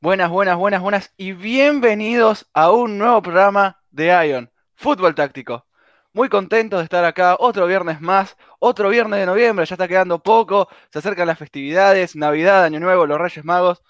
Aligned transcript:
Buenas, 0.00 0.30
buenas, 0.30 0.56
buenas, 0.56 0.80
buenas 0.80 1.12
y 1.16 1.32
bienvenidos 1.32 2.48
a 2.54 2.70
un 2.70 2.98
nuevo 2.98 3.20
programa 3.20 3.82
de 3.90 4.06
Ion, 4.28 4.48
Fútbol 4.76 5.16
Táctico. 5.16 5.66
Muy 6.12 6.28
contentos 6.28 6.78
de 6.78 6.84
estar 6.84 7.04
acá, 7.04 7.34
otro 7.36 7.66
viernes 7.66 8.00
más, 8.00 8.36
otro 8.60 8.90
viernes 8.90 9.18
de 9.18 9.26
noviembre, 9.26 9.66
ya 9.66 9.74
está 9.74 9.88
quedando 9.88 10.22
poco, 10.22 10.68
se 10.92 11.00
acercan 11.00 11.26
las 11.26 11.36
festividades, 11.36 12.14
Navidad, 12.14 12.62
Año 12.62 12.78
Nuevo, 12.78 13.08
los 13.08 13.18
Reyes 13.18 13.44
Magos, 13.44 13.82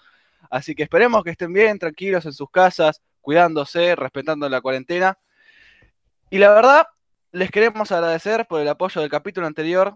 así 0.49 0.73
que 0.73 0.81
esperemos 0.81 1.23
que 1.23 1.29
estén 1.29 1.53
bien, 1.53 1.77
tranquilos 1.77 2.25
en 2.25 2.33
sus 2.33 2.49
casas, 2.49 3.03
cuidándose, 3.21 3.95
respetando 3.95 4.49
la 4.49 4.61
cuarentena. 4.61 5.19
Y 6.31 6.39
la 6.39 6.49
verdad, 6.49 6.87
les 7.31 7.51
queremos 7.51 7.91
agradecer 7.91 8.47
por 8.47 8.61
el 8.61 8.67
apoyo 8.67 8.99
del 8.99 9.11
capítulo 9.11 9.45
anterior 9.45 9.95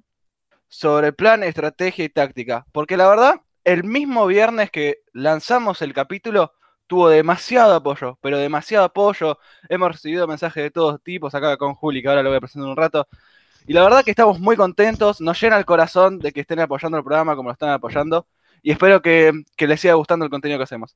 sobre 0.67 1.11
plan, 1.11 1.41
estrategia 1.41 2.05
y 2.05 2.09
táctica, 2.09 2.67
porque 2.71 2.97
la 2.97 3.09
verdad 3.09 3.41
el 3.63 3.83
mismo 3.83 4.27
viernes 4.27 4.71
que 4.71 4.99
lanzamos 5.13 5.81
el 5.81 5.93
capítulo, 5.93 6.53
tuvo 6.87 7.09
demasiado 7.09 7.75
apoyo, 7.75 8.17
pero 8.21 8.37
demasiado 8.37 8.85
apoyo. 8.85 9.39
Hemos 9.69 9.93
recibido 9.93 10.27
mensajes 10.27 10.63
de 10.63 10.71
todos 10.71 11.01
tipos 11.01 11.33
acá 11.33 11.57
con 11.57 11.73
Juli, 11.75 12.01
que 12.01 12.09
ahora 12.09 12.23
lo 12.23 12.29
voy 12.29 12.37
a 12.37 12.41
presentar 12.41 12.69
un 12.69 12.77
rato. 12.77 13.07
Y 13.65 13.73
la 13.73 13.83
verdad 13.83 14.03
que 14.03 14.11
estamos 14.11 14.39
muy 14.39 14.55
contentos, 14.57 15.21
nos 15.21 15.41
llena 15.41 15.57
el 15.57 15.65
corazón 15.65 16.19
de 16.19 16.31
que 16.31 16.41
estén 16.41 16.59
apoyando 16.59 16.97
el 16.97 17.03
programa 17.03 17.35
como 17.35 17.49
lo 17.49 17.53
están 17.53 17.69
apoyando. 17.69 18.27
Y 18.61 18.71
espero 18.71 19.01
que, 19.01 19.31
que 19.55 19.67
les 19.67 19.79
siga 19.79 19.93
gustando 19.93 20.25
el 20.25 20.31
contenido 20.31 20.59
que 20.59 20.63
hacemos. 20.63 20.95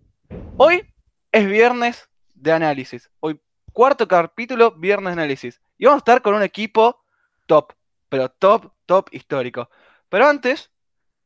Hoy 0.57 0.83
es 1.31 1.47
viernes 1.47 2.09
de 2.33 2.51
análisis. 2.51 3.09
Hoy, 3.19 3.39
cuarto 3.73 4.07
capítulo, 4.07 4.71
viernes 4.71 5.15
de 5.15 5.21
análisis. 5.21 5.61
Y 5.77 5.85
vamos 5.85 5.99
a 5.99 6.03
estar 6.03 6.21
con 6.21 6.35
un 6.35 6.43
equipo 6.43 7.03
top, 7.45 7.73
pero 8.09 8.29
top, 8.29 8.71
top 8.85 9.07
histórico. 9.11 9.69
Pero 10.09 10.27
antes, 10.27 10.71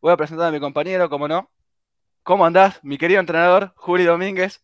Voy 0.02 0.12
a 0.12 0.18
presentar 0.18 0.48
a 0.48 0.52
mi 0.52 0.60
compañero, 0.60 1.12
como 1.12 1.28
no. 1.28 1.52
¿Cómo 2.24 2.44
andás, 2.44 2.80
mi 2.84 2.98
querido 2.98 3.20
entrenador, 3.20 3.74
Juli 3.76 4.04
Domínguez? 4.04 4.64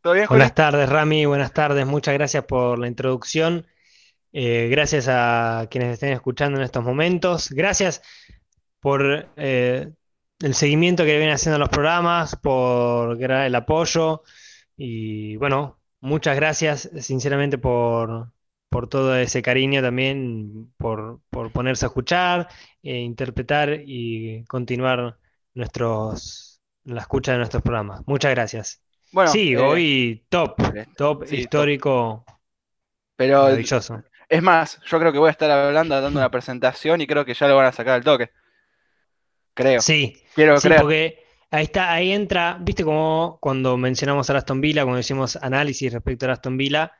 ¿Todo 0.00 0.14
bien? 0.14 0.26
Buenas 0.28 0.52
tardes, 0.52 0.88
Rami. 0.88 1.26
Buenas 1.26 1.52
tardes. 1.52 1.86
Muchas 1.86 2.14
gracias 2.14 2.44
por 2.44 2.80
la 2.80 2.88
introducción. 2.88 3.68
Eh, 4.32 4.66
gracias 4.72 5.06
a 5.08 5.68
quienes 5.70 5.92
estén 5.92 6.12
escuchando 6.12 6.58
en 6.58 6.64
estos 6.64 6.82
momentos. 6.82 7.50
Gracias 7.50 8.02
por 8.80 9.28
eh, 9.36 9.92
el 10.40 10.54
seguimiento 10.54 11.04
que 11.04 11.18
vienen 11.18 11.34
haciendo 11.34 11.60
los 11.60 11.68
programas, 11.68 12.34
por 12.34 13.22
el 13.22 13.54
apoyo. 13.54 14.22
Y 14.76 15.36
bueno, 15.36 15.78
muchas 16.00 16.34
gracias 16.34 16.90
sinceramente 16.98 17.58
por, 17.58 18.32
por 18.74 18.88
todo 18.88 19.14
ese 19.14 19.40
cariño 19.40 19.82
también, 19.82 20.74
por, 20.78 21.20
ponerse 21.30 21.86
a 21.86 21.90
escuchar, 21.90 22.48
e 22.84 22.98
interpretar 22.98 23.80
y 23.86 24.44
continuar 24.44 25.16
nuestros, 25.54 26.60
la 26.84 27.00
escucha 27.00 27.32
de 27.32 27.38
nuestros 27.38 27.62
programas. 27.62 28.02
Muchas 28.06 28.32
gracias. 28.32 28.82
Bueno, 29.10 29.30
sí, 29.30 29.52
eh, 29.52 29.58
hoy 29.58 30.26
top, 30.28 30.60
eh, 30.74 30.86
top 30.96 31.24
histórico, 31.32 32.24
Pero 33.16 33.44
maravilloso. 33.44 34.02
Es 34.28 34.42
más, 34.42 34.80
yo 34.84 34.98
creo 34.98 35.12
que 35.12 35.18
voy 35.18 35.28
a 35.28 35.30
estar 35.30 35.50
hablando, 35.50 35.98
dando 35.98 36.18
una 36.18 36.30
presentación 36.30 37.00
y 37.00 37.06
creo 37.06 37.24
que 37.24 37.34
ya 37.34 37.48
lo 37.48 37.56
van 37.56 37.66
a 37.66 37.72
sacar 37.72 37.94
al 37.94 38.04
toque. 38.04 38.30
Creo. 39.54 39.80
Sí, 39.80 40.22
quiero 40.34 40.60
sí, 40.60 40.68
porque 40.68 41.24
ahí 41.50 41.64
está, 41.64 41.92
ahí 41.92 42.12
entra, 42.12 42.58
viste 42.60 42.84
como 42.84 43.38
cuando 43.40 43.76
mencionamos 43.78 44.28
a 44.28 44.36
Aston 44.36 44.60
Villa, 44.60 44.82
cuando 44.82 45.00
hicimos 45.00 45.36
análisis 45.36 45.92
respecto 45.92 46.28
a 46.28 46.32
Aston 46.32 46.56
Villa, 46.56 46.92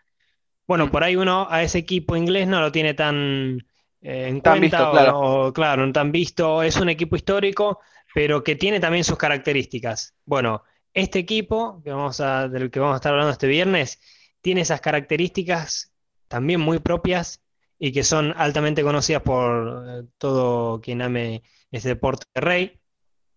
bueno, 0.66 0.90
por 0.90 1.05
ahí 1.05 1.16
uno 1.16 1.46
a 1.50 1.62
ese 1.62 1.78
equipo 1.78 2.16
inglés 2.16 2.48
no 2.48 2.60
lo 2.60 2.72
tiene 2.72 2.94
tan 2.94 3.58
eh, 4.05 4.28
en 4.28 4.41
cuenta, 4.41 4.60
visto, 4.60 4.91
claro. 4.92 5.20
O, 5.20 5.52
claro, 5.52 5.86
no 5.86 5.92
tan 5.92 6.12
visto. 6.12 6.62
Es 6.62 6.77
un 6.77 6.91
equipo 6.91 7.16
histórico, 7.16 7.80
pero 8.14 8.44
que 8.44 8.55
tiene 8.55 8.78
también 8.78 9.02
sus 9.02 9.16
características. 9.16 10.14
Bueno, 10.27 10.62
este 10.92 11.19
equipo 11.19 11.80
que 11.83 11.91
vamos 11.91 12.20
a, 12.20 12.48
del 12.48 12.70
que 12.70 12.80
vamos 12.80 12.94
a 12.94 12.96
estar 12.96 13.12
hablando 13.12 13.33
este 13.33 13.48
viernes 13.48 13.98
tiene 14.42 14.61
esas 14.61 14.83
características 14.83 15.94
también 16.29 16.61
muy 16.61 16.80
propias 16.80 17.42
y 17.79 17.92
que 17.92 18.05
son 18.05 18.34
altamente 18.36 18.83
conocidas 18.83 19.23
por 19.23 19.84
eh, 19.89 20.02
todo 20.18 20.80
quien 20.83 21.00
ame 21.00 21.42
ese 21.70 21.89
deporte 21.89 22.27
de 22.34 22.40
rey. 22.42 22.80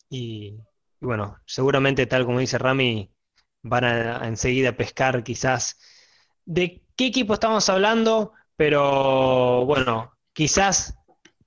Y, 0.09 0.57
bueno, 0.99 1.37
seguramente 1.45 2.05
tal 2.07 2.25
como 2.25 2.39
dice 2.39 2.57
Rami, 2.57 3.09
van 3.63 3.85
a, 3.85 4.21
a 4.21 4.27
enseguida 4.27 4.75
pescar 4.75 5.23
quizás 5.23 5.79
de 6.45 6.83
qué 6.97 7.07
equipo 7.07 7.33
estamos 7.33 7.69
hablando, 7.69 8.33
pero 8.57 9.65
bueno, 9.65 10.16
quizás 10.37 10.95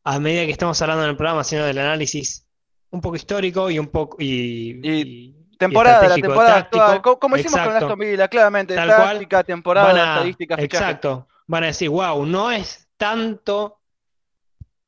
a 0.03 0.19
medida 0.19 0.45
que 0.47 0.51
estamos 0.51 0.83
hablando 0.83 1.05
en 1.05 1.11
el 1.11 1.17
programa, 1.17 1.43
haciendo 1.43 1.69
el 1.69 1.79
análisis 1.79 2.45
un 2.91 3.01
poco 3.01 3.15
histórico 3.15 3.71
y 3.71 3.79
un 3.79 3.87
poco 3.87 4.17
y, 4.19 5.33
temporada, 5.57 6.09
la 6.09 6.17
temporada 6.17 6.57
actual, 6.57 7.01
como, 7.01 7.37
hicimos 7.37 7.61
con 7.61 7.77
Aston 7.77 7.99
Villa, 8.01 8.27
claramente, 8.27 8.75
Tal 8.75 8.89
táctica, 8.89 9.45
temporada, 9.45 9.91
estadística, 9.91 10.57
Exacto, 10.57 11.29
van 11.47 11.63
a 11.63 11.67
decir, 11.69 11.89
wow, 11.89 12.27
no 12.27 12.51
es 12.51 12.89
tanto 12.97 13.79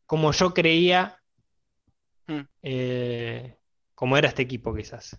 como 0.05 0.33
yo 0.33 0.53
creía 0.53 1.21
hmm. 2.27 2.41
eh, 2.61 3.57
como 3.95 4.17
era 4.17 4.27
este 4.27 4.43
equipo 4.43 4.75
quizás. 4.75 5.17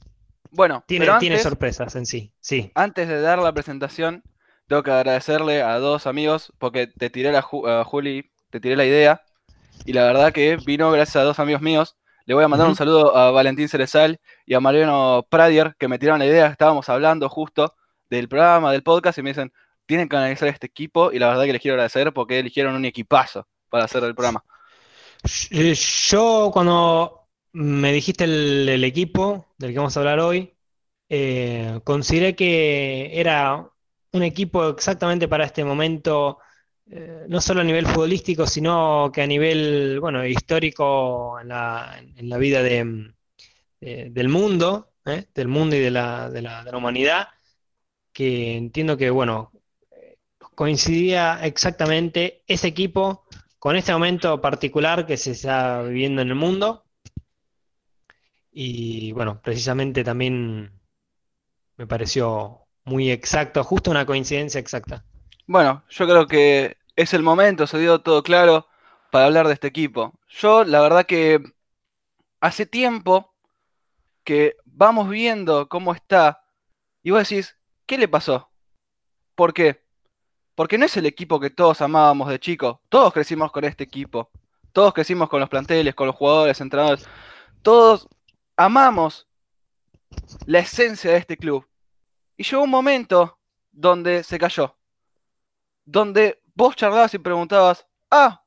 Bueno, 0.51 0.83
tiene, 0.85 1.07
tiene 1.21 1.39
sorpresas 1.39 1.95
en 1.95 2.05
sí, 2.05 2.33
sí. 2.41 2.69
Antes 2.75 3.07
de 3.07 3.21
dar 3.21 3.39
la 3.39 3.53
presentación, 3.53 4.23
tengo 4.67 4.83
que 4.83 4.91
agradecerle 4.91 5.61
a 5.61 5.79
dos 5.79 6.05
amigos 6.05 6.51
porque 6.57 6.88
te 6.88 7.09
tiré 7.09 7.31
la 7.31 7.41
Juli, 7.41 8.32
te 8.53 8.59
tiré 8.59 8.75
la 8.75 8.85
idea 8.85 9.19
y 9.83 9.93
la 9.93 10.03
verdad 10.03 10.31
que 10.31 10.57
vino 10.57 10.91
gracias 10.91 11.15
a 11.15 11.23
dos 11.23 11.39
amigos 11.39 11.63
míos. 11.63 11.97
Le 12.25 12.35
voy 12.35 12.43
a 12.43 12.47
mandar 12.47 12.69
un 12.69 12.75
saludo 12.75 13.17
a 13.17 13.31
Valentín 13.31 13.67
Cerezal 13.67 14.19
y 14.45 14.53
a 14.53 14.59
Mariano 14.59 15.25
Pradier 15.27 15.75
que 15.79 15.87
me 15.87 15.97
tiraron 15.97 16.19
la 16.19 16.27
idea. 16.27 16.47
Estábamos 16.47 16.87
hablando 16.87 17.27
justo 17.29 17.73
del 18.11 18.29
programa, 18.29 18.71
del 18.71 18.83
podcast 18.83 19.17
y 19.17 19.23
me 19.23 19.31
dicen, 19.31 19.51
tienen 19.87 20.07
que 20.07 20.15
analizar 20.15 20.47
este 20.49 20.67
equipo 20.67 21.11
y 21.11 21.17
la 21.17 21.29
verdad 21.29 21.45
que 21.45 21.53
les 21.53 21.61
quiero 21.63 21.73
agradecer 21.73 22.13
porque 22.13 22.37
eligieron 22.37 22.75
un 22.75 22.85
equipazo 22.85 23.47
para 23.69 23.85
hacer 23.85 24.03
el 24.03 24.13
programa. 24.13 24.43
Eh, 25.49 25.73
yo 25.73 26.51
cuando 26.53 27.27
me 27.53 27.91
dijiste 27.91 28.25
el, 28.25 28.83
equipo 28.83 29.47
del 29.57 29.71
que 29.71 29.79
vamos 29.79 29.97
a 29.97 29.99
hablar 29.99 30.19
hoy, 30.19 30.53
eh, 31.09 31.79
consideré 31.83 32.35
que 32.35 33.19
era 33.19 33.67
un 34.11 34.21
equipo 34.21 34.69
exactamente 34.69 35.27
para 35.27 35.43
este 35.43 35.65
momento, 35.65 36.37
eh, 36.95 37.25
no 37.27 37.41
solo 37.41 37.61
a 37.61 37.63
nivel 37.63 37.87
futbolístico, 37.87 38.45
sino 38.45 39.09
que 39.11 39.23
a 39.23 39.27
nivel, 39.27 39.99
bueno, 39.99 40.23
histórico 40.27 41.39
en 41.39 41.47
la, 41.47 41.99
en 41.99 42.29
la 42.29 42.37
vida 42.37 42.61
de, 42.61 43.13
del 43.81 44.29
mundo, 44.29 44.93
¿eh? 45.03 45.25
del 45.33 45.47
mundo 45.47 45.75
y 45.75 45.79
de 45.79 45.89
la, 45.89 46.29
de, 46.29 46.43
la, 46.43 46.63
de 46.63 46.71
la, 46.71 46.77
humanidad, 46.77 47.29
que 48.11 48.55
entiendo 48.55 48.95
que, 48.95 49.09
bueno, 49.09 49.51
coincidía 50.53 51.39
exactamente 51.43 52.43
ese 52.45 52.67
equipo 52.67 53.25
con 53.57 53.75
este 53.75 53.91
momento 53.91 54.39
particular 54.39 55.07
que 55.07 55.17
se 55.17 55.31
está 55.31 55.81
viviendo 55.81 56.21
en 56.21 56.29
el 56.29 56.35
mundo. 56.35 56.85
Y 58.51 59.13
bueno, 59.13 59.41
precisamente 59.41 60.03
también 60.03 60.79
me 61.75 61.87
pareció 61.87 62.67
muy 62.85 63.09
exacto, 63.09 63.63
justo 63.63 63.89
una 63.89 64.05
coincidencia 64.05 64.59
exacta. 64.59 65.03
Bueno, 65.47 65.83
yo 65.89 66.05
creo 66.05 66.27
que 66.27 66.82
es 66.95 67.13
el 67.13 67.23
momento, 67.23 67.67
se 67.67 67.79
dio 67.79 68.01
todo 68.01 68.23
claro 68.23 68.67
para 69.11 69.25
hablar 69.25 69.47
de 69.47 69.53
este 69.53 69.67
equipo. 69.67 70.13
Yo, 70.27 70.63
la 70.63 70.81
verdad 70.81 71.05
que 71.05 71.41
hace 72.39 72.65
tiempo 72.65 73.33
que 74.23 74.55
vamos 74.65 75.09
viendo 75.09 75.69
cómo 75.69 75.93
está 75.93 76.43
y 77.01 77.11
vos 77.11 77.27
decís, 77.27 77.57
¿qué 77.85 77.97
le 77.97 78.07
pasó? 78.07 78.49
¿Por 79.35 79.53
qué? 79.53 79.83
Porque 80.55 80.77
no 80.77 80.85
es 80.85 80.95
el 80.97 81.05
equipo 81.05 81.39
que 81.39 81.49
todos 81.49 81.81
amábamos 81.81 82.29
de 82.29 82.39
chico. 82.39 82.81
Todos 82.89 83.11
crecimos 83.13 83.51
con 83.51 83.65
este 83.65 83.83
equipo. 83.83 84.29
Todos 84.71 84.93
crecimos 84.93 85.29
con 85.29 85.39
los 85.39 85.49
planteles, 85.49 85.95
con 85.95 86.07
los 86.07 86.15
jugadores, 86.15 86.61
entrenadores. 86.61 87.07
Todos 87.61 88.07
amamos 88.55 89.27
la 90.45 90.59
esencia 90.59 91.12
de 91.12 91.18
este 91.18 91.38
club. 91.38 91.68
Y 92.38 92.44
llegó 92.44 92.63
un 92.63 92.69
momento 92.69 93.39
donde 93.71 94.23
se 94.23 94.38
cayó. 94.38 94.75
Donde 95.85 96.43
vos 96.55 96.75
charlabas 96.75 97.13
y 97.13 97.19
preguntabas, 97.19 97.85
ah, 98.11 98.44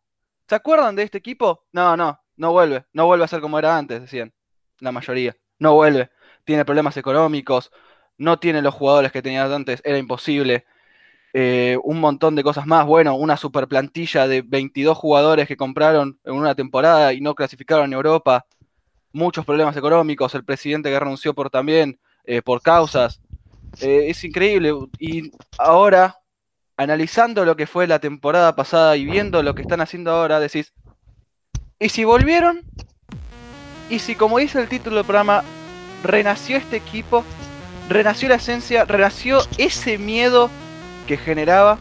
¿se 0.49 0.55
acuerdan 0.55 0.97
de 0.97 1.03
este 1.03 1.19
equipo? 1.19 1.64
No, 1.73 1.97
no, 1.97 2.20
no 2.37 2.53
vuelve. 2.53 2.85
No 2.93 3.06
vuelve 3.06 3.25
a 3.25 3.29
ser 3.29 3.41
como 3.41 3.58
era 3.58 3.76
antes, 3.76 4.00
decían. 4.00 4.32
La 4.81 4.93
mayoría. 4.93 5.37
No 5.58 5.75
vuelve. 5.75 6.11
Tiene 6.44 6.64
problemas 6.64 6.97
económicos. 6.97 7.70
No 8.19 8.38
tiene 8.38 8.62
los 8.62 8.75
jugadores 8.75 9.12
que 9.12 9.23
tenía 9.23 9.44
antes. 9.44 9.81
Era 9.85 9.99
imposible. 9.99 10.67
Eh, 11.32 11.79
un 11.82 12.00
montón 12.00 12.35
de 12.35 12.43
cosas 12.43 12.67
más. 12.67 12.87
Bueno, 12.87 13.17
una 13.17 13.37
super 13.37 13.69
plantilla 13.69 14.29
de 14.29 14.43
22 14.43 14.97
jugadores 14.97 15.49
que 15.49 15.56
compraron 15.56 16.19
en 16.25 16.35
una 16.35 16.55
temporada 16.55 17.12
y 17.12 17.20
no 17.20 17.35
clasificaron 17.35 17.87
en 17.87 17.93
Europa. 17.94 18.47
Muchos 19.12 19.44
problemas 19.44 19.76
económicos. 19.76 20.35
El 20.35 20.44
presidente 20.44 20.91
que 20.91 21.00
renunció 21.00 21.35
por 21.35 21.50
también, 21.50 21.99
eh, 22.25 22.43
por 22.43 22.62
causas. 22.62 23.20
Eh, 23.81 24.06
es 24.09 24.23
increíble. 24.25 24.73
Y 24.99 25.31
ahora, 25.59 26.19
analizando 26.76 27.44
lo 27.44 27.56
que 27.56 27.67
fue 27.67 27.87
la 27.87 27.99
temporada 27.99 28.55
pasada 28.55 28.96
y 28.96 29.05
viendo 29.05 29.43
lo 29.43 29.55
que 29.55 29.62
están 29.62 29.81
haciendo 29.81 30.11
ahora, 30.11 30.40
decís, 30.40 30.73
¿y 31.78 31.88
si 31.88 32.05
volvieron? 32.05 32.62
¿Y 33.88 34.00
si, 34.00 34.14
como 34.14 34.38
dice 34.38 34.61
el 34.61 34.69
título 34.69 34.96
del 34.96 35.05
programa, 35.05 35.44
renació 36.02 36.56
este 36.56 36.76
equipo? 36.76 37.25
renació 37.88 38.28
la 38.28 38.37
esencia, 38.37 38.84
renació 38.84 39.40
ese 39.58 39.99
miedo 39.99 40.50
que 41.06 41.17
generaba. 41.17 41.78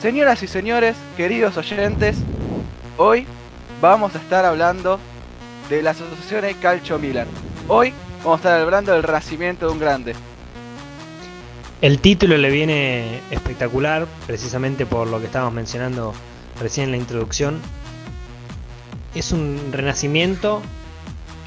Señoras 0.00 0.42
y 0.42 0.46
señores, 0.46 0.96
queridos 1.16 1.56
oyentes, 1.56 2.18
hoy 2.96 3.26
vamos 3.80 4.14
a 4.14 4.18
estar 4.18 4.44
hablando 4.44 4.98
de 5.70 5.82
la 5.82 5.90
asociación 5.90 6.44
Calcio 6.60 6.98
Milan. 6.98 7.28
Hoy 7.68 7.94
vamos 8.18 8.38
a 8.38 8.48
estar 8.48 8.60
hablando 8.60 8.92
del 8.92 9.02
renacimiento 9.02 9.66
de 9.66 9.72
un 9.72 9.78
grande. 9.78 10.14
El 11.82 11.98
título 11.98 12.38
le 12.38 12.48
viene 12.48 13.20
espectacular, 13.32 14.06
precisamente 14.28 14.86
por 14.86 15.08
lo 15.08 15.18
que 15.18 15.26
estábamos 15.26 15.52
mencionando 15.52 16.14
recién 16.60 16.84
en 16.84 16.90
la 16.92 16.96
introducción. 16.98 17.60
Es 19.16 19.32
un 19.32 19.72
renacimiento 19.72 20.62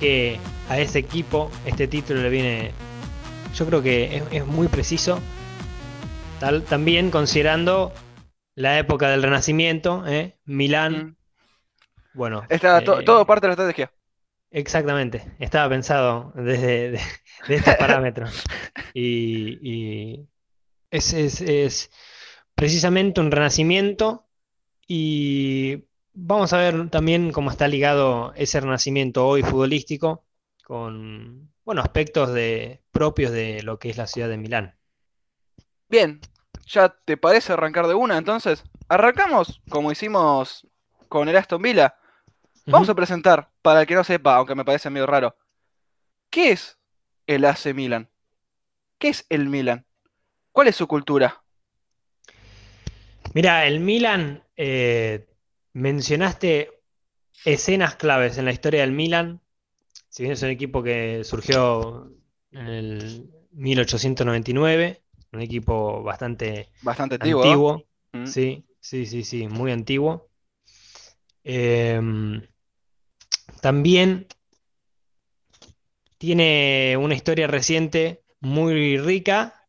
que 0.02 0.38
a 0.68 0.78
ese 0.78 1.00
equipo 1.00 1.50
este 1.66 1.88
título 1.88 2.22
le 2.22 2.30
viene, 2.30 2.72
yo 3.54 3.66
creo 3.66 3.82
que 3.82 4.24
es, 4.30 4.46
muy 4.46 4.68
preciso, 4.68 5.22
tal, 6.42 6.64
también 6.64 7.12
considerando 7.12 7.94
la 8.56 8.78
época 8.78 9.08
del 9.08 9.24
renacimiento, 9.24 10.04
¿eh? 10.06 10.36
Milán. 10.44 10.94
Mm. 10.94 11.16
Bueno. 12.14 12.44
Está 12.50 12.80
eh, 12.80 12.84
todo 13.06 13.26
parte 13.26 13.48
de 13.48 13.48
la 13.48 13.54
estrategia. 13.54 13.90
Exactamente, 14.52 15.36
estaba 15.40 15.70
pensado 15.70 16.32
desde 16.36 16.92
de, 16.92 17.00
estos 17.50 17.76
parámetros. 17.80 18.44
Y, 18.94 20.28
es, 20.92 21.14
es, 21.14 21.92
precisamente 22.56 23.20
un 23.20 23.32
renacimiento 23.32 24.28
y 24.88 25.84
vamos 26.14 26.54
a 26.54 26.58
ver 26.58 26.90
también 26.90 27.32
cómo 27.32 27.52
está 27.52 27.68
ligado 27.68 28.34
ese 28.36 28.62
renacimiento 28.62 29.28
hoy 29.28 29.44
futbolístico 29.44 30.26
con 30.64 31.52
bueno, 31.66 31.82
aspectos 31.82 32.32
de, 32.32 32.82
propios 32.92 33.32
de 33.32 33.62
lo 33.64 33.80
que 33.80 33.90
es 33.90 33.98
la 33.98 34.08
ciudad 34.08 34.30
de 34.30 34.38
Milán. 34.38 34.76
Bien, 35.90 36.22
¿ya 36.66 36.90
te 36.90 37.18
parece 37.18 37.54
arrancar 37.54 37.88
de 37.88 37.96
una 37.96 38.18
entonces? 38.18 38.64
Arrancamos 38.88 39.62
como 39.70 39.92
hicimos 39.92 40.68
con 41.10 41.28
el 41.28 41.36
Aston 41.36 41.62
Villa. 41.62 41.96
Vamos 42.66 42.90
a 42.90 42.96
presentar, 42.96 43.52
para 43.62 43.82
el 43.82 43.88
que 43.88 43.96
no 43.96 44.04
sepa, 44.04 44.36
aunque 44.36 44.56
me 44.56 44.66
parece 44.66 44.90
medio 44.90 45.06
raro, 45.06 45.38
¿qué 46.30 46.52
es 46.52 46.80
el 47.28 47.46
AC 47.46 47.74
Milan? 47.74 48.10
¿Qué 48.98 49.10
es 49.10 49.26
el 49.30 49.50
Milan? 49.50 49.86
¿Cuál 50.52 50.70
es 50.70 50.76
su 50.76 50.88
cultura? 50.88 51.44
Mira, 53.34 53.68
el 53.68 53.82
Milan, 53.82 54.44
eh, 54.56 55.28
mencionaste 55.74 56.82
escenas 57.46 57.96
claves 57.96 58.38
en 58.38 58.46
la 58.46 58.52
historia 58.52 58.82
del 58.82 58.94
Milan. 58.94 59.42
Si 60.10 60.24
bien 60.24 60.34
es 60.34 60.42
un 60.42 60.50
equipo 60.50 60.82
que 60.82 61.24
surgió 61.24 62.12
en 62.52 62.68
el 62.68 63.30
1899, 63.52 65.04
un 65.34 65.42
equipo 65.42 66.02
bastante, 66.02 66.70
bastante 66.82 67.18
antiguo. 67.20 67.84
Mm. 68.14 68.26
Sí, 68.26 68.66
sí, 68.80 69.06
sí, 69.06 69.24
sí, 69.24 69.48
muy 69.48 69.72
antiguo. 69.72 70.30
Em, 71.44 72.42
también 73.66 74.28
tiene 76.20 76.98
una 76.98 77.16
historia 77.16 77.48
reciente 77.48 78.22
muy 78.40 79.00
rica 79.00 79.68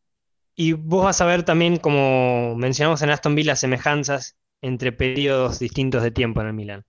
y 0.53 0.73
vos 0.73 1.05
vas 1.05 1.19
a 1.19 1.25
ver 1.25 1.41
también, 1.41 1.77
como 1.77 2.53
mencionamos 2.55 3.01
en 3.01 3.09
Aston 3.09 3.33
Villa, 3.33 3.55
semejanzas 3.55 4.37
entre 4.61 4.91
periodos 4.91 5.57
distintos 5.57 6.03
de 6.03 6.11
tiempo 6.11 6.41
en 6.41 6.47
el 6.47 6.53
Milan. 6.53 6.85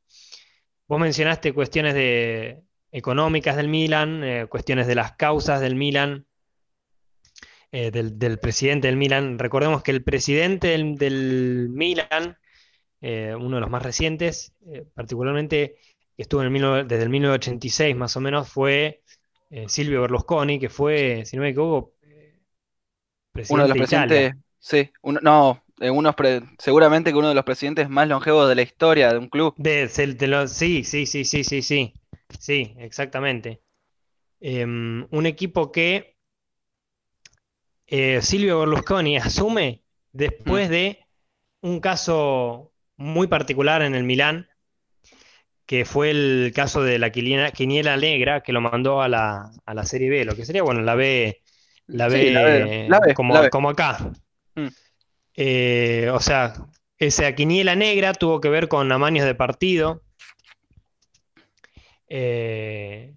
Vos 0.86 1.00
mencionaste 1.00 1.54
cuestiones 1.54 1.94
de, 1.94 2.62
económicas 2.92 3.56
del 3.56 3.68
Milan, 3.68 4.22
eh, 4.22 4.46
cuestiones 4.46 4.86
de 4.86 4.94
las 4.94 5.12
causas 5.12 5.62
del 5.62 5.76
Milan, 5.76 6.26
eh, 7.72 7.90
del, 7.90 8.38
presidente 8.38 8.88
del 8.88 8.98
Milan. 8.98 9.38
Recordemos 9.38 9.82
que 9.82 9.92
el 9.92 10.04
presidente 10.04 10.76
del, 10.76 11.70
Milan, 11.70 12.36
eh, 13.00 13.34
uno 13.34 13.56
de 13.56 13.60
los 13.62 13.70
más 13.70 13.82
recientes, 13.82 14.52
particularmente 14.92 15.76
que 16.18 16.22
estuvo 16.22 16.42
en 16.42 16.48
el 16.48 16.88
desde 16.88 17.04
el 17.04 17.10
1986 17.10 17.94
más 17.94 18.16
o 18.16 18.20
menos, 18.20 18.48
fue 18.48 19.04
Silvio 19.68 20.02
Berlusconi, 20.02 20.58
que 20.58 20.68
fue, 20.68 21.24
si 21.24 21.36
no 21.36 21.42
me 21.42 21.50
equivoco, 21.50 21.94
presidente 23.32 23.54
uno 23.54 23.62
de 23.62 23.68
los 23.68 23.78
presidentes, 23.78 24.34
sí, 24.58 24.90
no, 25.22 25.62
seguramente 26.58 27.12
que 27.12 27.16
uno 27.16 27.28
de 27.28 27.36
los 27.36 27.44
presidentes 27.44 27.88
más 27.88 28.08
longevos 28.08 28.48
de 28.48 28.56
la 28.56 28.62
historia 28.62 29.12
de 29.12 29.18
un 29.18 29.28
club. 29.28 29.54
De, 29.58 29.88
sí, 29.88 30.82
sí, 30.82 31.06
sí, 31.06 31.24
sí, 31.24 31.44
sí, 31.44 31.62
sí. 31.62 31.94
Sí, 32.36 32.74
exactamente. 32.78 33.62
Em, 34.40 35.06
un 35.12 35.26
equipo 35.26 35.70
que 35.70 36.16
eh, 37.86 38.20
Silvio 38.22 38.58
Berlusconi 38.58 39.16
asume 39.18 39.84
después 40.10 40.68
mm. 40.68 40.72
de 40.72 41.06
un 41.60 41.78
caso 41.78 42.72
muy 42.96 43.28
particular 43.28 43.82
en 43.82 43.94
el 43.94 44.02
Milán, 44.02 44.48
que 45.68 45.84
fue 45.84 46.08
el 46.08 46.50
caso 46.54 46.82
de 46.82 46.98
la 46.98 47.10
quiniela, 47.10 47.96
negra 47.98 48.40
que 48.40 48.54
lo 48.54 48.62
mandó 48.62 49.02
a 49.02 49.08
la, 49.08 49.84
Serie 49.84 50.08
B, 50.08 50.24
lo 50.24 50.34
que 50.34 50.46
sería, 50.46 50.62
bueno, 50.62 50.80
la 50.80 50.94
B, 50.94 51.42
la 51.86 52.08
B, 52.08 52.88
como, 53.14 53.68
acá. 53.68 54.10
Mm. 54.54 54.68
Eh, 55.34 56.10
o 56.10 56.20
sea, 56.20 56.54
esa 56.96 57.34
quiniela 57.34 57.76
negra 57.76 58.14
tuvo 58.14 58.40
que 58.40 58.48
ver 58.48 58.68
con 58.68 58.90
amaños 58.90 59.26
de 59.26 59.34
partido, 59.34 60.02
eh, 62.08 63.14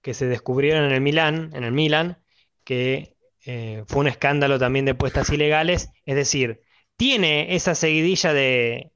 que 0.00 0.14
se 0.14 0.26
descubrieron 0.26 0.86
en 0.86 0.92
el 0.92 1.02
Milán, 1.02 1.50
en 1.52 1.64
el 1.64 1.72
Milan, 1.72 2.16
que 2.64 3.14
eh, 3.44 3.84
fue 3.88 4.00
un 4.00 4.08
escándalo 4.08 4.58
también 4.58 4.86
de 4.86 4.94
puestas 4.94 5.28
ilegales. 5.28 5.90
Es 6.06 6.16
decir, 6.16 6.62
tiene 6.96 7.54
esa 7.54 7.74
seguidilla 7.74 8.32
de 8.32 8.90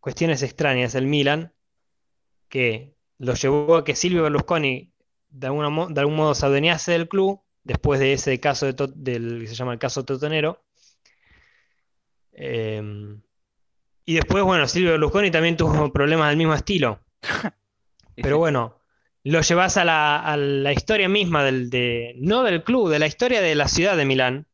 cuestiones 0.00 0.42
extrañas 0.42 0.94
el 0.94 1.06
Milan, 1.06 1.52
que 2.56 2.94
lo 3.18 3.34
llevó 3.34 3.76
a 3.76 3.84
que 3.84 3.94
Silvio 3.94 4.22
Berlusconi 4.22 4.90
de, 5.28 5.48
de 5.90 6.00
algún 6.00 6.16
modo 6.16 6.34
se 6.34 6.46
adueñase 6.46 6.92
del 6.92 7.08
club, 7.08 7.42
después 7.64 8.00
de 8.00 8.14
ese 8.14 8.40
caso 8.40 8.72
del, 8.72 9.40
que 9.40 9.46
se 9.46 9.54
llama 9.54 9.74
el 9.74 9.78
caso 9.78 10.04
Totonero. 10.04 10.64
Em, 12.32 13.20
y 14.06 14.14
después, 14.14 14.42
bueno, 14.44 14.66
Silvio 14.68 14.92
Berlusconi 14.92 15.30
también 15.30 15.56
tuvo 15.56 15.92
problemas 15.92 16.30
del 16.30 16.38
mismo 16.38 16.54
estilo. 16.54 17.00
Pero 18.16 18.38
bueno, 18.38 18.80
lo 19.24 19.40
llevas 19.42 19.76
a 19.76 19.84
la, 19.84 20.72
historia 20.72 21.08
misma 21.08 21.44
del, 21.44 21.68
de, 21.68 22.14
no 22.18 22.42
del 22.42 22.62
club, 22.64 22.88
de 22.88 22.98
la 22.98 23.06
historia 23.06 23.42
de 23.42 23.54
la 23.54 23.68
ciudad 23.68 23.96
de 23.96 24.06
Milán. 24.06 24.46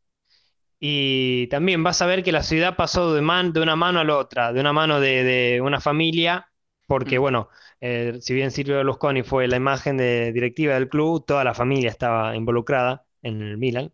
Y 0.80 1.47
también 1.47 1.85
vas 1.85 2.02
a 2.02 2.06
ver 2.06 2.25
que 2.25 2.32
la 2.32 2.42
ciudad 2.42 2.75
pasó 2.75 3.14
de, 3.14 3.21
man, 3.23 3.52
de 3.52 3.61
una 3.61 3.76
mano 3.76 4.00
a 4.00 4.04
la 4.04 4.16
otra, 4.16 4.52
de 4.52 4.61
una 4.61 4.73
mano 4.73 4.99
de, 4.99 5.61
una 5.62 5.80
familia, 5.80 6.50
porque 6.88 7.18
mm. 7.18 7.23
bueno, 7.23 7.49
eh, 7.82 8.18
si 8.20 8.34
bien 8.34 8.50
Silvio 8.50 8.76
Berlusconi 8.76 9.22
fue 9.22 9.48
la 9.48 9.56
imagen 9.56 9.96
de 9.98 10.32
directiva 10.32 10.74
del 10.74 10.88
club, 10.88 11.24
toda 11.26 11.44
la 11.44 11.54
familia 11.54 11.90
estaba 11.90 12.36
involucrada 12.36 13.04
en 13.22 13.42
el 13.42 13.58
Milan. 13.58 13.92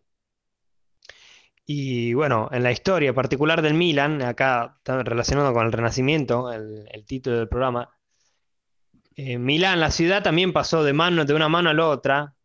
Y 1.66 2.14
bueno, 2.14 2.48
en 2.52 2.62
la 2.62 2.72
historia 2.72 3.12
particular 3.12 3.62
del 3.62 3.74
Milan, 3.74 4.22
acá 4.22 4.78
relacionado 4.84 5.52
con 5.52 5.66
el 5.66 5.72
Renacimiento, 5.72 6.52
el 6.52 7.04
título 7.06 7.38
del 7.38 7.48
programa, 7.48 7.90
eh, 9.20 9.36
Milán, 9.36 9.80
la 9.80 9.90
ciudad, 9.90 10.22
también 10.22 10.52
pasó 10.52 10.84
de, 10.84 10.92
mano, 10.92 11.24
de 11.24 11.34
una 11.34 11.48
mano 11.48 11.70
a 11.70 11.74
la 11.74 11.88
otra, 11.88 12.36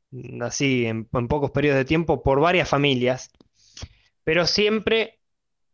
así 0.41 0.87
en, 0.87 1.05
pocos 1.05 1.51
periodos 1.51 1.77
de 1.77 1.85
tiempo, 1.85 2.23
por 2.23 2.39
varias 2.39 2.67
familias, 2.67 3.31
pero 4.23 4.47
siempre 4.47 5.19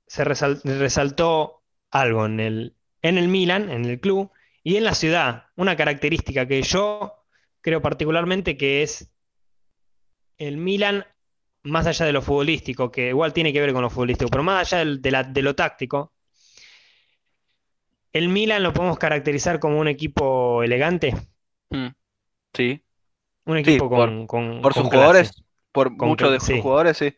se 0.07 0.25
resaltó 0.25 1.63
algo 1.89 2.25
en 2.25 2.41
el, 2.41 2.75
en 3.01 3.17
el 3.17 3.29
Milan, 3.29 3.69
en 3.69 3.85
el 3.85 4.01
club, 4.01 4.29
y 4.63 4.75
en 4.75 4.84
la 4.84 4.94
ciudad, 4.94 5.46
una 5.56 5.75
característica 5.75 6.48
que 6.48 6.62
yo 6.62 7.25
creo 7.62 7.82
particularmente 7.82 8.58
que 8.58 8.84
es 8.84 9.12
el 10.38 10.58
Milan, 10.58 11.06
más 11.63 11.88
allá 11.88 12.06
de 12.06 12.13
lo 12.13 12.22
futbolístico, 12.22 12.92
que 12.92 13.10
igual 13.10 13.34
tiene 13.34 13.51
que 13.51 13.62
ver 13.62 13.74
con 13.74 13.82
lo 13.82 13.89
futbolístico, 13.89 14.30
pero 14.30 14.44
más 14.44 14.74
allá 14.74 14.86
de 14.86 15.42
lo 15.42 15.56
táctico, 15.56 16.13
¿El 18.12 18.30
Milan 18.30 18.63
lo 18.63 18.74
podemos 18.74 18.98
caracterizar 18.98 19.60
como 19.60 19.80
un 19.80 19.88
equipo 19.88 20.63
elegante? 20.63 21.16
Mm, 21.70 21.89
sí. 22.54 22.84
Un 23.46 23.58
equipo 23.58 23.89
con, 23.89 24.62
por, 24.62 24.74
sus 24.74 24.84
jugadores, 24.84 25.44
por 25.72 25.92
muchos 25.92 26.32
de 26.32 26.39
sus 26.39 26.62
jugadores, 26.62 26.98
sí. 26.98 27.16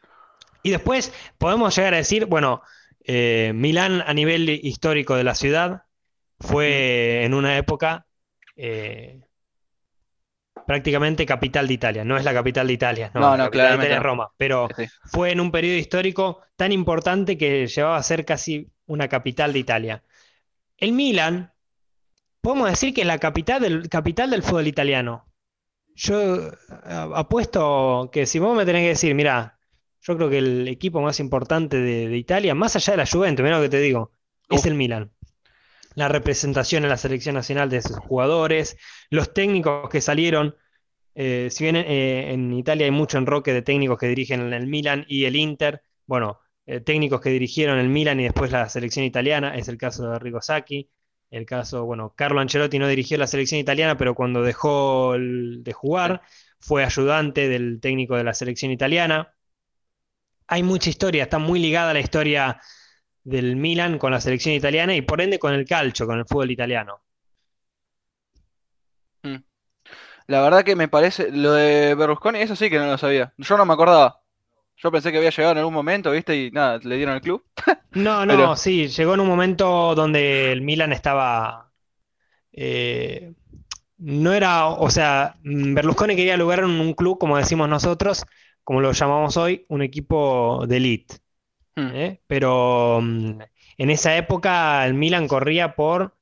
Y 0.64 0.72
después 0.72 1.14
podemos 1.38 1.76
llegar 1.76 1.94
a 1.94 1.98
decir, 1.98 2.26
bueno, 2.26 2.62
eh, 3.04 3.52
Milán 3.56 4.04
a 4.06 4.14
nivel 4.14 4.50
histórico 4.50 5.16
de 5.16 5.24
la 5.24 5.36
ciudad 5.36 5.84
fue 6.42 7.24
en 7.24 7.34
una 7.34 7.58
época 7.58 8.06
eh, 8.56 9.22
prácticamente 10.66 11.26
capital 11.26 11.68
de 11.68 11.74
Italia. 11.74 12.04
No 12.04 12.18
es 12.18 12.24
la 12.24 12.34
capital 12.34 12.68
de 12.68 12.74
Italia, 12.74 13.12
no, 13.14 13.38
no, 13.38 13.50
de 13.50 13.58
Italia 13.58 13.96
es 13.98 14.04
Roma, 14.04 14.32
pero 14.38 14.68
fue 15.06 15.32
en 15.32 15.40
un 15.40 15.52
periodo 15.52 15.78
histórico 15.78 16.42
tan 16.56 16.72
importante 16.72 17.38
que 17.38 17.68
llevaba 17.68 17.98
a 17.98 18.04
ser 18.04 18.26
casi 18.26 18.70
una 18.86 19.08
capital 19.08 19.54
de 19.54 19.60
Italia. 19.60 20.04
El 20.78 20.94
Milan, 20.94 21.54
podemos 22.42 22.70
decir 22.70 22.94
que 22.94 23.02
es 23.02 23.08
la 23.08 23.20
capital 23.20 23.62
del, 23.62 23.90
capital 23.90 24.30
del 24.30 24.44
fútbol 24.44 24.68
italiano. 24.68 25.28
yo 25.96 26.52
apuesto 26.84 28.10
que 28.12 28.26
si 28.26 28.40
vos 28.40 28.56
me 28.56 28.66
tenés 28.66 28.84
que 28.84 28.90
decir, 28.90 29.16
mira, 29.16 29.60
yo 30.02 30.18
creo 30.18 30.30
que 30.30 30.40
el 30.40 30.68
equipo 30.68 31.02
más 31.02 31.20
importante 31.20 31.78
de, 31.78 32.18
Italia, 32.18 32.56
más 32.56 32.76
allá 32.76 32.94
de 32.94 32.98
la 32.98 33.06
Juventus, 33.06 33.44
mira 33.44 33.58
lo 33.58 33.64
que 33.64 33.70
te 33.70 33.80
digo, 33.80 34.12
es 34.50 34.66
el 34.66 34.74
Milan. 34.74 35.12
La 35.96 36.08
representación 36.08 36.84
en 36.84 36.90
la 36.90 36.98
selección 36.98 37.36
nacional 37.36 37.70
de 37.70 37.82
sus 37.82 37.98
jugadores, 37.98 38.78
los 39.10 39.34
técnicos 39.34 39.90
que 39.90 40.02
salieron. 40.02 40.56
Eh, 41.16 41.50
si 41.52 41.66
bien 41.66 41.76
eh, 41.76 42.32
en 42.34 42.54
Italia 42.54 42.86
hay 42.86 42.92
mucho 42.92 43.18
enroque 43.18 43.54
de 43.54 43.62
técnicos 43.62 43.98
que 44.00 44.08
dirigen 44.08 44.54
el 44.54 44.68
Milan 44.68 45.06
y 45.08 45.26
el 45.26 45.36
Inter, 45.36 45.84
bueno, 46.06 46.40
eh, 46.66 46.80
técnicos 46.80 47.22
que 47.22 47.30
dirigieron 47.30 47.80
el 47.80 47.90
Milan 47.90 48.20
y 48.20 48.24
después 48.24 48.52
la 48.52 48.70
selección 48.70 49.06
italiana, 49.06 49.56
es 49.58 49.68
el 49.68 49.78
caso 49.78 50.08
de 50.08 50.16
Arrigo 50.16 50.42
Sacchi, 50.42 50.90
el 51.32 51.46
caso, 51.46 51.86
bueno, 51.86 52.14
Carlo 52.16 52.42
Ancelotti 52.42 52.78
no 52.80 52.88
dirigió 52.88 53.18
la 53.18 53.28
selección 53.28 53.60
italiana, 53.60 53.98
pero 53.98 54.16
cuando 54.16 54.42
dejó 54.44 55.16
de 55.18 55.74
jugar 55.74 56.22
fue 56.60 56.84
ayudante 56.84 57.50
del 57.50 57.80
técnico 57.82 58.16
de 58.18 58.24
la 58.26 58.34
selección 58.34 58.72
italiana. 58.72 59.34
Hay 60.48 60.64
mucha 60.64 60.90
historia, 60.90 61.24
está 61.24 61.40
muy 61.40 61.60
ligada 61.60 61.94
la 61.94 62.02
historia 62.02 62.60
del 63.24 63.56
Milan 63.56 63.98
con 63.98 64.12
la 64.12 64.22
selección 64.22 64.56
italiana 64.56 64.96
y 64.96 65.02
por 65.02 65.22
ende 65.22 65.40
con 65.40 65.54
el 65.54 65.66
calcio, 65.66 66.08
con 66.08 66.20
el 66.20 66.26
fútbol 66.26 66.52
italiano. 66.52 67.02
Mm. 69.24 69.38
La 70.28 70.42
verdad 70.42 70.64
que 70.64 70.76
me 70.76 70.88
parece, 70.88 71.32
lo 71.32 71.54
de 71.54 71.96
Berlusconi, 71.96 72.40
eso 72.40 72.56
sí 72.56 72.70
que 72.70 72.80
no 72.80 72.86
lo 72.88 72.98
sabía. 72.98 73.34
Yo 73.38 73.58
no 73.58 73.66
me 73.66 73.74
acordaba. 73.74 74.22
Yo 74.78 74.92
pensé 74.92 75.12
que 75.12 75.18
había 75.18 75.30
llegado 75.30 75.52
en 75.52 75.58
algún 75.60 75.74
momento, 75.74 76.12
¿viste? 76.12 76.36
Y 76.36 76.52
nada, 76.52 76.80
le 76.84 76.96
dieron 76.98 77.16
el 77.16 77.22
club. 77.22 77.44
No, 77.94 78.26
no, 78.26 78.56
sí, 78.56 78.88
llegó 78.88 79.16
en 79.16 79.20
un 79.20 79.28
momento 79.28 79.96
donde 79.96 80.54
el 80.54 80.62
Milan 80.62 80.94
estaba. 80.94 81.74
Eh, 82.54 83.34
no 83.98 84.32
era, 84.32 84.68
o 84.68 84.90
sea, 84.90 85.36
Berlusconi 85.44 86.16
quería 86.16 86.38
lograr 86.38 86.64
en 86.64 86.80
un 86.80 86.94
club, 86.94 87.20
como 87.20 87.36
decimos 87.36 87.68
nosotros, 87.68 88.26
como 88.64 88.80
lo 88.80 88.94
llamamos 88.94 89.36
hoy, 89.36 89.66
un 89.68 89.82
equipo 89.82 90.66
de 90.68 90.78
elite. 90.78 91.16
Hmm. 91.76 91.90
¿eh? 91.94 92.22
Pero 92.28 93.00
mm, 93.02 93.42
en 93.78 93.90
esa 93.90 94.18
época 94.18 94.86
el 94.86 94.94
Milan 94.94 95.28
corría 95.28 95.76
por 95.76 96.16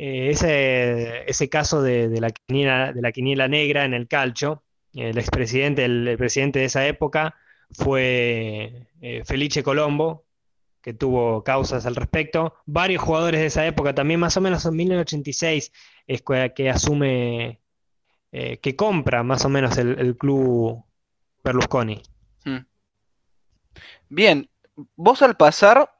eh, 0.00 1.24
ese, 1.26 1.48
caso 1.48 1.82
de, 1.82 2.08
la 2.20 2.30
quiniela, 2.30 2.92
de 2.92 3.02
la 3.02 3.10
quiniela 3.10 3.48
negra 3.48 3.84
en 3.84 3.94
el 3.94 4.06
calcio, 4.06 4.62
el 4.94 5.18
expresidente, 5.18 5.84
el, 5.84 6.16
presidente 6.16 6.60
de 6.60 6.66
esa 6.66 6.86
época 6.86 7.34
fue 7.72 8.86
eh, 9.00 9.22
Felice 9.24 9.62
Colombo, 9.62 10.24
que 10.80 10.94
tuvo 10.94 11.42
causas 11.42 11.84
al 11.86 11.96
respecto. 11.96 12.54
Varios 12.66 13.02
jugadores 13.02 13.40
de 13.40 13.46
esa 13.46 13.66
época, 13.66 13.94
también 13.94 14.20
más 14.20 14.36
o 14.36 14.40
menos 14.40 14.64
en 14.64 14.76
1986, 14.76 15.72
es 16.06 16.22
que 16.54 16.70
asume, 16.70 17.60
eh, 18.32 18.58
que 18.58 18.76
compra 18.76 19.22
más 19.22 19.44
o 19.44 19.48
menos 19.48 19.76
el, 19.78 20.16
club 20.16 20.84
Berlusconi. 21.42 22.02
Hmm. 22.44 22.58
Bien, 24.08 24.48
vos 24.96 25.22
al 25.22 25.36
pasar 25.36 25.90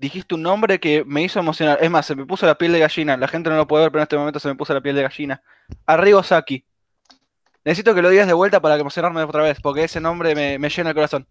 dijiste 0.00 0.34
un 0.34 0.42
nombre 0.42 0.80
que 0.80 1.04
me 1.04 1.22
hizo 1.22 1.38
emocionar. 1.38 1.78
Es 1.82 1.90
más, 1.90 2.06
se 2.06 2.16
me 2.16 2.26
puso 2.26 2.46
la 2.46 2.56
piel 2.56 2.72
de 2.72 2.78
gallina. 2.78 3.16
La 3.16 3.28
gente 3.28 3.50
no 3.50 3.56
lo 3.56 3.66
puede 3.66 3.84
ver, 3.84 3.92
pero 3.92 4.00
en 4.00 4.04
este 4.04 4.16
momento 4.16 4.40
se 4.40 4.48
me 4.48 4.54
puso 4.54 4.72
la 4.72 4.80
piel 4.80 4.96
de 4.96 5.02
gallina. 5.02 5.42
Arrigo 5.86 6.22
Saki. 6.22 6.64
Necesito 7.64 7.94
que 7.94 8.02
lo 8.02 8.08
digas 8.08 8.26
de 8.26 8.32
vuelta 8.32 8.60
para 8.60 8.76
emocionarme 8.76 9.22
otra 9.22 9.42
vez, 9.42 9.60
porque 9.60 9.84
ese 9.84 10.00
nombre 10.00 10.34
me, 10.34 10.68
llena 10.70 10.90
el 10.90 10.94
corazón. 10.94 11.28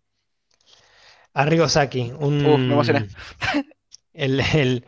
Arrigo 1.34 1.68
Saki, 1.68 2.14
un... 2.20 2.46
Uf, 2.46 2.60
me 2.60 2.74
emocioné. 2.74 3.08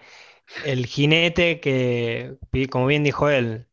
El, 0.66 0.86
jinete 0.86 1.62
que, 1.62 2.38
como 2.70 2.86
bien 2.86 3.04
dijo 3.06 3.30
él, 3.30 3.68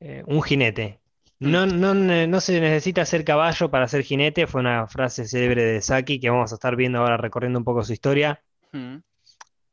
eh, 0.00 0.22
un 0.26 0.42
jinete. 0.42 1.00
Mm. 1.38 1.50
No, 1.50 1.66
no, 1.66 1.94
no, 1.94 2.40
se 2.40 2.60
necesita 2.60 3.04
ser 3.04 3.24
caballo 3.24 3.70
para 3.70 3.88
ser 3.88 4.02
jinete, 4.02 4.46
fue 4.46 4.60
una 4.60 4.86
frase 4.86 5.26
célebre 5.26 5.64
de 5.64 5.82
Saki 5.82 6.18
que 6.18 6.30
vamos 6.30 6.52
a 6.52 6.54
estar 6.54 6.76
viendo 6.76 6.98
ahora 6.98 7.16
recorriendo 7.16 7.58
un 7.58 7.64
poco 7.64 7.84
su 7.84 7.92
historia. 7.92 8.42
Mm. 8.72 8.96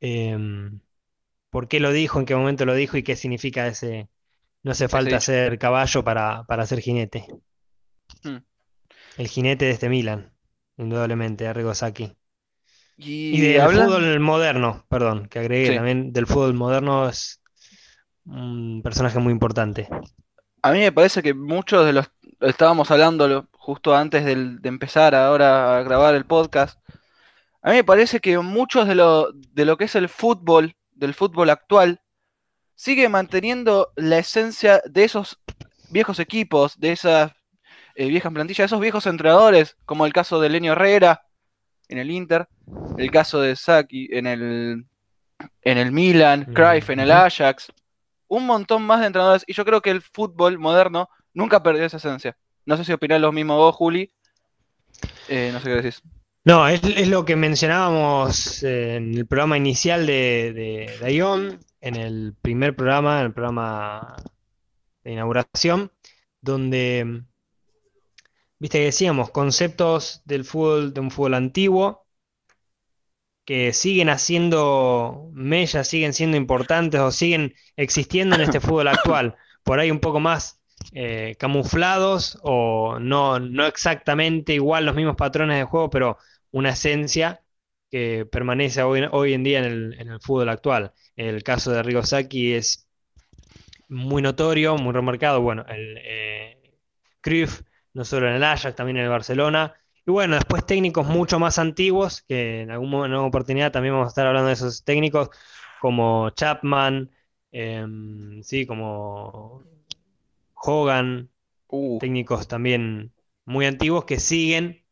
Em, 0.02 0.80
¿Por 1.50 1.68
qué 1.68 1.80
lo 1.80 1.92
dijo? 1.92 2.20
¿En 2.20 2.26
qué 2.26 2.36
momento 2.36 2.66
lo 2.66 2.74
dijo? 2.74 2.98
¿Y 2.98 3.04
qué 3.04 3.16
significa 3.16 3.68
ese, 3.68 4.10
no 4.64 4.72
hace 4.72 4.88
falta 4.88 5.20
ser 5.20 5.60
caballo 5.60 6.04
para, 6.04 6.66
ser 6.66 6.80
jinete. 6.80 7.28
Hmm. 8.24 8.38
El 9.18 9.28
jinete 9.28 9.66
de 9.66 9.72
este 9.72 9.90
Milan, 9.90 10.32
indudablemente, 10.78 11.48
Arrigo 11.48 11.76
Sacchi. 11.76 12.16
Y, 12.96 13.42
del 13.42 13.62
fútbol 13.62 14.20
moderno, 14.22 14.86
perdón, 14.88 15.28
que 15.28 15.40
agregué 15.40 15.76
también, 15.76 16.14
del 16.14 16.28
fútbol 16.28 16.54
moderno 16.54 17.10
es 17.10 17.42
un 18.26 18.82
personaje 18.82 19.20
muy 19.20 19.34
importante. 19.34 19.90
A 20.64 20.72
mí 20.72 20.80
me 20.80 20.92
parece 20.92 21.22
que 21.22 21.34
muchos 21.34 21.86
de 21.86 21.94
los, 21.94 22.10
estábamos 22.40 22.90
hablando 22.90 23.48
justo 23.52 23.96
antes 23.96 24.26
de 24.26 24.68
empezar 24.68 25.14
ahora 25.14 25.78
a 25.78 25.84
grabar 25.84 26.16
el 26.16 26.26
podcast, 26.26 26.80
a 27.62 27.70
mí 27.70 27.78
me 27.78 27.84
parece 27.84 28.20
que 28.20 28.38
muchos 28.40 28.88
de 28.88 28.96
lo, 28.96 29.32
de 29.32 29.66
lo 29.66 29.78
que 29.78 29.86
es 29.86 29.96
el 29.96 30.10
fútbol, 30.10 30.76
del 30.92 31.14
fútbol 31.14 31.50
actual, 31.50 32.02
sigue 32.76 33.08
manteniendo 33.08 33.94
la 33.96 34.18
esencia 34.18 34.82
de 34.86 35.06
esos 35.06 35.40
viejos 35.90 36.20
equipos, 36.20 36.78
de 36.80 36.92
esas 36.92 37.32
eh, 37.96 38.08
viejas 38.08 38.34
plantillas, 38.34 38.58
de 38.58 38.66
esos 38.66 38.82
viejos 38.82 39.06
entrenadores, 39.06 39.78
como 39.86 40.06
el 40.06 40.12
caso 40.12 40.42
de 40.42 40.50
Lenio 40.50 40.74
Herrera 40.74 41.26
en 41.88 42.00
el 42.00 42.12
Inter, 42.12 42.50
el 42.98 43.12
caso 43.12 43.40
de 43.40 43.56
Saki 43.56 44.10
en 44.12 44.28
el, 44.28 44.86
en 45.62 45.78
el 45.78 45.92
Milan, 45.94 46.54
Cruyff 46.54 46.90
en 46.90 47.00
el 47.00 47.12
Ajax, 47.12 47.72
un 48.34 48.48
montón 48.48 48.82
más 48.84 49.00
de 49.00 49.08
entrenadores, 49.08 49.44
y 49.46 49.54
yo 49.54 49.64
creo 49.64 49.82
que 49.82 49.92
el 49.92 50.02
fútbol 50.02 50.58
moderno 50.58 51.10
nunca 51.34 51.62
perdió 51.62 51.86
esa 51.86 51.98
esencia. 51.98 52.36
No 52.66 52.78
sé 52.78 52.84
si 52.84 52.92
opinás 52.92 53.22
lo 53.22 53.32
mismo 53.32 53.58
vos, 53.58 53.76
Juli. 53.76 54.12
Eh, 55.28 55.52
no 55.54 55.60
sé 55.60 55.66
qué 55.66 55.76
decís. 55.76 56.02
No, 56.44 56.68
es, 56.68 57.08
lo 57.08 57.26
que 57.26 57.36
mencionábamos 57.36 58.64
en 58.64 59.14
el 59.16 59.28
programa 59.28 59.56
inicial 59.56 60.06
de, 60.06 60.52
de, 60.54 60.98
de 61.00 61.58
en 61.82 61.96
el 61.96 62.36
primer 62.42 62.76
programa, 62.76 63.20
en 63.20 63.28
el 63.28 63.34
programa 63.34 64.16
de 65.04 65.12
inauguración, 65.12 65.92
donde, 66.42 67.24
viste 68.58 68.80
decíamos, 68.80 69.30
conceptos 69.30 70.22
del 70.26 70.44
fútbol, 70.44 70.94
de 70.94 71.02
un 71.02 71.12
fútbol 71.12 71.36
antiguo, 71.36 72.03
que 73.46 73.74
siguen 73.74 74.10
haciendo 74.10 75.30
mellas, 75.34 75.88
siguen 75.88 76.14
siendo 76.14 76.38
importantes 76.38 77.00
o 77.02 77.12
siguen 77.12 77.56
existiendo 77.76 78.36
en 78.36 78.42
este 78.42 78.60
fútbol 78.62 78.88
actual, 78.88 79.36
por 79.64 79.80
ahí 79.80 79.92
un 79.92 80.00
poco 80.00 80.20
más 80.20 80.62
eh, 80.94 81.36
camuflados 81.40 82.40
o 82.44 83.00
no, 83.00 83.40
no 83.40 83.66
exactamente 83.66 84.54
igual 84.54 84.86
los 84.86 84.96
mismos 84.96 85.16
patrones 85.16 85.58
de 85.58 85.64
juego, 85.64 85.90
pero 85.90 86.18
una 86.52 86.70
esencia 86.70 87.42
que 87.90 88.26
permanece 88.26 88.82
hoy, 88.84 89.04
hoy 89.12 89.34
en 89.34 89.44
día 89.44 89.60
en 89.60 89.66
el, 89.66 89.94
en 90.00 90.10
el, 90.10 90.20
fútbol 90.20 90.50
actual. 90.50 90.94
El 91.16 91.44
caso 91.44 91.72
de 91.72 91.84
Rigo 91.84 92.04
Sacchi 92.04 92.54
es 92.54 92.88
muy 93.88 94.22
notorio, 94.22 94.78
muy 94.78 94.94
remarcado. 94.94 95.42
Bueno, 95.42 95.66
el 95.70 95.98
eh, 96.02 96.62
Cruyff, 97.22 97.62
no 97.94 98.06
solo 98.06 98.28
en 98.28 98.36
el 98.36 98.44
Ajax, 98.44 98.76
también 98.76 98.98
en 98.98 99.04
el 99.04 99.10
Barcelona. 99.10 99.76
Y 100.06 100.12
bueno, 100.12 100.36
después 100.36 100.66
técnicos 100.66 101.08
mucho 101.08 101.40
más 101.40 101.60
antiguos, 101.60 102.24
que 102.24 102.62
en 102.62 102.72
alguna 102.72 103.22
oportunidad 103.22 103.72
también 103.72 103.94
vamos 103.94 104.08
a 104.08 104.10
estar 104.10 104.28
hablando 104.28 104.48
de 104.48 104.54
esos 104.54 104.84
técnicos, 104.84 105.30
como 105.80 106.30
Chapman, 106.32 107.10
em, 107.52 108.44
sí, 108.44 108.66
como 108.66 109.64
Hogan, 110.56 111.30
uh. 111.68 112.00
técnicos 112.00 112.48
también 112.48 113.14
muy 113.46 113.66
antiguos 113.66 114.06
que 114.06 114.20
siguen 114.20 114.84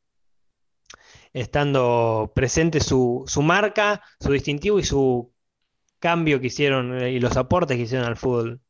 estando 1.34 2.32
presente 2.36 2.80
su, 2.80 3.25
marca, 3.41 4.01
su 4.20 4.32
distintivo 4.32 4.80
y 4.80 4.84
su 4.84 5.34
cambio 6.00 6.39
que 6.41 6.48
hicieron 6.48 7.00
eh, 7.01 7.12
y 7.12 7.20
los 7.20 7.38
aportes 7.38 7.77
que 7.77 7.84
hicieron 7.84 8.08
al 8.08 8.18
fútbol 8.18 8.62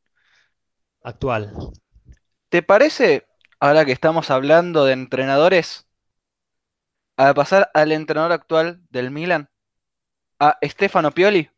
actual. 1.03 1.53
¿Te 2.49 2.61
parece, 2.61 3.25
ahora 3.59 3.85
que 3.85 3.91
estamos 3.93 4.29
hablando 4.29 4.85
de 4.85 4.93
entrenadores, 4.93 5.87
a 7.29 7.33
pasar 7.33 7.69
al 7.73 7.91
entrenador 7.91 8.31
actual 8.31 8.81
del 8.89 9.11
Milan, 9.11 9.49
a 10.39 10.57
Stefano 10.63 11.11
Pioli? 11.11 11.49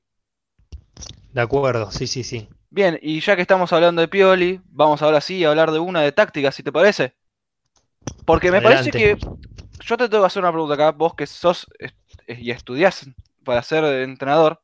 De 1.31 1.41
acuerdo, 1.41 1.91
sí, 1.91 2.07
sí, 2.07 2.23
sí. 2.23 2.49
Bien, 2.69 2.99
y 3.01 3.19
ya 3.19 3.35
que 3.35 3.41
estamos 3.41 3.71
hablando 3.71 4.01
de 4.01 4.07
Pioli, 4.07 4.61
vamos 4.65 5.01
ahora 5.01 5.21
sí 5.21 5.43
a 5.43 5.49
hablar 5.49 5.71
de 5.71 5.79
una 5.79 6.01
de 6.01 6.11
tácticas, 6.11 6.55
si 6.55 6.63
te 6.63 6.71
parece. 6.71 7.15
Porque 8.25 8.51
me 8.51 8.61
parece 8.61 8.91
que 8.91 9.17
yo 9.81 9.97
te 9.97 10.09
tengo 10.09 10.23
que 10.23 10.27
hacer 10.27 10.41
una 10.41 10.51
pregunta 10.51 10.73
acá, 10.73 10.91
vos 10.91 11.15
que 11.15 11.27
sos 11.27 11.67
y 12.27 12.51
estudiás 12.51 13.05
para 13.43 13.61
ser 13.61 13.83
entrenador. 13.83 14.61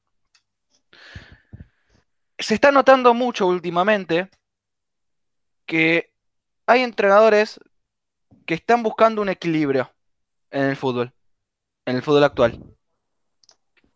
Se 2.38 2.54
está 2.54 2.72
notando 2.72 3.14
mucho 3.14 3.48
últimamente 3.48 4.30
que 5.66 6.14
hay 6.66 6.82
entrenadores 6.82 7.60
que 8.46 8.56
están 8.56 8.82
buscando 8.82 9.22
un 9.22 9.30
equilibrio 9.30 9.92
en 10.52 10.64
el 10.64 10.76
fútbol, 10.76 11.14
en 11.86 11.96
el 11.98 12.02
fútbol 12.02 12.24
actual. 12.24 12.64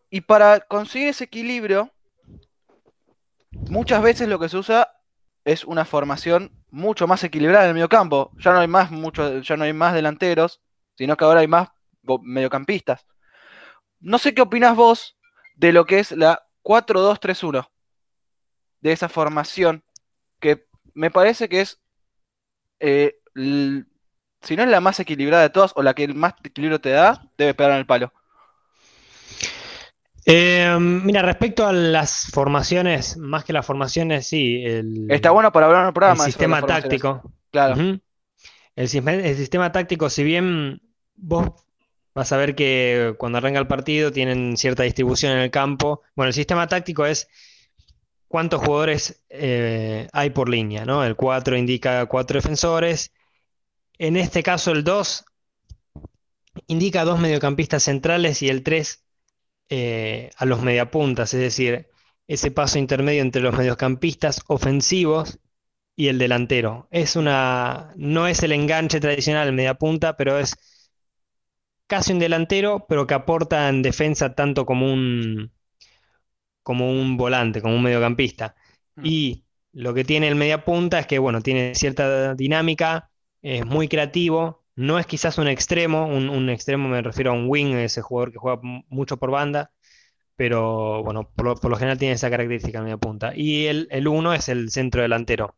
Y 0.10 0.22
para 0.22 0.60
conseguir 0.60 1.10
ese 1.10 1.24
equilibrio, 1.24 1.91
muchas 3.51 4.01
veces 4.01 4.27
lo 4.27 4.39
que 4.39 4.50
se 4.50 4.57
usa 4.57 4.89
es 5.45 5.63
una 5.63 5.86
formación 5.86 6.51
mucho 6.69 7.07
más 7.07 7.24
equilibrada 7.24 7.65
en 7.65 7.69
el 7.69 7.74
mediocampo. 7.75 8.31
Ya 8.38 8.53
no 8.53 8.60
hay 8.60 8.67
más 8.67 8.89
ya 9.41 9.57
no 9.57 9.63
hay 9.63 9.74
más 9.74 9.93
delanteros, 9.93 10.62
sino 10.95 11.17
que 11.17 11.25
ahora 11.25 11.41
hay 11.41 11.48
más 11.48 11.69
mediocampistas. 12.22 13.05
No 14.00 14.17
sé 14.17 14.33
qué 14.33 14.41
opinás 14.41 14.75
vos 14.75 15.17
de 15.55 15.72
lo 15.72 15.86
que 15.86 16.00
es 16.00 16.12
la 16.12 16.45
4-2-3-1, 16.63 17.69
de 18.81 18.91
esa 18.91 19.10
formación, 19.10 19.83
que 20.39 20.67
me 20.93 21.12
parece 21.12 21.48
que 21.50 21.62
es, 21.62 21.81
eh, 22.79 23.19
si 24.43 24.55
no 24.55 24.63
es 24.63 24.69
la 24.69 24.81
más 24.81 25.00
equilibrada 25.00 25.43
de 25.43 25.50
todas, 25.50 25.71
o 25.75 25.81
la 25.81 25.93
que 25.93 26.07
más 26.09 26.33
equilibrio 26.43 26.79
te 26.79 26.89
da, 26.89 27.25
debe 27.38 27.53
pegar 27.53 27.71
en 27.71 27.79
el 27.79 27.85
palo. 27.85 28.13
Eh, 30.25 30.77
mira, 30.79 31.21
respecto 31.21 31.67
a 31.67 31.73
las 31.73 32.27
formaciones, 32.31 33.17
más 33.17 33.43
que 33.43 33.53
las 33.53 33.65
formaciones, 33.65 34.27
sí. 34.27 34.63
El, 34.63 35.07
Está 35.09 35.31
bueno 35.31 35.51
para 35.51 35.65
hablar 35.65 35.81
en 35.81 35.88
el 35.88 35.93
programa. 35.93 36.23
El 36.23 36.31
sistema 36.31 36.62
táctico. 36.62 37.21
Claro. 37.51 38.00
el, 38.75 38.89
sistema 38.89 39.71
táctico, 39.71 40.09
si 40.09 40.23
bien 40.23 40.81
vos 41.15 41.51
vas 42.15 42.31
a 42.31 42.38
ver 42.38 42.55
que 42.55 43.15
cuando 43.17 43.38
arranca 43.38 43.59
el 43.59 43.67
partido 43.67 44.12
tienen 44.12 44.55
cierta 44.57 44.83
distribución 44.83 45.33
en 45.33 45.39
el 45.39 45.51
campo. 45.51 46.01
Bueno, 46.15 46.29
el 46.29 46.33
sistema 46.33 46.67
táctico 46.67 47.05
es 47.05 47.27
cuántos 48.27 48.62
jugadores 48.62 49.23
eh, 49.29 50.07
hay 50.13 50.29
por 50.29 50.50
línea, 50.50 50.85
¿no? 50.85 51.03
El 51.03 51.15
4 51.15 51.57
indica 51.57 52.05
cuatro 52.05 52.38
defensores. 52.38 53.12
En 53.97 54.17
este 54.17 54.43
caso, 54.43 54.71
el 54.71 54.83
2 54.83 55.25
indica 56.67 57.05
dos 57.05 57.19
mediocampistas 57.19 57.83
centrales 57.83 58.41
y 58.41 58.50
el 58.50 58.63
3 58.63 59.03
eh, 59.69 60.29
a 60.38 60.45
los 60.45 60.62
mediapuntas, 60.62 61.33
es 61.33 61.39
decir, 61.39 61.88
ese 62.27 62.51
paso 62.51 62.79
intermedio 62.79 63.21
entre 63.21 63.41
los 63.41 63.55
mediocampistas 63.55 64.41
ofensivos 64.47 65.39
y 65.95 66.07
el 66.07 66.17
delantero. 66.17 66.88
Es 66.91 67.15
una, 67.15 67.93
no 67.95 68.27
es 68.27 68.43
el 68.43 68.51
enganche 68.51 69.00
tradicional 69.00 69.45
del 69.45 69.55
mediapunta, 69.55 70.17
pero 70.17 70.39
es 70.39 70.55
casi 71.88 72.13
un 72.13 72.19
delantero, 72.19 72.85
pero 72.88 73.07
que 73.07 73.13
aporta 73.13 73.69
en 73.69 73.81
defensa 73.81 74.35
tanto 74.35 74.65
como 74.65 74.91
un, 74.91 75.51
como 76.63 76.89
un 76.91 77.17
volante, 77.17 77.62
como 77.62 77.75
un 77.75 77.83
mediocampista. 77.83 78.55
Mm. 78.95 79.05
Y 79.05 79.45
lo 79.73 79.93
que 79.93 80.03
tiene 80.03 80.27
el 80.27 80.35
mediapunta 80.35 81.00
es 81.00 81.07
que, 81.07 81.19
bueno, 81.19 81.41
tiene 81.41 81.75
cierta 81.75 82.35
dinámica, 82.35 83.12
es 83.43 83.65
muy 83.65 83.88
creativo, 83.88 84.63
no 84.75 84.97
es 84.97 85.05
quizás 85.05 85.38
un 85.38 85.47
extremo, 85.47 86.07
un, 86.07 86.50
extremo 86.50 86.88
me 86.88 87.01
refiero 87.01 87.31
a 87.31 87.33
un 87.33 87.45
wing, 87.47 87.75
ese 87.75 88.01
jugador 88.01 88.31
que 88.31 88.39
juega 88.39 88.59
mucho 88.62 89.17
por 89.17 89.31
banda, 89.31 89.71
pero 90.35 91.03
bueno, 91.03 91.29
por 91.35 91.69
lo, 91.69 91.75
general 91.77 91.97
tiene 92.00 92.15
esa 92.15 92.29
característica 92.29 92.79
en 92.79 92.85
media 92.85 92.97
punta. 92.97 93.33
Y 93.35 93.67
el, 93.67 93.88
el 93.91 94.07
uno 94.07 94.33
es 94.33 94.50
el 94.50 94.71
centro 94.71 95.01
delantero. 95.01 95.55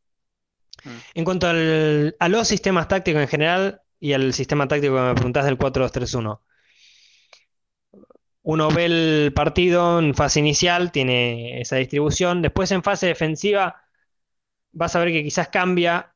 Mm. 0.84 0.90
En 1.14 1.26
cuanto 1.26 1.48
a 1.48 2.30
los 2.30 2.48
sistemas 2.48 2.88
tácticos 2.88 3.22
en 3.22 3.28
general 3.28 3.82
y 4.00 4.14
al 4.14 4.34
sistema 4.34 4.68
táctico 4.68 4.96
que 4.96 5.02
me 5.02 5.14
preguntás 5.14 5.46
del 5.46 5.58
4-2-3-1. 5.58 6.42
Uno 8.42 8.70
ve 8.70 8.86
el 8.86 9.34
partido 9.34 10.00
en 10.00 10.14
fase 10.14 10.40
inicial, 10.40 10.92
tiene 10.92 11.62
esa 11.62 11.78
distribución. 11.78 12.42
Después 12.42 12.72
en 12.72 12.84
fase 12.84 13.08
defensiva 13.08 13.84
vas 14.72 14.96
a 14.96 15.00
ver 15.00 15.12
que 15.12 15.24
quizás 15.24 15.48
cambia 15.50 16.15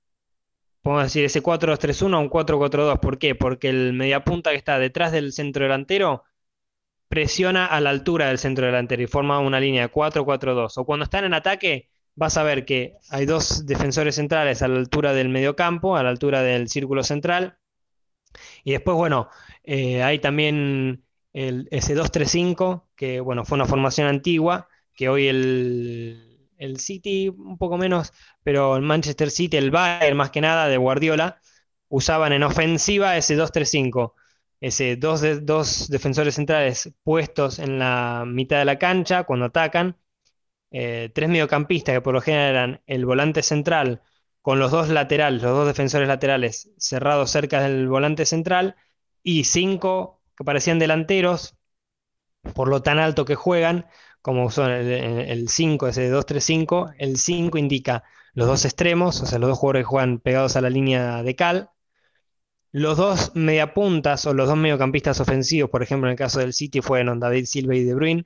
podemos 0.81 1.05
decir, 1.05 1.25
ese 1.25 1.43
4-2-3-1 1.43 2.15
a 2.15 2.19
un 2.19 2.29
4-4-2. 2.29 2.99
¿Por 2.99 3.17
qué? 3.19 3.35
Porque 3.35 3.69
el 3.69 3.93
mediapunta 3.93 4.51
que 4.51 4.57
está 4.57 4.79
detrás 4.79 5.11
del 5.11 5.33
centro 5.33 5.63
delantero 5.63 6.23
presiona 7.07 7.65
a 7.65 7.81
la 7.81 7.89
altura 7.89 8.27
del 8.27 8.37
centro 8.39 8.65
delantero 8.65 9.01
y 9.01 9.07
forma 9.07 9.39
una 9.39 9.59
línea 9.59 9.83
de 9.83 9.91
4-4-2. 9.91 10.73
O 10.77 10.85
cuando 10.85 11.03
están 11.05 11.25
en 11.25 11.33
ataque, 11.33 11.89
vas 12.15 12.37
a 12.37 12.43
ver 12.43 12.65
que 12.65 12.95
hay 13.09 13.25
dos 13.25 13.65
defensores 13.65 14.15
centrales 14.15 14.61
a 14.61 14.67
la 14.67 14.77
altura 14.79 15.13
del 15.13 15.29
mediocampo, 15.29 15.97
a 15.97 16.03
la 16.03 16.09
altura 16.09 16.43
del 16.43 16.69
círculo 16.69 17.03
central. 17.03 17.57
Y 18.63 18.71
después, 18.71 18.95
bueno, 18.95 19.29
eh, 19.63 20.03
hay 20.03 20.19
también 20.19 21.03
el, 21.33 21.67
ese 21.71 21.95
2-3-5, 21.95 22.85
que 22.95 23.19
bueno, 23.21 23.45
fue 23.45 23.55
una 23.57 23.65
formación 23.65 24.07
antigua, 24.07 24.67
que 24.93 25.09
hoy 25.09 25.27
el, 25.27 26.28
el 26.59 26.79
City 26.79 27.29
un 27.29 27.57
poco 27.57 27.77
menos, 27.77 28.13
pero 28.43 28.77
el 28.77 28.83
Manchester 28.83 29.31
City, 29.31 29.57
el 29.57 29.71
Bayern 29.71 30.17
más 30.17 30.31
que 30.31 30.41
nada 30.41 30.67
de 30.69 30.77
Guardiola, 30.77 31.41
usaban 31.89 32.33
en 32.33 32.43
ofensiva 32.43 33.17
ese 33.17 33.35
2-3-5, 33.35 34.15
ese 34.61 34.95
dos, 34.97 35.23
dos 35.45 35.89
defensores 35.89 36.35
centrales 36.35 36.93
puestos 37.03 37.59
en 37.59 37.79
la 37.79 38.25
mitad 38.27 38.59
de 38.59 38.65
la 38.65 38.79
cancha 38.79 39.23
cuando 39.25 39.47
atacan, 39.47 39.97
eh, 40.71 41.11
tres 41.13 41.29
mediocampistas 41.29 41.95
que 41.95 42.01
por 42.01 42.13
lo 42.13 42.21
general 42.21 42.49
eran 42.51 42.81
el 42.87 43.05
volante 43.05 43.43
central 43.43 44.01
con 44.41 44.59
los 44.59 44.71
dos 44.71 44.89
laterales, 44.89 45.41
los 45.41 45.51
dos 45.51 45.67
defensores 45.67 46.07
laterales 46.07 46.71
cerrados 46.77 47.31
cerca 47.31 47.61
del 47.61 47.87
volante 47.87 48.25
central 48.25 48.75
y 49.23 49.45
cinco 49.45 50.21
que 50.37 50.43
parecían 50.43 50.79
delanteros 50.79 51.57
por 52.53 52.67
lo 52.69 52.81
tan 52.81 52.99
alto 52.99 53.25
que 53.25 53.35
juegan 53.35 53.85
como 54.21 54.51
son 54.51 54.71
el 54.71 55.49
5, 55.49 55.87
ese 55.87 56.11
2-3-5, 56.11 56.93
el 56.97 57.17
5 57.17 57.57
indica 57.57 58.03
los 58.33 58.47
dos 58.47 58.65
extremos, 58.65 59.21
o 59.21 59.25
sea, 59.25 59.39
los 59.39 59.49
dos 59.49 59.59
jugadores 59.59 59.83
que 59.83 59.89
juegan 59.89 60.19
pegados 60.19 60.55
a 60.55 60.61
la 60.61 60.69
línea 60.69 61.23
de 61.23 61.35
cal. 61.35 61.71
Los 62.71 62.97
dos 62.97 63.31
mediapuntas 63.35 64.25
o 64.25 64.33
los 64.33 64.47
dos 64.47 64.57
mediocampistas 64.57 65.19
ofensivos, 65.19 65.69
por 65.69 65.83
ejemplo, 65.83 66.07
en 66.07 66.11
el 66.11 66.17
caso 66.17 66.39
del 66.39 66.53
City 66.53 66.81
fueron 66.81 67.19
David 67.19 67.45
Silva 67.45 67.75
y 67.75 67.83
De 67.83 67.95
Bruyne. 67.95 68.25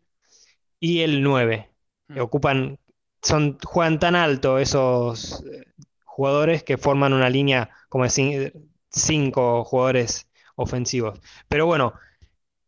Y 0.79 1.01
el 1.01 1.23
9, 1.23 1.69
que 2.07 2.19
mm. 2.19 2.23
ocupan, 2.23 2.79
son, 3.21 3.57
juegan 3.63 3.99
tan 3.99 4.15
alto 4.15 4.59
esos 4.59 5.43
eh, 5.45 5.65
jugadores 6.05 6.63
que 6.63 6.77
forman 6.77 7.13
una 7.13 7.29
línea 7.29 7.69
como 7.89 8.03
de 8.05 8.53
cinco 8.91 9.63
jugadores 9.63 10.27
ofensivos. 10.55 11.19
Pero 11.47 11.65
bueno, 11.65 11.93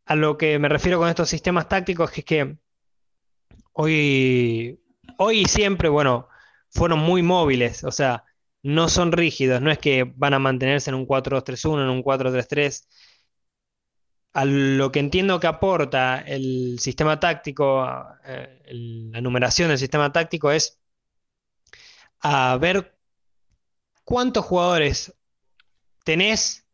a 0.05 0.15
lo 0.15 0.37
que 0.37 0.59
me 0.59 0.69
refiero 0.69 0.99
con 0.99 1.09
estos 1.09 1.29
sistemas 1.29 1.67
tácticos 1.69 2.17
es 2.17 2.25
que 2.25 2.57
hoy, 3.75 4.79
hoy 5.17 5.41
y 5.41 5.45
siempre, 5.45 5.89
bueno, 5.89 6.29
fueron 6.69 6.99
muy 6.99 7.21
móviles, 7.23 7.83
o 7.83 7.91
sea, 7.91 8.23
no 8.63 8.89
son 8.89 9.11
rígidos, 9.11 9.61
no 9.61 9.71
es 9.71 9.79
que 9.79 10.03
van 10.15 10.33
a 10.33 10.39
mantenerse 10.39 10.89
en 10.89 10.95
un 10.95 11.07
4-2-3-1, 11.07 11.83
en 11.83 11.89
un 11.89 12.03
4-3-3. 12.03 12.87
A 14.33 14.45
lo 14.45 14.91
que 14.91 14.99
entiendo 14.99 15.39
que 15.39 15.47
aporta 15.47 16.19
el 16.19 16.77
sistema 16.79 17.19
táctico, 17.19 17.85
eh, 18.25 18.61
la 19.11 19.21
numeración 19.21 19.69
del 19.69 19.77
sistema 19.77 20.11
táctico 20.11 20.51
es 20.51 20.79
a 22.21 22.57
ver 22.57 22.97
cuántos 24.03 24.45
jugadores 24.45 25.13
tenés 26.03 26.65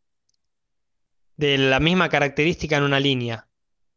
de 1.37 1.57
la 1.57 1.79
misma 1.79 2.09
característica 2.09 2.77
en 2.77 2.83
una 2.83 2.99
línea, 2.99 3.47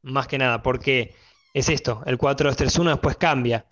más 0.03 0.27
que 0.27 0.39
nada, 0.39 0.63
porque 0.63 1.15
es 1.55 1.69
esto, 1.69 2.03
el 2.05 2.19
4-2-3-1 2.19 2.91
después 2.91 3.17
cambia. 3.17 3.67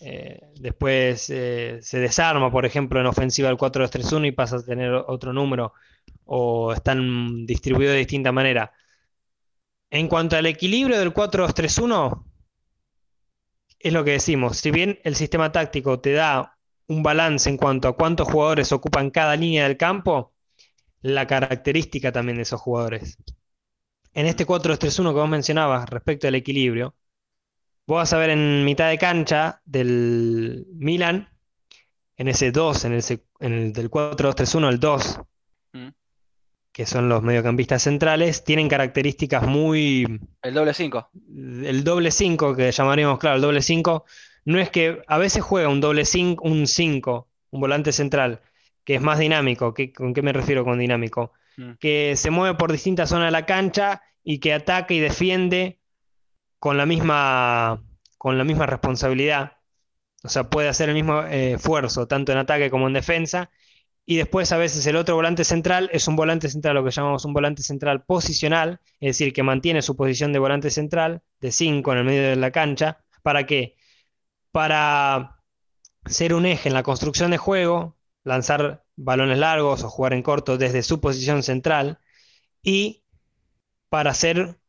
Eh, 0.00 0.40
después 0.56 1.30
eh, 1.30 1.78
se 1.80 1.98
desarma, 1.98 2.50
por 2.50 2.66
ejemplo, 2.66 3.00
en 3.00 3.06
ofensiva 3.06 3.48
el 3.48 3.56
4-2-3-1 3.56 4.26
y 4.28 4.32
pasa 4.32 4.56
a 4.56 4.62
tener 4.62 4.92
otro 4.92 5.32
número 5.32 5.72
o 6.24 6.72
están 6.72 7.46
distribuidos 7.46 7.92
de 7.92 8.00
distinta 8.00 8.32
manera. 8.32 8.72
En 9.90 10.08
cuanto 10.08 10.36
al 10.36 10.46
equilibrio 10.46 10.98
del 10.98 11.14
4-2-3-1, 11.14 12.24
es 13.78 13.92
lo 13.92 14.04
que 14.04 14.12
decimos, 14.12 14.58
si 14.58 14.70
bien 14.70 14.98
el 15.04 15.16
sistema 15.16 15.52
táctico 15.52 16.00
te 16.00 16.12
da 16.12 16.58
un 16.88 17.02
balance 17.02 17.48
en 17.48 17.56
cuanto 17.56 17.88
a 17.88 17.96
cuántos 17.96 18.28
jugadores 18.28 18.72
ocupan 18.72 19.10
cada 19.10 19.36
línea 19.36 19.64
del 19.66 19.76
campo, 19.76 20.34
la 21.02 21.26
característica 21.26 22.12
también 22.12 22.36
de 22.36 22.42
esos 22.42 22.60
jugadores. 22.60 23.16
En 24.12 24.26
este 24.26 24.46
4-2-3-1 24.46 25.12
que 25.12 25.20
vos 25.20 25.28
mencionabas 25.28 25.88
respecto 25.88 26.28
al 26.28 26.34
equilibrio, 26.34 26.94
Vos 27.90 27.96
vas 27.96 28.12
a 28.12 28.18
ver 28.18 28.30
en 28.30 28.64
mitad 28.64 28.88
de 28.88 28.98
cancha 28.98 29.62
del 29.64 30.64
Milan, 30.74 31.28
en 32.16 32.28
ese 32.28 32.52
2, 32.52 32.84
en 32.84 32.92
el, 32.92 33.72
del 33.72 33.90
4-2-3-1, 33.90 34.68
el 34.68 34.78
2, 34.78 35.20
mm. 35.72 35.88
que 36.70 36.86
son 36.86 37.08
los 37.08 37.20
mediocampistas 37.24 37.82
centrales, 37.82 38.44
tienen 38.44 38.68
características 38.68 39.44
muy... 39.44 40.20
El 40.40 40.54
doble 40.54 40.72
5. 40.72 41.10
El 41.64 41.82
doble 41.82 42.12
5, 42.12 42.54
que 42.54 42.70
llamaríamos, 42.70 43.18
claro, 43.18 43.34
el 43.34 43.42
doble 43.42 43.60
5, 43.60 44.04
no 44.44 44.60
es 44.60 44.70
que 44.70 45.02
a 45.08 45.18
veces 45.18 45.42
juega 45.42 45.68
un 45.68 45.80
doble 45.80 46.04
5, 46.04 46.44
un 46.44 46.68
5, 46.68 47.28
un 47.50 47.60
volante 47.60 47.90
central, 47.90 48.40
que 48.84 48.94
es 48.94 49.02
más 49.02 49.18
dinámico. 49.18 49.74
¿Con 49.96 50.14
qué 50.14 50.22
me 50.22 50.32
refiero 50.32 50.64
con 50.64 50.78
dinámico? 50.78 51.32
Mm. 51.56 51.72
Que 51.80 52.14
se 52.14 52.30
mueve 52.30 52.56
por 52.56 52.70
distintas 52.70 53.08
zonas 53.08 53.26
de 53.26 53.32
la 53.32 53.46
cancha 53.46 54.00
y 54.22 54.38
que 54.38 54.52
ataca 54.54 54.94
y 54.94 55.00
defiende 55.00 55.79
con 56.60 56.78
la 56.78 56.86
misma, 56.86 57.82
con 58.18 58.38
la 58.38 58.44
misma 58.44 58.66
responsabilidad. 58.66 59.54
O 60.24 60.28
sea, 60.28 60.50
puede 60.50 60.68
hacer 60.68 60.90
el 60.90 60.94
mismo 60.96 61.22
eh, 61.24 61.54
esfuerzo, 61.54 62.06
tanto 62.06 62.32
en 62.32 62.38
ataque 62.38 62.70
como 62.70 62.86
en 62.88 62.94
defensa. 62.94 63.50
Y 64.06 64.16
después 64.16 64.52
a 64.52 64.58
veces 64.58 64.86
el 64.86 64.96
otro 64.96 65.14
volante 65.16 65.44
central 65.44 65.90
es 65.92 66.08
un 66.08 66.16
volante 66.16 66.48
central, 66.50 66.74
lo 66.74 66.84
que 66.84 66.90
llamamos 66.90 67.24
un 67.24 67.32
volante 67.34 67.62
central 67.62 68.04
posicional, 68.04 68.80
es 69.00 69.18
decir, 69.18 69.32
que 69.32 69.42
mantiene 69.42 69.82
su 69.82 69.96
posición 69.96 70.32
de 70.32 70.40
volante 70.40 70.70
central, 70.70 71.22
de 71.40 71.52
5 71.52 71.92
en 71.92 71.98
el 71.98 72.04
medio 72.04 72.22
de 72.30 72.36
la 72.36 72.50
cancha. 72.52 73.04
¿Para 73.22 73.46
qué? 73.46 73.76
Para 74.52 75.38
ser 76.06 76.34
un 76.34 76.46
eje 76.46 76.68
en 76.68 76.74
la 76.74 76.82
construcción 76.82 77.30
de 77.30 77.38
juego, 77.38 77.96
lanzar 78.24 78.84
balones 78.96 79.38
largos 79.38 79.84
o 79.84 79.90
jugar 79.90 80.12
en 80.14 80.22
corto 80.22 80.58
desde 80.58 80.82
su 80.82 81.00
posición 81.00 81.42
central 81.42 81.98
y 82.62 83.04
para 83.88 84.14
ser, 84.14 84.59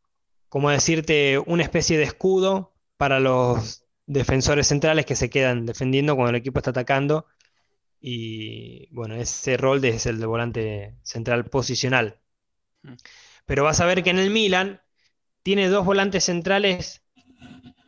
como 0.51 0.69
decirte, 0.69 1.39
una 1.39 1.63
especie 1.63 1.97
de 1.97 2.03
escudo 2.03 2.73
para 2.97 3.21
los 3.21 3.85
defensores 4.05 4.67
centrales 4.67 5.05
que 5.05 5.15
se 5.15 5.29
quedan 5.29 5.65
defendiendo 5.65 6.13
cuando 6.15 6.31
el 6.31 6.35
equipo 6.35 6.59
está 6.59 6.71
atacando. 6.71 7.25
Y 8.01 8.93
bueno, 8.93 9.15
ese 9.15 9.55
rol 9.55 9.83
es 9.85 10.05
el 10.07 10.19
de 10.19 10.25
volante 10.25 10.97
central 11.03 11.45
posicional. 11.45 12.19
Mm. 12.83 12.95
Pero 13.45 13.63
vas 13.63 13.79
a 13.79 13.85
ver 13.85 14.03
que 14.03 14.09
en 14.09 14.19
el 14.19 14.29
Milan 14.29 14.81
tiene 15.41 15.69
dos 15.69 15.85
volantes 15.85 16.25
centrales 16.25 17.01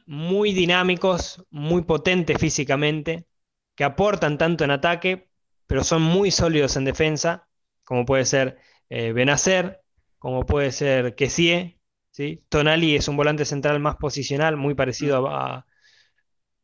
muy 0.06 0.54
dinámicos, 0.54 1.46
muy 1.50 1.82
potentes 1.82 2.38
físicamente, 2.40 3.28
que 3.76 3.84
aportan 3.84 4.38
tanto 4.38 4.64
en 4.64 4.72
ataque, 4.72 5.30
pero 5.68 5.84
son 5.84 6.02
muy 6.02 6.32
sólidos 6.32 6.78
en 6.78 6.86
defensa, 6.86 7.50
como 7.84 8.06
puede 8.06 8.24
ser 8.24 8.58
eh, 8.88 9.12
Benacer, 9.12 9.84
como 10.18 10.46
puede 10.46 10.72
ser 10.72 11.16
Kessie, 11.16 11.83
¿sí? 12.14 12.44
Tonali 12.48 12.96
es 12.96 13.08
un 13.08 13.18
volante 13.18 13.44
central 13.44 13.80
más 13.80 13.98
posicional, 13.98 14.56
muy 14.56 14.76
parecido 14.76 15.28
a, 15.28 15.66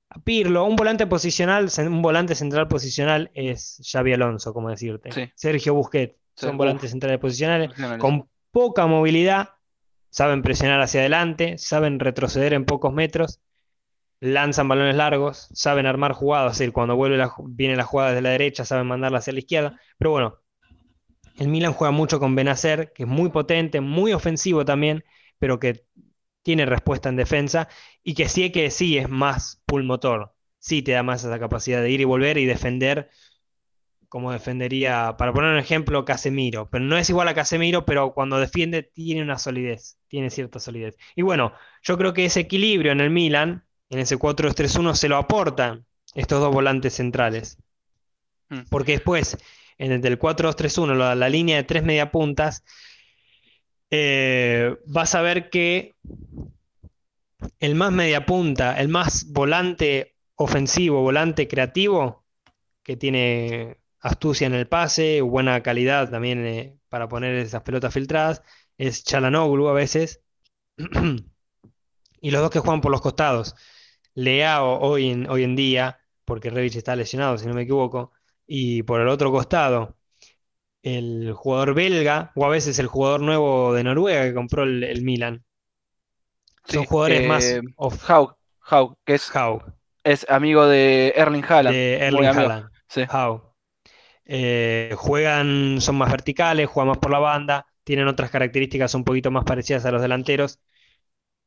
a 0.09 0.19
Pirlo. 0.23 0.63
Un 0.63 0.75
volante 0.75 1.07
posicional, 1.07 1.69
un 1.79 2.01
volante 2.01 2.35
central 2.35 2.67
posicional 2.67 3.31
es 3.33 3.81
Xavi 3.83 4.13
Alonso, 4.13 4.53
como 4.53 4.69
decirte. 4.69 5.11
Sí. 5.11 5.29
Sergio 5.35 5.73
Busquets, 5.73 6.15
son 6.35 6.55
volantes 6.55 6.91
centrales 6.91 7.19
posicionales, 7.19 7.71
con 7.99 8.29
poca 8.51 8.85
movilidad, 8.87 9.49
saben 10.09 10.41
presionar 10.41 10.79
hacia 10.79 11.01
adelante, 11.01 11.57
saben 11.57 11.99
retroceder 11.99 12.53
en 12.53 12.63
pocos 12.63 12.93
metros, 12.93 13.41
lanzan 14.21 14.67
balones 14.67 14.95
largos, 14.95 15.49
saben 15.53 15.85
armar 15.85 16.13
jugadas, 16.13 16.53
es 16.53 16.59
decir, 16.59 16.73
cuando 16.73 16.95
vuelve 16.95 17.17
la, 17.17 17.33
viene 17.43 17.75
la 17.75 17.83
jugada 17.83 18.11
desde 18.11 18.21
la 18.21 18.29
derecha, 18.29 18.63
saben 18.63 18.87
mandarla 18.87 19.17
hacia 19.17 19.33
la 19.33 19.39
izquierda. 19.39 19.79
Pero 19.97 20.11
bueno, 20.11 20.37
el 21.37 21.49
Milan 21.49 21.73
juega 21.73 21.91
mucho 21.91 22.19
con 22.19 22.35
Benacer, 22.35 22.93
que 22.93 23.03
es 23.03 23.09
muy 23.09 23.29
potente, 23.29 23.81
muy 23.81 24.13
ofensivo 24.13 24.63
también, 24.63 25.03
pero 25.39 25.59
que 25.59 25.85
tiene 26.43 26.65
respuesta 26.65 27.09
en 27.09 27.15
defensa 27.15 27.67
y 28.03 28.13
que 28.13 28.29
sí 28.29 28.51
que 28.51 28.71
sí 28.71 28.97
es 28.97 29.09
más 29.09 29.61
pulmotor, 29.65 30.33
sí 30.59 30.81
te 30.81 30.91
da 30.93 31.03
más 31.03 31.23
esa 31.23 31.39
capacidad 31.39 31.81
de 31.81 31.91
ir 31.91 32.01
y 32.01 32.05
volver 32.05 32.37
y 32.37 32.45
defender 32.45 33.09
como 34.09 34.31
defendería, 34.31 35.15
para 35.17 35.31
poner 35.31 35.51
un 35.51 35.59
ejemplo, 35.59 36.03
Casemiro, 36.03 36.67
pero 36.69 36.83
no 36.83 36.97
es 36.97 37.09
igual 37.11 37.27
a 37.27 37.35
Casemiro, 37.35 37.85
pero 37.85 38.13
cuando 38.13 38.39
defiende 38.39 38.81
tiene 38.81 39.21
una 39.21 39.37
solidez, 39.37 39.99
tiene 40.07 40.31
cierta 40.31 40.59
solidez. 40.59 40.97
Y 41.15 41.21
bueno, 41.21 41.53
yo 41.83 41.97
creo 41.97 42.11
que 42.13 42.25
ese 42.25 42.41
equilibrio 42.41 42.91
en 42.91 43.01
el 43.01 43.11
Milan, 43.11 43.65
en 43.89 43.99
ese 43.99 44.17
4-2-3-1, 44.17 44.95
se 44.95 45.09
lo 45.09 45.17
aportan 45.17 45.85
estos 46.15 46.41
dos 46.41 46.51
volantes 46.51 46.95
centrales. 46.95 47.59
Mm. 48.49 48.61
Porque 48.71 48.93
después, 48.93 49.37
en 49.77 49.91
el 49.91 50.01
del 50.01 50.17
4-2-3-1, 50.17 50.95
la, 50.95 51.13
la 51.13 51.29
línea 51.29 51.57
de 51.57 51.63
tres 51.63 51.83
mediapuntas, 51.83 52.63
eh, 53.91 54.77
vas 54.85 55.15
a 55.15 55.21
ver 55.21 55.49
que 55.49 55.95
el 57.59 57.75
más 57.75 57.91
mediapunta, 57.91 58.79
el 58.79 58.89
más 58.89 59.31
volante 59.31 60.15
ofensivo, 60.35 61.01
volante 61.01 61.47
creativo, 61.47 62.25
que 62.83 62.97
tiene 62.97 63.77
astucia 63.99 64.47
en 64.47 64.53
el 64.53 64.67
pase, 64.67 65.21
buena 65.21 65.61
calidad 65.61 66.09
también 66.09 66.45
eh, 66.45 66.77
para 66.89 67.09
poner 67.09 67.35
esas 67.35 67.63
pelotas 67.63 67.93
filtradas, 67.93 68.43
es 68.77 69.03
Chalanoglu 69.03 69.67
a 69.67 69.73
veces. 69.73 70.21
Y 72.21 72.31
los 72.31 72.41
dos 72.41 72.51
que 72.51 72.59
juegan 72.59 72.81
por 72.81 72.91
los 72.91 73.01
costados. 73.01 73.55
Leao 74.13 74.79
hoy 74.81 75.09
en, 75.09 75.29
hoy 75.29 75.43
en 75.43 75.55
día, 75.55 75.99
porque 76.25 76.49
Rebic 76.49 76.75
está 76.75 76.95
lesionado, 76.95 77.37
si 77.37 77.47
no 77.47 77.53
me 77.53 77.61
equivoco, 77.61 78.11
y 78.45 78.83
por 78.83 78.99
el 78.99 79.07
otro 79.07 79.31
costado, 79.31 79.98
el 80.83 81.33
jugador 81.33 81.73
belga, 81.73 82.31
o 82.35 82.45
a 82.45 82.49
veces 82.49 82.79
el 82.79 82.87
jugador 82.87 83.21
nuevo 83.21 83.73
de 83.73 83.83
Noruega 83.83 84.23
que 84.23 84.33
compró 84.33 84.63
el, 84.63 84.83
el 84.83 85.01
Milan. 85.01 85.43
Son 86.65 86.85
jugadores 86.85 87.21
eh, 87.21 87.27
más 87.27 87.59
off 87.75 88.09
Haug, 88.09 88.35
Haug, 88.61 88.97
que 89.05 89.15
es, 89.15 89.35
Haug, 89.35 89.63
es 90.03 90.25
amigo 90.29 90.65
de 90.67 91.13
Erling 91.15 91.43
Haaland. 91.47 91.75
de 91.75 91.95
Erling. 91.95 92.25
Haaland. 92.25 92.69
Sí. 92.87 93.03
Haug. 93.09 93.49
Eh, 94.25 94.93
juegan, 94.95 95.81
son 95.81 95.95
más 95.97 96.11
verticales, 96.11 96.69
juegan 96.69 96.89
más 96.89 96.99
por 96.99 97.11
la 97.11 97.19
banda, 97.19 97.65
tienen 97.83 98.07
otras 98.07 98.29
características 98.29 98.93
un 98.93 99.03
poquito 99.03 99.31
más 99.31 99.43
parecidas 99.43 99.85
a 99.85 99.91
los 99.91 100.01
delanteros. 100.01 100.59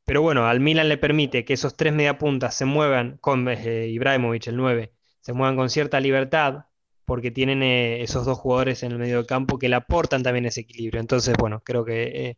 Pero 0.05 0.21
bueno, 0.21 0.47
al 0.47 0.59
Milan 0.59 0.89
le 0.89 0.97
permite 0.97 1.45
que 1.45 1.53
esos 1.53 1.77
tres 1.77 1.93
mediapuntas 1.93 2.55
se 2.55 2.65
muevan 2.65 3.17
con 3.19 3.47
eh, 3.47 3.87
Ibrahimovic, 3.87 4.47
el 4.47 4.57
9, 4.57 4.93
se 5.21 5.33
muevan 5.33 5.55
con 5.55 5.69
cierta 5.69 5.99
libertad, 6.01 6.65
porque 7.05 7.31
tienen 7.31 7.63
eh, 7.63 8.01
esos 8.03 8.25
dos 8.25 8.39
jugadores 8.39 8.83
en 8.83 8.91
el 8.93 8.99
medio 8.99 9.17
del 9.17 9.25
campo 9.27 9.59
que 9.59 9.69
le 9.69 9.75
aportan 9.75 10.23
también 10.23 10.45
ese 10.45 10.61
equilibrio. 10.61 11.01
Entonces, 11.01 11.35
bueno, 11.37 11.61
creo 11.63 11.85
que 11.85 12.03
eh, 12.29 12.37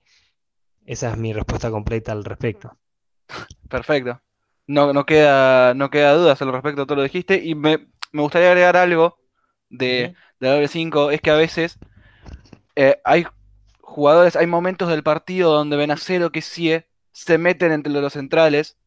esa 0.85 1.11
es 1.11 1.17
mi 1.17 1.33
respuesta 1.33 1.71
completa 1.71 2.11
al 2.11 2.25
respecto. 2.25 2.77
Perfecto. 3.69 4.21
No, 4.67 4.93
no 4.93 5.05
queda, 5.05 5.73
no 5.73 5.89
queda 5.89 6.13
dudas 6.13 6.41
al 6.41 6.51
respecto 6.51 6.85
todo 6.85 6.97
lo 6.97 7.03
dijiste. 7.03 7.41
Y 7.43 7.55
me, 7.55 7.87
me 8.11 8.21
gustaría 8.21 8.49
agregar 8.49 8.77
algo 8.77 9.17
de, 9.69 10.13
Ujú. 10.13 10.15
de 10.39 10.47
la 10.47 10.53
doble 10.53 10.67
5. 10.67 11.11
Es 11.11 11.21
que 11.21 11.31
a 11.31 11.35
veces 11.35 11.77
eh, 12.75 12.99
hay 13.03 13.25
jugadores, 13.81 14.35
hay 14.35 14.47
momentos 14.47 14.89
del 14.89 15.03
partido 15.03 15.53
donde 15.53 15.77
Benacero 15.77 16.31
que 16.31 16.41
sí 16.41 16.73
se 17.11 17.37
meten 17.37 17.71
entre 17.71 17.93
los 17.93 18.13
centrales 18.13 18.77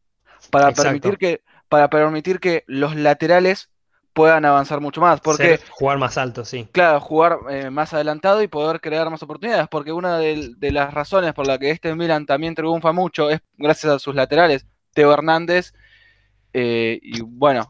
para 0.51 0.71
Exacto. 0.71 0.83
permitir 0.83 1.17
que, 1.17 1.41
para 1.69 1.89
permitir 1.89 2.39
que 2.39 2.63
los 2.67 2.95
laterales 2.95 3.69
puedan 4.19 4.43
avanzar 4.43 4.81
mucho 4.81 4.99
más. 4.99 5.21
Porque 5.21 5.57
Ser- 5.57 5.69
jugar 5.69 5.97
más 5.97 6.17
alto, 6.17 6.43
sí. 6.43 6.67
Claro, 6.73 6.99
jugar 6.99 7.37
eh, 7.49 7.69
más 7.69 7.93
adelantado 7.93 8.41
y 8.41 8.47
poder 8.47 8.81
crear 8.81 9.09
más 9.09 9.23
oportunidades, 9.23 9.67
porque 9.69 9.91
una 9.93 10.17
de, 10.17 10.51
de 10.57 10.71
las 10.71 10.93
razones 10.93 11.33
por 11.33 11.47
la 11.47 11.57
que 11.57 11.71
este 11.71 11.95
Milan 11.95 12.25
también 12.25 12.53
triunfa 12.55 12.91
mucho 12.91 13.29
es 13.29 13.39
gracias 13.57 13.93
a 13.93 13.99
sus 13.99 14.13
laterales, 14.15 14.65
Teo 14.93 15.13
Hernández, 15.13 15.73
eh, 16.51 16.99
y 17.01 17.21
bueno, 17.21 17.69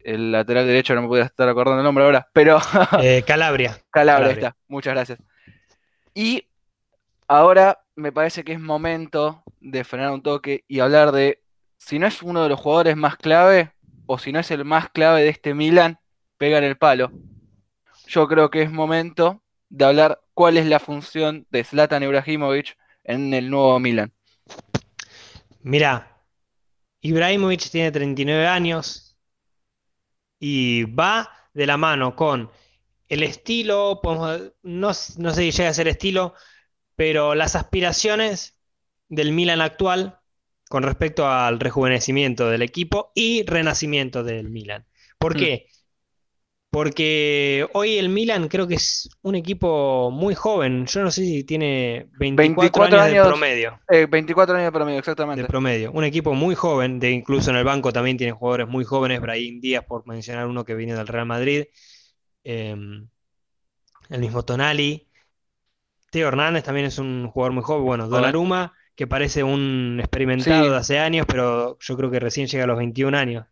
el 0.00 0.32
lateral 0.32 0.66
derecho 0.66 0.94
no 0.94 1.02
me 1.02 1.08
podía 1.08 1.24
estar 1.24 1.48
acordando 1.48 1.78
el 1.80 1.84
nombre 1.84 2.04
ahora, 2.04 2.26
pero 2.32 2.58
Eh, 3.00 3.22
Calabria. 3.26 3.78
Calabria 3.90 4.28
Calabria. 4.30 4.32
está, 4.32 4.56
muchas 4.66 4.94
gracias. 4.94 5.18
Y 6.14 6.48
ahora 7.28 7.78
me 7.94 8.10
parece 8.12 8.42
que 8.42 8.52
es 8.52 8.60
momento 8.60 9.42
de 9.60 9.84
frenar 9.84 10.10
un 10.10 10.22
toque 10.22 10.64
y 10.66 10.80
hablar 10.80 11.12
de 11.12 11.40
si 11.76 11.98
no 11.98 12.06
es 12.06 12.22
uno 12.22 12.42
de 12.42 12.48
los 12.48 12.58
jugadores 12.58 12.96
más 12.96 13.16
clave 13.16 13.70
o 14.06 14.18
si 14.18 14.32
no 14.32 14.40
es 14.40 14.50
el 14.50 14.64
más 14.64 14.90
clave 14.90 15.22
de 15.22 15.28
este 15.28 15.54
Milan, 15.54 15.98
pega 16.38 16.58
en 16.58 16.64
el 16.64 16.76
palo. 16.76 17.12
Yo 18.06 18.28
creo 18.28 18.50
que 18.50 18.62
es 18.62 18.70
momento 18.70 19.42
de 19.68 19.84
hablar 19.84 20.20
cuál 20.34 20.56
es 20.56 20.66
la 20.66 20.80
función 20.80 21.46
de 21.50 21.64
Zlatan 21.64 22.02
Ibrahimovic 22.02 22.76
en 23.04 23.34
el 23.34 23.50
nuevo 23.50 23.78
Milan. 23.80 24.12
Mira, 25.62 26.22
Ibrahimovic 27.00 27.70
tiene 27.70 27.90
39 27.90 28.46
años 28.46 29.16
y 30.38 30.84
va 30.84 31.30
de 31.54 31.66
la 31.66 31.76
mano 31.76 32.16
con 32.16 32.50
el 33.08 33.22
estilo, 33.22 34.00
no, 34.62 34.88
no 34.88 34.92
sé 34.92 35.34
si 35.34 35.50
llega 35.50 35.68
a 35.68 35.74
ser 35.74 35.88
estilo, 35.88 36.34
pero 36.96 37.34
las 37.34 37.56
aspiraciones 37.56 38.58
del 39.08 39.32
Milan 39.32 39.60
actual 39.60 40.20
con 40.68 40.82
respecto 40.82 41.28
al 41.28 41.60
rejuvenecimiento 41.60 42.48
del 42.48 42.62
equipo 42.62 43.12
y 43.14 43.44
renacimiento 43.44 44.24
del 44.24 44.50
Milan. 44.50 44.86
¿Por 45.18 45.34
Mm. 45.34 45.38
qué? 45.38 45.66
Porque 46.70 47.68
hoy 47.72 47.98
el 47.98 48.08
Milan 48.08 48.48
creo 48.48 48.66
que 48.66 48.74
es 48.74 49.08
un 49.22 49.36
equipo 49.36 50.10
muy 50.10 50.34
joven. 50.34 50.86
Yo 50.86 51.02
no 51.02 51.10
sé 51.12 51.22
si 51.22 51.44
tiene 51.44 52.08
24, 52.18 52.98
24 52.98 53.00
años 53.00 53.14
de 53.24 53.30
promedio 53.30 53.80
Eh, 53.88 54.06
24 54.06 54.56
años 54.56 54.66
de 54.66 54.72
promedio, 54.72 54.94
de 54.94 54.98
exactamente. 54.98 55.44
promedio. 55.44 55.92
Un 55.92 56.02
equipo 56.02 56.34
muy 56.34 56.56
joven, 56.56 56.98
de 56.98 57.12
incluso 57.12 57.50
en 57.50 57.56
el 57.56 57.64
banco 57.64 57.92
también 57.92 58.16
tiene 58.16 58.32
jugadores 58.32 58.66
muy 58.66 58.84
jóvenes, 58.84 59.20
Brahim 59.20 59.60
Díaz, 59.60 59.84
por 59.84 60.04
mencionar 60.08 60.48
uno 60.48 60.64
que 60.64 60.74
viene 60.74 60.94
del 60.96 61.06
Real 61.06 61.26
Madrid, 61.26 61.66
eh, 62.42 62.74
el 64.10 64.20
mismo 64.20 64.44
Tonali, 64.44 65.08
Teo 66.10 66.28
Hernández 66.28 66.64
también 66.64 66.86
es 66.86 66.98
un 66.98 67.28
jugador 67.28 67.52
muy 67.52 67.62
joven, 67.62 67.84
bueno. 67.84 68.08
Donnarumma, 68.08 68.72
que 68.96 69.06
parece 69.06 69.42
un 69.42 69.98
experimentado 70.00 70.64
Sí. 70.64 70.70
de 70.70 70.76
hace 70.76 70.98
años, 70.98 71.26
pero 71.26 71.76
yo 71.80 71.96
creo 71.96 72.10
que 72.10 72.20
recién 72.20 72.46
llega 72.46 72.64
a 72.64 72.66
los 72.66 72.78
21 72.78 73.14
años. 73.14 73.46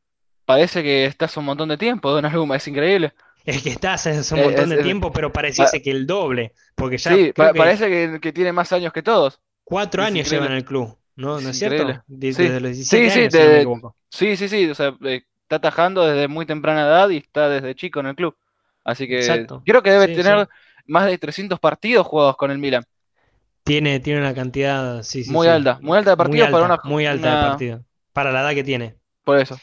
Parece 0.44 0.82
que 0.82 1.04
estás 1.06 1.36
un 1.36 1.44
montón 1.44 1.68
de 1.68 1.78
tiempo, 1.78 2.10
Donnarumma, 2.10 2.56
es 2.56 2.66
increíble. 2.68 3.12
Es 3.44 3.62
que 3.62 3.70
está 3.70 3.94
hace 3.94 4.10
un 4.34 4.40
Eh, 4.40 4.44
montón 4.44 4.70
es- 4.72 4.78
de 4.78 4.82
tiempo, 4.84 5.12
pero 5.12 5.32
pareciese 5.32 5.82
que 5.82 5.90
el 5.90 6.06
doble, 6.06 6.52
porque 6.76 6.98
ya 6.98 7.10
Sí, 7.10 7.16
creo 7.32 7.34
pa- 7.34 7.52
que 7.52 7.58
parece 7.58 7.88
que, 7.88 8.20
que 8.20 8.32
tiene 8.32 8.52
más 8.52 8.72
años 8.72 8.92
que 8.92 9.02
todos. 9.02 9.40
cuatro 9.64 10.02
es 10.02 10.08
años 10.08 10.26
increíble. 10.26 10.44
lleva 10.46 10.52
en 10.52 10.58
el 10.58 10.64
club, 10.64 10.98
¿no? 11.16 11.34
¿No 11.34 11.38
Es 11.40 11.46
es 11.46 11.58
cierto? 11.58 11.86
De- 12.06 12.32
Sí. 12.32 12.42
Desde 12.42 12.60
los 12.60 12.72
17 12.72 13.04
Sí, 13.10 13.10
sí, 13.10 13.20
años, 13.20 13.34
me 13.34 13.40
de-. 13.40 13.90
Sí, 14.10 14.36
sí, 14.36 14.48
sí, 14.48 14.70
o 14.70 14.74
sea, 14.74 14.94
eh, 15.04 15.22
está 15.42 15.56
atajando 15.56 16.06
desde 16.06 16.28
muy 16.28 16.46
temprana 16.46 16.82
edad 16.82 17.08
y 17.10 17.16
está 17.18 17.48
desde 17.48 17.74
chico 17.74 18.00
en 18.00 18.06
el 18.06 18.14
club. 18.14 18.36
Así 18.84 19.06
que 19.08 19.16
Exacto. 19.18 19.62
creo 19.64 19.82
que 19.82 19.90
debe 19.90 20.08
Sí, 20.08 20.22
tener 20.22 20.46
sí. 20.46 20.50
más 20.86 21.06
de 21.06 21.18
300 21.18 21.58
partidos 21.60 22.06
jugados 22.06 22.36
con 22.36 22.50
el 22.50 22.58
Milan. 22.58 22.84
Tiene, 23.64 24.00
tiene 24.00 24.20
una 24.20 24.34
cantidad, 24.34 25.02
sí, 25.02 25.24
sí, 25.24 25.30
Muy 25.30 25.46
sí. 25.46 25.52
alta, 25.52 25.78
muy 25.82 25.96
alta 25.96 26.10
de 26.10 26.16
partidos 26.16 26.50
para 26.50 26.64
una, 26.64 26.80
muy 26.84 27.06
alta 27.06 27.36
de 27.36 27.48
partido. 27.48 27.84
Para 28.12 28.32
la 28.32 28.40
edad 28.40 28.54
que 28.54 28.64
tiene. 28.64 28.96
Por 29.24 29.38
eso. 29.38 29.56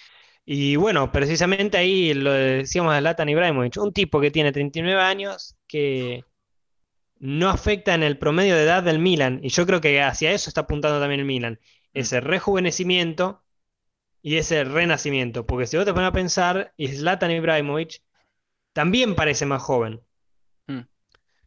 Y 0.45 0.77
bueno, 0.77 1.11
precisamente 1.11 1.77
ahí 1.77 2.13
lo 2.13 2.31
decíamos 2.31 2.95
de 2.95 3.01
Latan 3.01 3.29
Ibrahimovic, 3.29 3.77
un 3.77 3.93
tipo 3.93 4.19
que 4.19 4.31
tiene 4.31 4.51
39 4.51 5.01
años, 5.01 5.55
que 5.67 6.23
no 7.19 7.49
afecta 7.49 7.93
en 7.93 8.03
el 8.03 8.17
promedio 8.17 8.55
de 8.55 8.63
edad 8.63 8.81
del 8.81 8.99
Milan, 8.99 9.41
y 9.43 9.49
yo 9.49 9.65
creo 9.65 9.81
que 9.81 10.01
hacia 10.01 10.31
eso 10.31 10.49
está 10.49 10.61
apuntando 10.61 10.99
también 10.99 11.19
el 11.19 11.25
Milan, 11.25 11.59
ese 11.93 12.21
rejuvenecimiento 12.21 13.43
y 14.21 14.37
ese 14.37 14.63
renacimiento, 14.63 15.45
porque 15.45 15.67
si 15.67 15.77
vos 15.77 15.85
te 15.85 15.93
pones 15.93 16.09
a 16.09 16.13
pensar, 16.13 16.73
Zlatan 16.79 17.31
Ibrahimovic 17.31 18.01
también 18.73 19.15
parece 19.15 19.45
más 19.45 19.61
joven. 19.61 20.01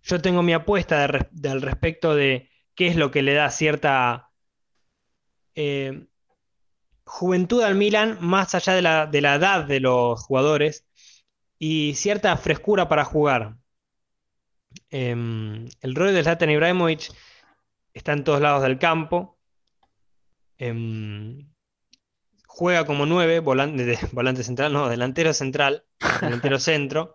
Yo 0.02 0.20
tengo 0.20 0.42
mi 0.42 0.52
apuesta 0.52 1.04
al 1.04 1.62
respecto 1.62 2.14
de 2.14 2.50
qué 2.74 2.88
es 2.88 2.96
lo 2.96 3.10
que 3.10 3.22
le 3.22 3.34
da 3.34 3.50
cierta 3.50 4.30
eh, 5.54 6.06
juventud 7.04 7.62
al 7.62 7.74
Milan, 7.74 8.18
más 8.20 8.54
allá 8.54 8.74
de 8.74 8.82
la, 8.82 9.06
de 9.06 9.18
edad 9.18 9.64
de 9.64 9.80
los 9.80 10.22
jugadores, 10.22 10.86
y 11.58 11.94
cierta 11.94 12.36
frescura 12.36 12.88
para 12.88 13.04
jugar. 13.04 13.56
Em, 14.90 15.68
el 15.80 15.94
rol 15.94 16.14
de 16.14 16.22
Zlatan 16.22 16.50
Ibrahimovic 16.50 17.12
está 17.92 18.12
en 18.12 18.24
todos 18.24 18.40
lados 18.40 18.62
del 18.62 18.78
campo. 18.78 19.38
Em, 20.58 21.48
juega 22.46 22.86
como 22.86 23.06
nueve, 23.06 23.40
volante, 23.40 23.98
volante 24.12 24.42
central, 24.42 24.72
no, 24.72 24.88
delantero 24.88 25.32
central, 25.34 25.84
delantero 26.20 26.58
centro, 26.58 27.14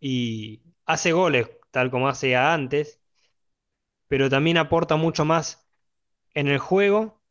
y 0.00 0.62
hace 0.86 1.12
goles 1.12 1.48
tal 1.70 1.90
como 1.90 2.08
hacía 2.08 2.52
antes, 2.52 3.00
pero 4.08 4.30
también 4.30 4.56
aporta 4.58 4.96
mucho 4.96 5.24
más 5.24 5.68
en 6.34 6.48
el 6.48 6.58
juego, 6.58 7.22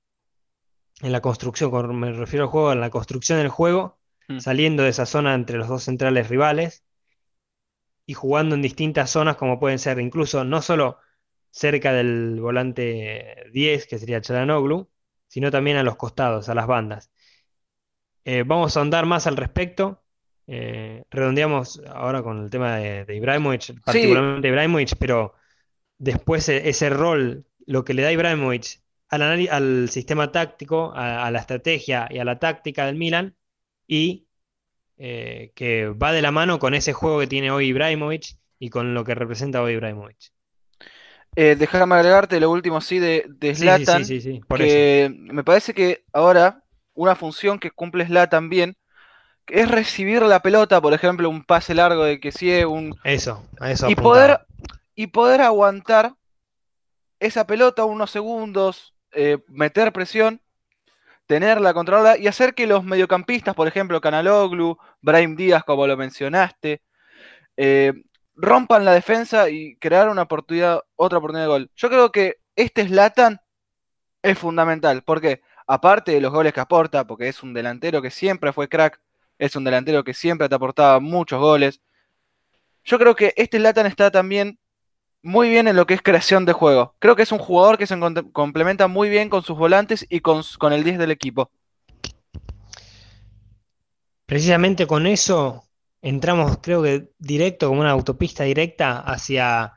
en 1.02 1.12
la 1.12 1.22
construcción, 1.22 2.00
me 2.00 2.12
refiero 2.12 2.46
al 2.46 2.52
juego, 2.52 2.72
en 2.74 2.82
la 2.82 2.90
construcción 2.90 3.40
del 3.40 3.50
juego, 3.50 4.00
mm. 4.28 4.40
saliendo 4.40 4.84
de 4.84 4.90
esa 4.90 5.06
zona 5.06 5.34
entre 5.36 5.58
los 5.58 5.68
dos 5.68 5.84
centrales 5.84 6.30
rivales 6.30 6.86
y 8.06 8.14
jugando 8.14 8.56
en 8.56 8.62
distintas 8.62 9.12
zonas 9.12 9.36
como 9.36 9.60
pueden 9.60 9.80
ser 9.80 10.00
incluso 10.00 10.44
no 10.44 10.62
solo 10.62 11.00
cerca 11.52 11.94
del 11.94 12.40
volante 12.40 13.50
10, 13.54 13.88
que 13.88 14.00
sería 14.00 14.22
Chalanoglu, 14.22 14.90
sino 15.28 15.52
también 15.52 15.78
a 15.78 15.84
los 15.84 15.98
costados, 15.98 16.50
a 16.50 16.56
las 16.56 16.68
bandas. 16.68 17.12
Eh, 18.24 18.44
vamos 18.46 18.76
a 18.78 18.82
andar 18.82 19.06
más 19.06 19.28
al 19.28 19.38
respecto. 19.38 20.04
Eh, 20.50 21.04
redondeamos 21.12 21.82
ahora 21.94 22.24
con 22.24 22.46
el 22.46 22.50
tema 22.50 22.78
de, 22.78 23.14
Ibrahimovic, 23.14 23.82
particularmente 23.84 24.48
Ibrahimovic, 24.48 24.96
pero 24.98 25.34
después 25.98 26.48
e, 26.48 26.70
ese 26.70 26.90
rol, 26.90 27.46
lo 27.66 27.84
que 27.84 27.94
le 27.94 28.04
da 28.04 28.14
Ibrahimovic 28.14 28.82
al, 29.10 29.50
al 29.50 29.90
sistema 29.90 30.32
táctico, 30.32 30.94
a, 30.96 31.30
la 31.32 31.40
estrategia 31.40 32.08
y 32.10 32.20
a 32.20 32.26
la 32.26 32.40
táctica 32.40 32.86
del 32.86 32.96
Milan, 32.96 33.36
y 33.88 34.28
eh, 34.98 35.52
que 35.54 35.90
va 35.90 36.14
de 36.14 36.22
la 36.22 36.32
mano 36.32 36.60
con 36.60 36.74
ese 36.74 36.94
juego 36.94 37.20
que 37.20 37.28
tiene 37.28 37.52
hoy 37.52 37.68
Ibrahimovic 37.68 38.38
y 38.58 38.70
con 38.70 38.94
lo 38.94 39.04
que 39.04 39.16
representa 39.16 39.62
hoy 39.62 39.74
Ibrahimovic. 39.74 40.32
Eh, 41.36 41.56
déjame 41.60 41.96
agregarte 41.96 42.40
lo 42.40 42.50
último 42.50 42.80
sí 42.80 43.00
de, 43.00 43.26
de 43.28 43.54
Zlatan, 43.54 44.04
que 44.56 45.14
me 45.14 45.44
parece 45.44 45.74
que 45.74 46.06
ahora 46.14 46.64
una 46.94 47.16
función 47.16 47.60
que 47.60 47.70
cumple 47.70 48.08
Zlatan 48.08 48.50
bien 48.50 48.78
es 49.50 49.70
recibir 49.70 50.22
la 50.24 50.42
pelota, 50.42 50.82
por 50.82 50.94
ejemplo, 50.94 51.30
un 51.30 51.44
pase 51.44 51.74
largo 51.74 52.04
de 52.04 52.20
que 52.20 52.32
sí 52.32 52.52
un 52.64 52.96
eso, 53.04 53.44
eso 53.62 53.90
y 53.90 53.96
poder 53.96 54.42
y 54.96 55.08
poder 55.08 55.42
aguantar 55.42 56.16
esa 57.20 57.48
pelota 57.48 57.86
unos 57.86 58.12
segundos, 58.12 58.94
eh, 59.12 59.40
meter 59.48 59.92
presión 59.94 60.42
tenerla 61.28 61.74
controlada 61.74 62.18
y 62.18 62.28
hacer 62.28 62.56
que 62.56 62.66
los 62.66 62.84
mediocampistas, 62.84 63.54
por 63.54 63.68
ejemplo, 63.68 64.02
Canaloglu, 64.02 64.78
Brahim 65.02 65.36
Díaz, 65.36 65.64
como 65.64 65.86
lo 65.86 65.98
mencionaste, 65.98 66.82
eh, 67.58 67.94
rompan 68.36 68.86
la 68.86 68.94
defensa 68.94 69.50
y 69.50 69.76
crear 69.76 70.10
una 70.10 70.24
oportunidad, 70.24 70.82
otra 70.96 71.20
oportunidad 71.20 71.46
de 71.46 71.50
gol. 71.50 71.72
Yo 71.76 71.90
creo 71.90 72.12
que 72.12 72.38
este 72.56 72.88
Slatan 72.88 73.42
es 74.24 74.40
fundamental, 74.40 75.04
porque 75.04 75.42
aparte 75.68 76.14
de 76.14 76.22
los 76.22 76.32
goles 76.32 76.54
que 76.54 76.62
aporta, 76.62 77.06
porque 77.06 77.28
es 77.28 77.44
un 77.44 77.54
delantero 77.54 78.02
que 78.02 78.10
siempre 78.10 78.54
fue 78.54 78.70
crack, 78.70 79.00
es 79.40 79.56
un 79.56 79.64
delantero 79.64 80.04
que 80.04 80.14
siempre 80.14 80.50
te 80.50 80.56
aportaba 80.56 81.00
muchos 81.00 81.40
goles. 81.40 81.82
Yo 82.84 82.98
creo 83.00 83.16
que 83.16 83.34
este 83.36 83.58
Slatan 83.58 83.86
está 83.86 84.12
también 84.12 84.60
muy 85.22 85.50
bien 85.50 85.68
en 85.68 85.76
lo 85.76 85.86
que 85.86 85.94
es 85.94 86.02
creación 86.02 86.46
de 86.46 86.54
juego. 86.54 86.96
Creo 87.00 87.16
que 87.16 87.24
es 87.24 87.32
un 87.32 87.40
jugador 87.40 87.78
que 87.78 87.88
se 87.88 87.98
complementa 88.32 88.88
muy 88.88 89.10
bien 89.10 89.30
con 89.30 89.44
sus 89.44 89.58
volantes 89.58 90.06
y 90.10 90.22
con, 90.22 90.44
el 90.72 90.84
10 90.84 90.98
del 90.98 91.12
equipo. 91.12 91.52
Precisamente 94.26 94.88
con 94.88 95.08
eso 95.08 95.66
entramos, 96.02 96.60
creo 96.62 96.84
que 96.84 97.10
directo, 97.18 97.68
como 97.68 97.82
una 97.82 97.92
autopista 97.92 98.44
directa 98.44 99.00
hacia 99.00 99.74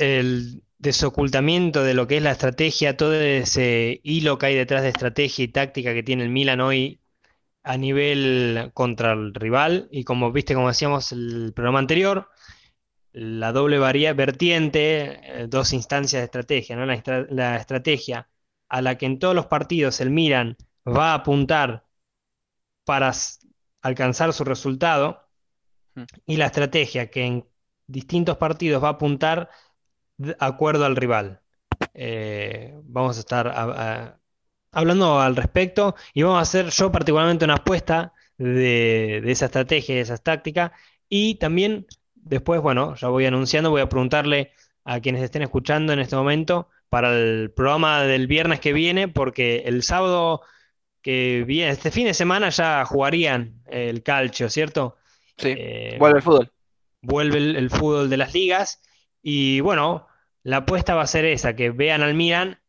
el 0.00 0.62
desocultamiento 0.78 1.84
de 1.84 1.94
lo 1.94 2.06
que 2.06 2.16
es 2.16 2.22
la 2.22 2.32
estrategia, 2.32 2.96
todo 2.96 3.14
ese 3.14 4.00
hilo 4.02 4.38
que 4.38 4.46
hay 4.46 4.54
detrás 4.54 4.82
de 4.82 4.88
estrategia 4.88 5.44
y 5.44 5.48
táctica 5.48 5.92
que 5.94 6.02
tiene 6.02 6.24
el 6.24 6.30
Milan 6.30 6.60
hoy 6.60 7.00
a 7.62 7.76
nivel 7.76 8.70
contra 8.74 9.12
el 9.12 9.34
rival. 9.34 9.88
Y 9.90 10.04
como 10.04 10.32
viste, 10.32 10.54
como 10.54 10.68
decíamos 10.68 11.12
el 11.12 11.52
programa 11.54 11.78
anterior, 11.78 12.28
la 13.12 13.52
doble 13.52 13.78
vertiente, 14.12 15.42
eh, 15.42 15.46
dos 15.48 15.72
instancias 15.72 16.20
de 16.20 16.24
estrategia, 16.26 16.76
¿no? 16.76 16.86
La, 16.86 17.56
estrategia 17.56 18.28
a 18.68 18.82
la 18.82 18.96
que 18.98 19.06
en 19.06 19.18
todos 19.18 19.34
los 19.34 19.46
partidos 19.46 20.00
el 20.00 20.10
Milan 20.10 20.56
va 20.86 21.12
a 21.12 21.14
apuntar 21.14 21.86
para 22.84 23.12
alcanzar 23.82 24.32
su 24.32 24.44
resultado 24.44 25.28
hmm. 25.94 26.04
y 26.26 26.36
la 26.36 26.46
estrategia 26.46 27.10
que 27.10 27.24
en 27.24 27.48
distintos 27.86 28.36
partidos 28.38 28.82
va 28.82 28.88
a 28.88 28.92
apuntar 28.92 29.50
de 30.18 30.36
acuerdo 30.38 30.84
al 30.84 30.96
rival. 30.96 31.42
Eh, 31.94 32.74
vamos 32.84 33.16
a 33.16 33.20
estar 33.20 34.19
hablando 34.72 35.20
al 35.20 35.36
respecto 35.36 35.94
y 36.14 36.22
vamos 36.22 36.38
a 36.38 36.42
hacer 36.42 36.70
yo 36.70 36.92
particularmente 36.92 37.44
una 37.44 37.54
apuesta 37.54 38.12
de, 38.38 39.20
de 39.22 39.32
esa 39.32 39.46
estrategia 39.46 39.94
y 39.94 39.96
de 39.96 40.02
esa 40.02 40.18
táctica 40.18 40.72
y 41.08 41.36
también 41.36 41.86
Después, 42.22 42.60
bueno, 42.60 42.94
ya 42.96 43.08
voy 43.08 43.26
anunciando, 43.26 43.70
voy 43.70 43.80
a 43.80 43.88
preguntarle 43.88 44.52
a 44.84 45.00
quienes 45.00 45.22
estén 45.22 45.42
escuchando 45.42 45.92
en 45.92 45.98
este 45.98 46.16
momento 46.16 46.68
para 46.88 47.12
el 47.12 47.50
programa 47.50 48.02
del 48.02 48.26
viernes 48.26 48.60
que 48.60 48.72
viene, 48.72 49.08
porque 49.08 49.62
el 49.66 49.82
sábado 49.82 50.42
que 51.02 51.44
viene, 51.46 51.70
este 51.70 51.90
fin 51.90 52.06
de 52.06 52.14
semana 52.14 52.50
ya 52.50 52.84
jugarían 52.84 53.62
el 53.66 54.02
calcio, 54.02 54.50
¿cierto? 54.50 54.96
Sí, 55.38 55.54
eh, 55.56 55.96
vuelve 55.98 56.18
el 56.18 56.22
fútbol. 56.22 56.52
Vuelve 57.02 57.38
el, 57.38 57.70
fútbol 57.70 58.10
de 58.10 58.16
las 58.18 58.34
ligas 58.34 58.82
y 59.22 59.60
bueno, 59.60 60.06
la 60.42 60.58
apuesta 60.58 60.94
va 60.94 61.02
a 61.02 61.06
ser 61.06 61.24
esa, 61.24 61.56
que 61.56 61.70
vean 61.70 62.02
al 62.02 62.14
Milan 62.14 62.59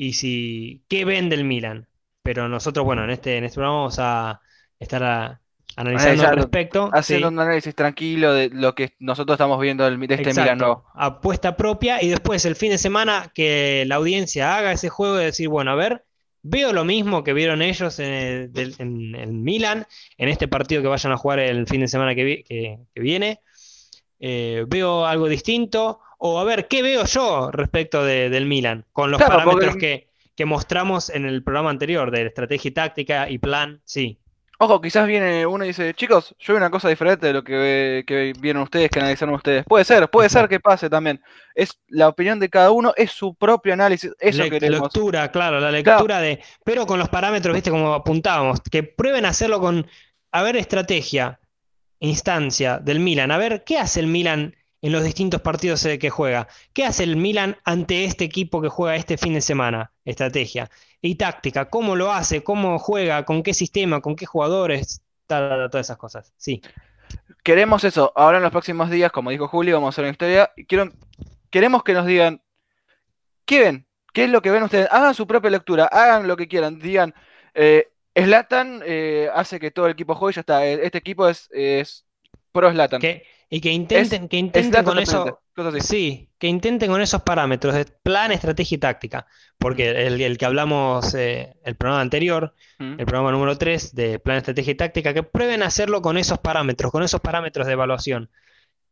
y 0.00 0.14
si, 0.14 0.82
¿qué 0.88 1.04
ven 1.04 1.28
del 1.28 1.44
Milan? 1.44 1.86
Pero 2.22 2.48
nosotros, 2.48 2.86
bueno, 2.86 3.04
en 3.04 3.10
este, 3.10 3.36
en 3.36 3.44
este 3.44 3.56
programa 3.56 3.80
vamos 3.80 3.98
a 3.98 4.40
estar 4.78 5.04
a, 5.04 5.42
analizando 5.76 6.26
al 6.26 6.36
respecto. 6.36 6.88
Haciendo 6.90 7.28
un 7.28 7.38
análisis 7.38 7.74
tranquilo 7.74 8.32
de 8.32 8.48
lo 8.48 8.74
que 8.74 8.94
nosotros 8.98 9.34
estamos 9.34 9.60
viendo 9.60 9.84
de 9.84 10.14
este 10.14 10.30
Milan 10.30 10.56
nuevo. 10.56 10.86
Apuesta 10.94 11.54
propia 11.54 12.02
y 12.02 12.08
después 12.08 12.46
el 12.46 12.56
fin 12.56 12.70
de 12.70 12.78
semana 12.78 13.30
que 13.34 13.84
la 13.86 13.96
audiencia 13.96 14.56
haga 14.56 14.72
ese 14.72 14.88
juego 14.88 15.16
de 15.16 15.26
decir, 15.26 15.50
bueno, 15.50 15.70
a 15.70 15.74
ver, 15.74 16.02
veo 16.40 16.72
lo 16.72 16.86
mismo 16.86 17.22
que 17.22 17.34
vieron 17.34 17.60
ellos 17.60 17.98
en, 17.98 18.50
el, 18.54 19.26
Milan, 19.34 19.86
en 20.16 20.28
este 20.30 20.48
partido 20.48 20.80
que 20.80 20.88
vayan 20.88 21.12
a 21.12 21.18
jugar 21.18 21.40
el 21.40 21.66
fin 21.66 21.82
de 21.82 21.88
semana 21.88 22.14
que, 22.14 22.46
viene. 22.94 23.42
Eh, 24.18 24.64
veo 24.66 25.04
algo 25.04 25.28
distinto. 25.28 26.00
O 26.22 26.38
a 26.38 26.44
ver, 26.44 26.68
¿qué 26.68 26.82
veo 26.82 27.06
yo 27.06 27.50
respecto 27.50 28.04
del 28.04 28.44
Milan? 28.44 28.84
Con 28.92 29.10
los 29.10 29.22
parámetros 29.22 29.76
que, 29.76 30.08
que 30.36 30.44
mostramos 30.44 31.08
en 31.08 31.24
el 31.24 31.42
programa 31.42 31.70
anterior 31.70 32.10
de 32.10 32.26
estrategia 32.26 32.74
táctica 32.74 33.30
y 33.30 33.38
plan, 33.38 33.80
sí. 33.84 34.18
Ojo, 34.58 34.82
quizás 34.82 35.06
viene 35.06 35.46
uno 35.46 35.64
y 35.64 35.68
dice, 35.68 35.94
chicos, 35.94 36.34
yo 36.38 36.52
veo 36.52 36.58
una 36.58 36.70
cosa 36.70 36.90
diferente 36.90 37.28
de 37.28 37.32
lo 37.32 37.42
que, 37.42 38.04
que 38.06 38.34
vieron 38.38 38.64
ustedes, 38.64 38.90
que 38.90 38.98
analizaron 38.98 39.34
ustedes. 39.34 39.64
Puede 39.64 39.86
ser, 39.86 40.10
puede 40.10 40.28
ser 40.28 40.46
que 40.46 40.60
pase 40.60 40.90
también. 40.90 41.22
Es 41.54 41.80
la 41.88 42.08
opinión 42.08 42.38
de 42.38 42.50
cada 42.50 42.70
uno, 42.70 42.92
es 42.98 43.12
su 43.12 43.34
propio 43.34 43.72
análisis. 43.72 44.12
Eso 44.20 44.44
La 44.44 44.58
lectura, 44.68 45.30
claro, 45.30 45.58
la 45.58 45.70
lectura 45.70 46.20
de. 46.20 46.42
Pero 46.62 46.84
con 46.84 46.98
los 46.98 47.08
parámetros, 47.08 47.54
viste, 47.54 47.70
como 47.70 47.94
apuntábamos, 47.94 48.60
que 48.70 48.82
prueben 48.82 49.24
a 49.24 49.30
hacerlo 49.30 49.58
con. 49.58 49.86
A 50.32 50.42
ver, 50.42 50.56
estrategia, 50.56 51.40
instancia 51.98 52.78
del 52.78 53.00
Milan. 53.00 53.30
A 53.30 53.38
ver, 53.38 53.64
¿qué 53.64 53.78
hace 53.78 54.00
el 54.00 54.06
Milan 54.06 54.54
en 54.82 54.92
los 54.92 55.04
distintos 55.04 55.40
partidos 55.40 55.86
que 56.00 56.10
juega? 56.10 56.48
¿Qué 56.72 56.84
hace 56.84 57.04
el 57.04 57.16
Milan 57.16 57.56
ante 57.64 58.04
este 58.04 58.24
equipo 58.24 58.60
que 58.62 58.68
juega 58.68 58.96
este 58.96 59.16
fin 59.16 59.34
de 59.34 59.40
semana? 59.40 59.92
Estrategia 60.04 60.70
y 61.02 61.14
táctica, 61.14 61.70
cómo 61.70 61.96
lo 61.96 62.12
hace, 62.12 62.42
cómo 62.42 62.78
juega, 62.78 63.24
con 63.24 63.42
qué 63.42 63.54
sistema, 63.54 64.00
con 64.00 64.16
qué 64.16 64.26
jugadores, 64.26 65.02
todas 65.26 65.86
esas 65.86 65.96
cosas. 65.96 66.32
Sí. 66.36 66.60
Queremos 67.42 67.84
eso. 67.84 68.12
Ahora 68.16 68.36
en 68.36 68.42
los 68.42 68.52
próximos 68.52 68.90
días, 68.90 69.10
como 69.10 69.30
dijo 69.30 69.48
Julio, 69.48 69.76
vamos 69.76 69.88
a 69.88 69.94
hacer 69.94 70.04
una 70.04 70.12
historia. 70.12 70.52
Quiero, 70.68 70.90
queremos 71.50 71.82
que 71.82 71.94
nos 71.94 72.06
digan, 72.06 72.42
¿qué 73.44 73.60
ven? 73.60 73.86
¿Qué 74.12 74.24
es 74.24 74.30
lo 74.30 74.42
que 74.42 74.50
ven 74.50 74.62
ustedes? 74.62 74.88
Hagan 74.90 75.14
su 75.14 75.26
propia 75.26 75.50
lectura, 75.50 75.86
hagan 75.86 76.26
lo 76.26 76.36
que 76.36 76.48
quieran. 76.48 76.78
Digan, 76.78 77.14
eh, 77.54 77.88
Zlatan 78.18 78.82
eh, 78.84 79.30
hace 79.32 79.58
que 79.58 79.70
todo 79.70 79.86
el 79.86 79.92
equipo 79.92 80.14
juegue 80.14 80.32
y 80.32 80.36
ya 80.36 80.40
está. 80.40 80.66
Eh, 80.66 80.80
Este 80.82 80.98
equipo 80.98 81.28
es, 81.28 81.48
es 81.52 82.04
pro 82.52 82.70
Zlatan. 82.70 83.00
Que, 83.00 83.24
y 83.50 83.60
que 83.60 83.70
intenten, 83.72 84.28
que 84.28 84.36
intenten 84.38 84.84
con 84.84 84.98
eso. 84.98 85.40
Sí, 85.80 86.30
que 86.38 86.46
intenten 86.46 86.90
con 86.90 87.02
esos 87.02 87.20
parámetros 87.22 87.74
de 87.74 87.84
plan, 87.84 88.32
estrategia 88.32 88.76
y 88.76 88.78
táctica. 88.78 89.26
Porque 89.58 89.90
el, 90.06 90.20
el 90.20 90.38
que 90.38 90.46
hablamos 90.46 91.12
eh, 91.14 91.54
el 91.64 91.76
programa 91.76 92.00
anterior, 92.00 92.54
Mm. 92.78 92.98
el 92.98 93.04
programa 93.04 93.30
número 93.32 93.58
3 93.58 93.94
de 93.94 94.18
plan, 94.20 94.38
estrategia 94.38 94.70
y 94.70 94.74
táctica, 94.76 95.12
que 95.12 95.22
prueben 95.22 95.62
hacerlo 95.62 96.00
con 96.00 96.16
esos 96.16 96.38
parámetros, 96.38 96.90
con 96.90 97.02
esos 97.02 97.20
parámetros 97.20 97.66
de 97.66 97.74
evaluación. 97.74 98.30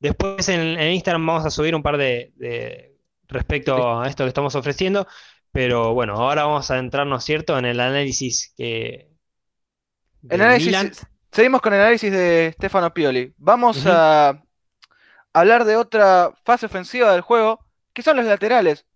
Después 0.00 0.48
en, 0.50 0.60
en 0.60 0.92
Instagram 0.92 1.24
vamos 1.26 1.46
a 1.46 1.50
subir 1.50 1.74
un 1.74 1.82
par 1.82 1.96
de, 1.96 2.32
de- 2.36 2.96
respecto 3.28 3.98
a 4.00 4.06
esto 4.08 4.24
que 4.24 4.28
estamos 4.28 4.54
ofreciendo. 4.56 5.06
Pero 5.52 5.94
bueno, 5.94 6.14
ahora 6.14 6.44
vamos 6.44 6.70
a 6.70 6.74
adentrarnos, 6.74 7.24
¿cierto?, 7.24 7.58
en 7.58 7.64
el 7.64 7.80
análisis 7.80 8.52
que, 8.56 9.08
El 10.28 10.40
análisis, 10.42 10.66
Milan. 10.66 10.92
seguimos 11.32 11.60
con 11.62 11.72
el 11.72 11.80
análisis 11.80 12.12
de 12.12 12.52
Stefano 12.54 12.92
Pioli. 12.92 13.32
Vamos 13.38 13.84
a 13.86 14.42
hablar 15.40 15.64
de 15.64 15.76
otra 15.76 16.32
fase 16.44 16.66
ofensiva 16.66 17.12
del 17.12 17.20
juego, 17.22 17.60
que 17.92 18.02
son 18.02 18.16
los 18.16 18.26
laterales. 18.26 18.86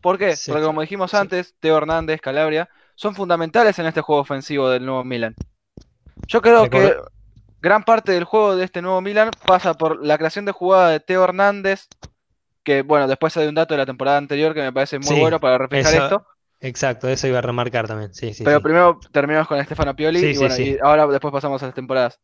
¿Por 0.00 0.18
qué? 0.18 0.36
Sí, 0.36 0.50
Porque 0.50 0.64
como 0.66 0.80
dijimos 0.82 1.10
sí. 1.10 1.16
antes, 1.16 1.54
Teo 1.60 1.76
Hernández, 1.78 2.20
Calabria, 2.20 2.68
son 2.94 3.14
fundamentales 3.14 3.78
en 3.78 3.86
este 3.86 4.00
juego 4.00 4.22
ofensivo 4.22 4.68
del 4.70 4.84
nuevo 4.86 5.04
Milan. 5.04 5.34
Yo 6.28 6.40
creo 6.40 6.68
que 6.70 6.94
gran 7.60 7.82
parte 7.84 8.12
del 8.12 8.24
juego 8.24 8.56
de 8.56 8.64
este 8.64 8.82
nuevo 8.82 9.00
Milan 9.00 9.30
pasa 9.46 9.74
por 9.74 10.04
la 10.04 10.18
creación 10.18 10.44
de 10.44 10.52
jugada 10.52 10.90
de 10.90 11.00
Teo 11.00 11.24
Hernández, 11.24 11.88
que 12.62 12.82
bueno, 12.82 13.06
después 13.08 13.36
hay 13.36 13.46
un 13.48 13.54
dato 13.54 13.74
de 13.74 13.78
la 13.78 13.86
temporada 13.86 14.18
anterior 14.18 14.54
que 14.54 14.62
me 14.62 14.72
parece 14.72 14.98
muy 14.98 15.14
Sí, 15.14 15.20
bueno 15.20 15.40
para 15.40 15.58
reflejar 15.58 15.94
eso- 15.94 16.04
esto. 16.04 16.26
Exacto, 16.60 17.08
eso 17.08 17.26
iba 17.28 17.38
a 17.38 17.42
remarcar 17.42 17.86
también. 17.86 18.14
Sí, 18.14 18.32
sí, 18.32 18.42
Pero 18.42 18.62
primero 18.62 18.98
terminamos 19.12 19.46
con 19.46 19.62
Stefano 19.62 19.94
Pioli 19.94 20.20
y 20.20 20.36
bueno, 20.38 20.56
y 20.56 20.78
ahora 20.82 21.06
después 21.06 21.30
pasamos 21.30 21.62
a 21.62 21.66
las 21.66 21.74
temporadas. 21.74 22.18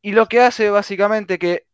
Y 0.00 0.12
lo 0.12 0.26
que 0.26 0.40
hace 0.40 0.70
básicamente 0.70 1.38
que 1.38 1.66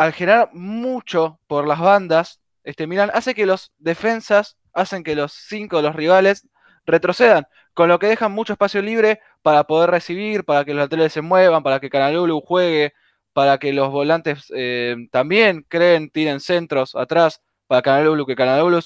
al 0.00 0.14
generar 0.14 0.48
mucho 0.54 1.38
por 1.46 1.68
las 1.68 1.78
bandas, 1.78 2.40
este 2.64 2.86
Milan 2.86 3.10
hace 3.12 3.34
que 3.34 3.44
los 3.44 3.70
defensas, 3.76 4.56
hacen 4.72 5.04
que 5.04 5.14
los 5.14 5.30
cinco 5.30 5.76
de 5.76 5.82
los 5.82 5.94
rivales 5.94 6.48
retrocedan, 6.86 7.46
con 7.74 7.90
lo 7.90 7.98
que 7.98 8.06
dejan 8.06 8.32
mucho 8.32 8.54
espacio 8.54 8.80
libre 8.80 9.20
para 9.42 9.64
poder 9.64 9.90
recibir, 9.90 10.44
para 10.46 10.64
que 10.64 10.72
los 10.72 10.84
laterales 10.84 11.12
se 11.12 11.20
muevan, 11.20 11.62
para 11.62 11.80
que 11.80 11.90
Canalulu 11.90 12.40
juegue, 12.40 12.94
para 13.34 13.58
que 13.58 13.74
los 13.74 13.90
volantes 13.90 14.50
eh, 14.56 14.96
también 15.12 15.66
creen, 15.68 16.08
tiren 16.08 16.40
centros 16.40 16.94
atrás, 16.94 17.42
para 17.66 17.82
Canalulu, 17.82 18.24
que 18.24 18.36
Canalulu 18.36 18.80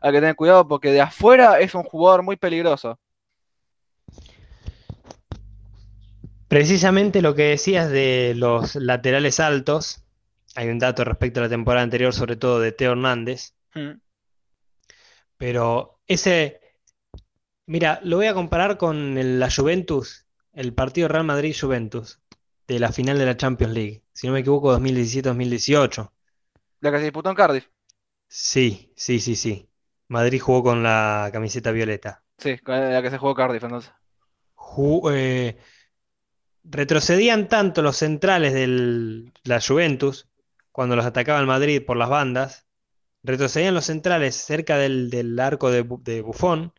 hay 0.00 0.12
que 0.12 0.20
tener 0.20 0.36
cuidado 0.36 0.68
porque 0.68 0.92
de 0.92 1.00
afuera 1.00 1.58
es 1.58 1.74
un 1.74 1.82
jugador 1.82 2.22
muy 2.22 2.36
peligroso. 2.36 2.96
Precisamente 6.46 7.22
lo 7.22 7.34
que 7.34 7.42
decías 7.42 7.90
de 7.90 8.34
los 8.36 8.76
laterales 8.76 9.40
altos, 9.40 10.04
hay 10.54 10.68
un 10.68 10.78
dato 10.78 11.04
respecto 11.04 11.40
a 11.40 11.44
la 11.44 11.48
temporada 11.48 11.84
anterior, 11.84 12.12
sobre 12.12 12.36
todo 12.36 12.60
de 12.60 12.72
Teo 12.72 12.92
Hernández, 12.92 13.54
Mm. 13.74 14.00
pero 15.36 16.00
ese, 16.06 16.60
mira, 17.66 18.00
lo 18.02 18.16
voy 18.16 18.26
a 18.26 18.34
comparar 18.34 18.76
con 18.76 19.16
el- 19.18 19.40
la 19.40 19.50
Juventus, 19.50 20.26
el 20.52 20.74
partido 20.74 21.08
Real 21.08 21.24
Madrid-Juventus, 21.24 22.20
de 22.66 22.78
la 22.78 22.92
final 22.92 23.18
de 23.18 23.26
la 23.26 23.36
Champions 23.36 23.74
League, 23.74 24.02
si 24.12 24.26
no 24.26 24.32
me 24.34 24.40
equivoco, 24.40 24.70
2017-2018. 24.70 26.12
La 26.80 26.90
que 26.90 26.98
se 26.98 27.04
disputó 27.04 27.30
en 27.30 27.36
Cardiff. 27.36 27.68
Sí, 28.28 28.92
sí, 28.96 29.20
sí, 29.20 29.34
sí. 29.36 29.68
Madrid 30.08 30.40
jugó 30.40 30.62
con 30.62 30.82
la 30.82 31.30
camiseta 31.32 31.72
violeta. 31.72 32.22
Sí, 32.38 32.58
con 32.58 32.74
la 32.92 33.02
que 33.02 33.10
se 33.10 33.18
jugó 33.18 33.34
Cardiff 33.34 33.64
entonces. 33.64 33.92
Ju- 34.56 35.10
eh, 35.12 35.56
retrocedían 36.64 37.48
tanto 37.48 37.82
los 37.82 37.96
centrales 37.96 38.52
de 38.52 39.32
la 39.44 39.60
Juventus 39.60 40.28
cuando 40.72 40.96
los 40.96 41.04
atacaba 41.06 41.40
el 41.40 41.46
Madrid 41.46 41.82
por 41.86 41.96
las 41.96 42.08
bandas, 42.10 42.66
retrocedían 43.22 43.74
los 43.74 43.86
centrales 43.86 44.36
cerca 44.36 44.78
del, 44.78 45.38
arco 45.40 45.70
de, 45.70 45.84
Bu- 45.86 46.02
de 46.02 46.22
Buffon 46.22 46.72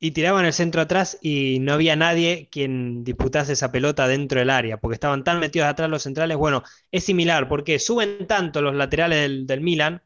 y 0.00 0.12
tiraban 0.12 0.44
el 0.46 0.52
centro 0.54 0.80
atrás 0.82 1.18
y 1.22 1.58
no 1.60 1.74
había 1.74 1.96
nadie 1.96 2.48
quien 2.50 3.04
disputase 3.04 3.52
esa 3.54 3.72
pelota 3.72 4.08
dentro 4.08 4.38
del 4.40 4.50
área, 4.50 4.78
porque 4.78 4.94
estaban 4.94 5.24
tan 5.24 5.40
metidos 5.40 5.68
atrás 5.68 5.90
los 5.90 6.02
centrales. 6.02 6.36
Bueno, 6.38 6.62
es 6.90 7.04
similar, 7.04 7.48
porque 7.48 7.78
suben 7.78 8.26
tanto 8.26 8.62
los 8.62 8.74
laterales 8.74 9.20
del, 9.22 9.46
del 9.46 9.60
Milan 9.60 10.02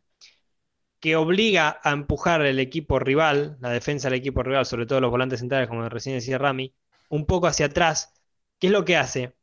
que 1.00 1.14
obliga 1.16 1.80
a 1.84 1.92
empujar 1.92 2.42
el 2.44 2.58
equipo 2.58 2.98
rival, 2.98 3.56
la 3.60 3.70
defensa 3.70 4.08
del 4.10 4.18
equipo 4.18 4.42
rival, 4.42 4.66
sobre 4.66 4.86
todo 4.86 5.00
los 5.00 5.10
volantes 5.10 5.38
centrales, 5.40 5.68
como 5.68 5.88
recién 5.88 6.16
decía 6.16 6.38
Rami, 6.38 6.74
un 7.10 7.26
poco 7.26 7.46
hacia 7.46 7.66
atrás. 7.66 8.12
¿Qué 8.58 8.68
es 8.68 8.72
lo 8.72 8.84
que 8.84 8.96
hace? 8.96 9.34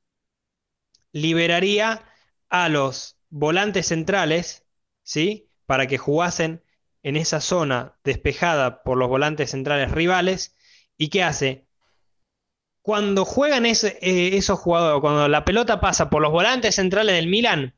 Liberaría 1.13 2.03
a 2.49 2.67
los 2.69 3.17
volantes 3.31 3.87
centrales, 3.87 4.65
¿sí? 5.03 5.49
Para 5.65 5.87
que 5.87 5.97
jugasen 5.97 6.63
en 7.03 7.15
esa 7.17 7.41
zona 7.41 7.97
despejada 8.03 8.83
por 8.83 8.97
los 8.97 9.09
volantes 9.09 9.51
centrales 9.51 9.91
rivales. 9.91 10.55
¿Y 10.97 11.09
qué 11.09 11.23
hace? 11.23 11.65
Cuando 12.83 13.25
juegan 13.25 13.65
ese- 13.65 13.97
eh, 14.03 14.37
esos 14.37 14.59
jugadores, 14.59 15.01
cuando 15.01 15.27
la 15.27 15.43
pelota 15.45 15.79
pasa 15.81 16.11
por 16.11 16.21
los 16.21 16.31
volantes 16.31 16.75
centrales 16.75 17.15
del 17.15 17.25
Milan 17.27 17.73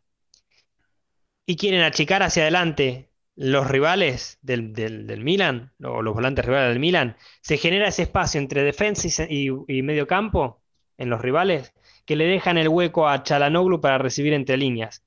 y 1.45 1.55
quieren 1.57 1.81
achicar 1.81 2.23
hacia 2.23 2.43
adelante 2.43 3.09
los 3.35 3.67
rivales 3.67 4.37
del, 4.41 4.73
del, 4.73 5.07
del 5.07 5.23
Milan, 5.23 5.73
o 5.83 6.01
los 6.01 6.13
volantes 6.13 6.45
rivales 6.45 6.69
del 6.69 6.79
Milan, 6.79 7.17
se 7.41 7.57
genera 7.57 7.87
ese 7.87 8.03
espacio 8.03 8.39
entre 8.39 8.63
defensa 8.63 9.25
y, 9.29 9.49
y, 9.49 9.51
y 9.67 9.81
medio 9.81 10.07
campo 10.07 10.61
en 10.97 11.09
los 11.09 11.21
rivales 11.21 11.73
que 12.05 12.15
le 12.15 12.25
dejan 12.25 12.57
el 12.57 12.69
hueco 12.69 13.07
a 13.07 13.23
Chalanoglu 13.23 13.81
para 13.81 13.97
recibir 13.97 14.33
entre 14.33 14.57
líneas. 14.57 15.02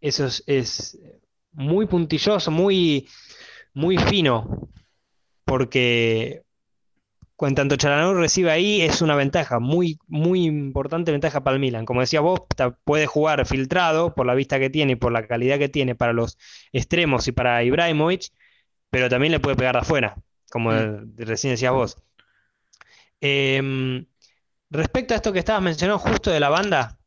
Eso 0.00 0.26
es, 0.26 0.42
es 0.46 0.98
muy 1.52 1.86
puntilloso, 1.86 2.50
muy, 2.50 3.08
muy 3.74 3.98
fino, 3.98 4.70
porque 5.44 6.42
en 7.40 7.54
tanto 7.54 7.76
Chalanoglu 7.76 8.20
recibe 8.20 8.50
ahí 8.50 8.80
es 8.80 9.00
una 9.00 9.14
ventaja, 9.14 9.60
muy, 9.60 9.98
muy 10.08 10.44
importante 10.44 11.12
ventaja 11.12 11.42
para 11.44 11.54
el 11.54 11.60
Milan. 11.60 11.84
Como 11.84 12.00
decía 12.00 12.20
vos, 12.20 12.40
puede 12.84 13.06
jugar 13.06 13.46
filtrado 13.46 14.14
por 14.14 14.26
la 14.26 14.34
vista 14.34 14.58
que 14.58 14.70
tiene 14.70 14.92
y 14.92 14.96
por 14.96 15.12
la 15.12 15.26
calidad 15.26 15.58
que 15.58 15.68
tiene 15.68 15.94
para 15.94 16.12
los 16.12 16.36
extremos 16.72 17.28
y 17.28 17.32
para 17.32 17.62
Ibrahimovic, 17.62 18.32
pero 18.90 19.08
también 19.08 19.32
le 19.32 19.40
puede 19.40 19.56
pegar 19.56 19.74
de 19.74 19.80
afuera, 19.80 20.16
como 20.50 20.72
Mm. 20.72 21.14
recién 21.16 21.52
decías 21.52 21.72
vos. 21.72 21.96
Em, 23.20 24.06
respecto 24.70 25.14
a 25.14 25.16
esto 25.16 25.32
que 25.32 25.38
estabas 25.40 25.62
mencionando 25.62 25.98
justo 25.98 26.30
de 26.30 26.40
la 26.40 26.48
banda, 26.48 26.97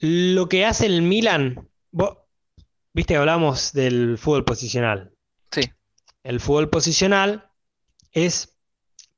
lo 0.00 0.48
que 0.48 0.64
hace 0.64 0.86
el 0.86 1.02
Milan, 1.02 1.68
vos, 1.90 2.16
viste 2.94 3.16
hablamos 3.16 3.72
del 3.72 4.16
fútbol 4.18 4.44
posicional. 4.44 5.12
Sí. 5.50 5.62
El 6.22 6.40
fútbol 6.40 6.70
posicional 6.70 7.50
es, 8.12 8.56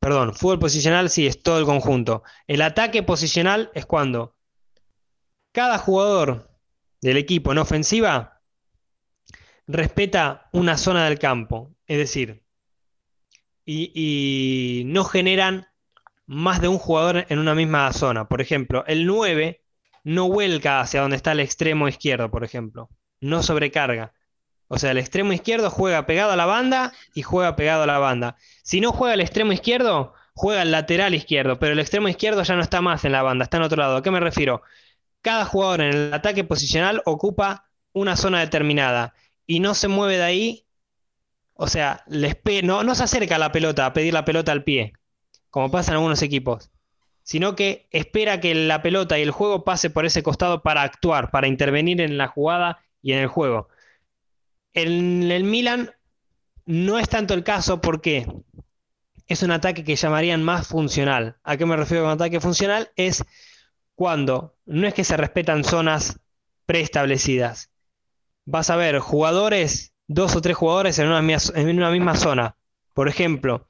perdón, 0.00 0.34
fútbol 0.34 0.58
posicional 0.58 1.08
sí 1.08 1.26
es 1.26 1.42
todo 1.42 1.58
el 1.58 1.64
conjunto. 1.64 2.24
El 2.48 2.62
ataque 2.62 3.04
posicional 3.04 3.70
es 3.74 3.86
cuando 3.86 4.36
cada 5.52 5.78
jugador 5.78 6.50
del 7.00 7.16
equipo 7.16 7.52
en 7.52 7.58
ofensiva 7.58 8.42
respeta 9.68 10.48
una 10.52 10.76
zona 10.76 11.04
del 11.04 11.20
campo, 11.20 11.74
es 11.86 11.98
decir, 11.98 12.42
y, 13.64 13.92
y 13.94 14.84
no 14.86 15.04
generan 15.04 15.68
más 16.26 16.60
de 16.60 16.66
un 16.66 16.78
jugador 16.78 17.24
en 17.28 17.38
una 17.38 17.54
misma 17.54 17.92
zona. 17.92 18.28
Por 18.28 18.40
ejemplo, 18.40 18.84
el 18.86 19.06
9 19.06 19.61
no 20.04 20.28
vuelca 20.28 20.80
hacia 20.80 21.00
donde 21.00 21.16
está 21.16 21.32
el 21.32 21.40
extremo 21.40 21.88
izquierdo, 21.88 22.30
por 22.30 22.44
ejemplo, 22.44 22.90
no 23.20 23.42
sobrecarga. 23.42 24.12
O 24.68 24.78
sea, 24.78 24.90
el 24.90 24.98
extremo 24.98 25.32
izquierdo 25.32 25.70
juega 25.70 26.06
pegado 26.06 26.32
a 26.32 26.36
la 26.36 26.46
banda 26.46 26.92
y 27.14 27.22
juega 27.22 27.56
pegado 27.56 27.82
a 27.82 27.86
la 27.86 27.98
banda. 27.98 28.36
Si 28.62 28.80
no 28.80 28.92
juega 28.92 29.14
el 29.14 29.20
extremo 29.20 29.52
izquierdo, 29.52 30.14
juega 30.34 30.62
el 30.62 30.70
lateral 30.70 31.14
izquierdo, 31.14 31.58
pero 31.58 31.72
el 31.72 31.78
extremo 31.78 32.08
izquierdo 32.08 32.42
ya 32.42 32.56
no 32.56 32.62
está 32.62 32.80
más 32.80 33.04
en 33.04 33.12
la 33.12 33.22
banda, 33.22 33.44
está 33.44 33.58
en 33.58 33.64
otro 33.64 33.78
lado. 33.78 33.96
¿A 33.96 34.02
qué 34.02 34.10
me 34.10 34.20
refiero? 34.20 34.62
Cada 35.20 35.44
jugador 35.44 35.82
en 35.82 35.94
el 35.94 36.14
ataque 36.14 36.44
posicional 36.44 37.02
ocupa 37.04 37.68
una 37.92 38.16
zona 38.16 38.40
determinada 38.40 39.14
y 39.46 39.60
no 39.60 39.74
se 39.74 39.88
mueve 39.88 40.16
de 40.16 40.24
ahí. 40.24 40.66
O 41.54 41.68
sea, 41.68 42.02
no 42.08 42.94
se 42.94 43.04
acerca 43.04 43.36
a 43.36 43.38
la 43.38 43.52
pelota 43.52 43.86
a 43.86 43.92
pedir 43.92 44.14
la 44.14 44.24
pelota 44.24 44.52
al 44.52 44.64
pie, 44.64 44.94
como 45.50 45.70
pasa 45.70 45.92
en 45.92 45.98
algunos 45.98 46.22
equipos, 46.22 46.71
sino 47.22 47.54
que 47.54 47.86
espera 47.90 48.40
que 48.40 48.54
la 48.54 48.82
pelota 48.82 49.18
y 49.18 49.22
el 49.22 49.30
juego 49.30 49.64
pase 49.64 49.90
por 49.90 50.06
ese 50.06 50.22
costado 50.22 50.62
para 50.62 50.82
actuar, 50.82 51.30
para 51.30 51.48
intervenir 51.48 52.00
en 52.00 52.18
la 52.18 52.28
jugada 52.28 52.80
y 53.00 53.12
en 53.12 53.18
el 53.18 53.28
juego. 53.28 53.68
En 54.74 55.30
el 55.30 55.44
Milan 55.44 55.90
no 56.66 56.98
es 56.98 57.08
tanto 57.08 57.34
el 57.34 57.44
caso 57.44 57.80
porque 57.80 58.26
es 59.26 59.42
un 59.42 59.50
ataque 59.50 59.84
que 59.84 59.96
llamarían 59.96 60.42
más 60.42 60.68
funcional. 60.68 61.36
¿A 61.42 61.56
qué 61.56 61.66
me 61.66 61.76
refiero 61.76 62.04
con 62.04 62.12
ataque 62.12 62.40
funcional? 62.40 62.90
Es 62.96 63.24
cuando 63.94 64.56
no 64.66 64.86
es 64.86 64.94
que 64.94 65.04
se 65.04 65.16
respetan 65.16 65.64
zonas 65.64 66.20
preestablecidas. 66.66 67.70
Vas 68.44 68.70
a 68.70 68.76
ver 68.76 68.98
jugadores, 68.98 69.94
dos 70.06 70.34
o 70.34 70.40
tres 70.40 70.56
jugadores 70.56 70.98
en 70.98 71.08
una, 71.08 71.38
en 71.54 71.76
una 71.76 71.90
misma 71.90 72.16
zona. 72.16 72.56
Por 72.94 73.08
ejemplo, 73.08 73.68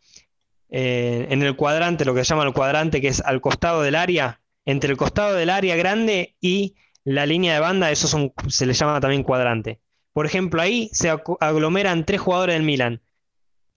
eh, 0.75 1.27
en 1.29 1.43
el 1.43 1.55
cuadrante, 1.55 2.07
lo 2.07 2.15
que 2.15 2.25
se 2.25 2.31
llama 2.31 2.45
el 2.45 2.55
cuadrante, 2.55 3.03
que 3.03 3.09
es 3.09 3.21
al 3.21 3.43
costado 3.43 3.83
del 3.83 3.95
área, 3.95 4.41
entre 4.65 4.91
el 4.91 4.97
costado 4.97 5.35
del 5.35 5.51
área 5.51 5.77
grande 5.77 6.35
y 6.41 6.77
la 7.05 7.27
línea 7.27 7.53
de 7.53 7.61
banda, 7.61 7.91
eso 7.91 8.33
se 8.49 8.65
le 8.65 8.73
llama 8.73 8.99
también 8.99 9.23
cuadrante. 9.23 9.81
Por 10.15 10.25
ejemplo, 10.25 10.63
ahí 10.63 10.89
se 10.93 11.11
aglomeran 11.41 12.07
tres 12.07 12.23
jugadores 12.23 12.55
del 12.55 12.63
Milan. 12.63 13.03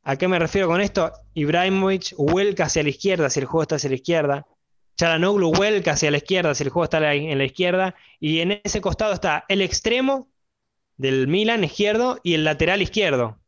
¿A 0.03 0.15
qué 0.15 0.29
me 0.29 0.39
refiero 0.39 0.67
con 0.67 0.79
esto? 0.79 1.11
Ibrahimovic 1.33 2.15
vuelca 2.17 2.65
hacia 2.65 2.83
la 2.83 2.89
izquierda 2.89 3.29
si 3.29 3.41
el 3.41 3.45
juego 3.45 3.63
está 3.63 3.75
hacia 3.75 3.89
la 3.89 3.95
izquierda. 3.95 4.47
Charanoglu 4.95 5.51
vuelca 5.51 5.91
hacia 5.91 6.11
la 6.11 6.17
izquierda 6.17 6.55
si 6.55 6.63
el 6.63 6.69
juego 6.69 6.85
está 6.85 7.13
en 7.13 7.37
la 7.37 7.43
izquierda. 7.45 7.95
Y 8.21 8.39
en 8.39 8.61
ese 8.63 8.79
costado 8.79 9.13
está 9.13 9.43
el 9.49 9.61
extremo 9.61 10.29
del 10.95 11.27
Milan 11.27 11.65
izquierdo 11.65 12.19
y 12.23 12.35
el 12.35 12.45
lateral 12.45 12.81
izquierdo. 12.81 13.39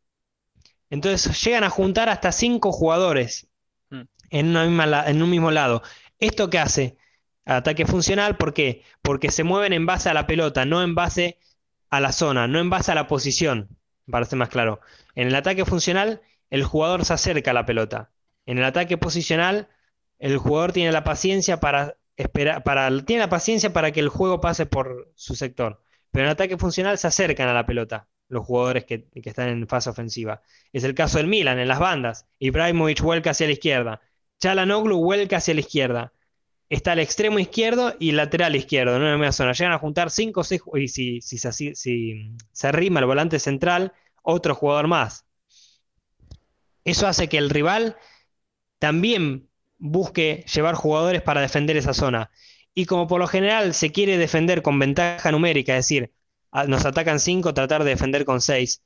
Entonces 0.89 1.43
llegan 1.43 1.63
a 1.63 1.69
juntar 1.69 2.09
hasta 2.09 2.31
cinco 2.31 2.71
jugadores 2.71 3.47
mm. 3.89 4.01
en, 4.29 4.55
en 4.55 5.21
un 5.21 5.29
mismo 5.29 5.51
lado. 5.51 5.83
¿Esto 6.19 6.49
qué 6.49 6.59
hace? 6.59 6.97
Ataque 7.45 7.85
funcional, 7.85 8.37
¿por 8.37 8.53
qué? 8.53 8.83
Porque 9.01 9.31
se 9.31 9.43
mueven 9.43 9.73
en 9.73 9.85
base 9.85 10.09
a 10.09 10.13
la 10.13 10.27
pelota, 10.27 10.65
no 10.65 10.83
en 10.83 10.95
base 10.95 11.39
a 11.89 12.01
la 12.01 12.11
zona, 12.11 12.47
no 12.47 12.59
en 12.59 12.69
base 12.69 12.91
a 12.91 12.95
la 12.95 13.07
posición, 13.07 13.69
para 14.09 14.25
ser 14.25 14.37
más 14.37 14.49
claro. 14.49 14.81
En 15.15 15.27
el 15.27 15.35
ataque 15.35 15.65
funcional, 15.65 16.21
el 16.49 16.63
jugador 16.63 17.05
se 17.05 17.13
acerca 17.13 17.51
a 17.51 17.53
la 17.53 17.65
pelota. 17.65 18.11
En 18.45 18.57
el 18.57 18.65
ataque 18.65 18.97
posicional, 18.97 19.69
el 20.19 20.37
jugador 20.37 20.73
tiene 20.73 20.91
la 20.91 21.03
paciencia 21.03 21.59
para 21.59 21.97
esperar, 22.17 22.63
para, 22.63 22.89
tiene 23.05 23.21
la 23.21 23.29
paciencia 23.29 23.71
para 23.71 23.91
que 23.91 23.99
el 24.01 24.09
juego 24.09 24.41
pase 24.41 24.65
por 24.65 25.11
su 25.15 25.35
sector. 25.35 25.81
Pero 26.11 26.23
en 26.23 26.27
el 26.27 26.33
ataque 26.33 26.57
funcional 26.57 26.97
se 26.97 27.07
acercan 27.07 27.47
a 27.47 27.53
la 27.53 27.65
pelota 27.65 28.07
los 28.29 28.45
jugadores 28.45 28.85
que, 28.85 29.07
están 29.13 29.49
en 29.49 29.67
fase 29.67 29.89
ofensiva. 29.89 30.41
Es 30.73 30.83
el 30.83 30.95
caso 30.95 31.17
del 31.17 31.27
Milan, 31.27 31.59
en 31.59 31.67
las 31.67 31.79
bandas. 31.79 32.27
Ibrahimovic 32.39 33.01
vuelca 33.01 33.31
hacia 33.31 33.47
la 33.47 33.53
izquierda. 33.53 34.01
Chalanoglu 34.39 34.97
vuelca 34.97 35.37
hacia 35.37 35.53
la 35.53 35.61
izquierda 35.61 36.13
está 36.69 36.93
el 36.93 36.99
extremo 36.99 37.39
izquierdo 37.39 37.95
y 37.99 38.09
el 38.09 38.17
lateral 38.17 38.55
izquierdo, 38.55 38.95
en 38.95 39.01
una 39.01 39.17
misma 39.17 39.31
zona. 39.31 39.53
Llegan 39.53 39.73
a 39.73 39.79
juntar 39.79 40.11
5 40.11 40.39
o 40.39 40.43
6 40.43 40.61
y 40.75 40.87
si, 40.87 41.21
si, 41.21 42.33
se 42.51 42.67
arrima 42.67 42.99
el 42.99 43.05
volante 43.05 43.39
central, 43.39 43.93
otro 44.21 44.55
jugador 44.55 44.87
más. 44.87 45.25
Eso 46.83 47.07
hace 47.07 47.27
que 47.27 47.37
el 47.37 47.49
rival 47.49 47.97
también 48.79 49.49
busque 49.77 50.45
llevar 50.53 50.75
jugadores 50.75 51.21
para 51.21 51.41
defender 51.41 51.77
esa 51.77 51.93
zona. 51.93 52.31
Y 52.73 52.85
como 52.85 53.07
por 53.07 53.19
lo 53.19 53.27
general 53.27 53.73
se 53.73 53.91
quiere 53.91 54.17
defender 54.17 54.61
con 54.61 54.79
ventaja 54.79 55.31
numérica, 55.31 55.73
es 55.73 55.85
decir, 55.85 56.13
nos 56.65 56.85
atacan 56.85 57.19
5, 57.19 57.53
tratar 57.53 57.83
de 57.83 57.91
defender 57.91 58.25
con 58.25 58.41
6, 58.41 58.81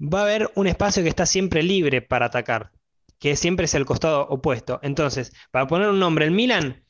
va 0.00 0.20
a 0.20 0.22
haber 0.22 0.50
un 0.54 0.66
espacio 0.66 1.02
que 1.02 1.08
está 1.08 1.26
siempre 1.26 1.62
libre 1.62 2.02
para 2.02 2.26
atacar, 2.26 2.72
que 3.18 3.36
siempre 3.36 3.66
es 3.66 3.74
el 3.74 3.86
costado 3.86 4.26
opuesto. 4.28 4.80
Entonces, 4.82 5.32
para 5.50 5.66
poner 5.66 5.88
un 5.88 5.98
nombre, 5.98 6.24
el 6.24 6.30
Milan 6.30 6.82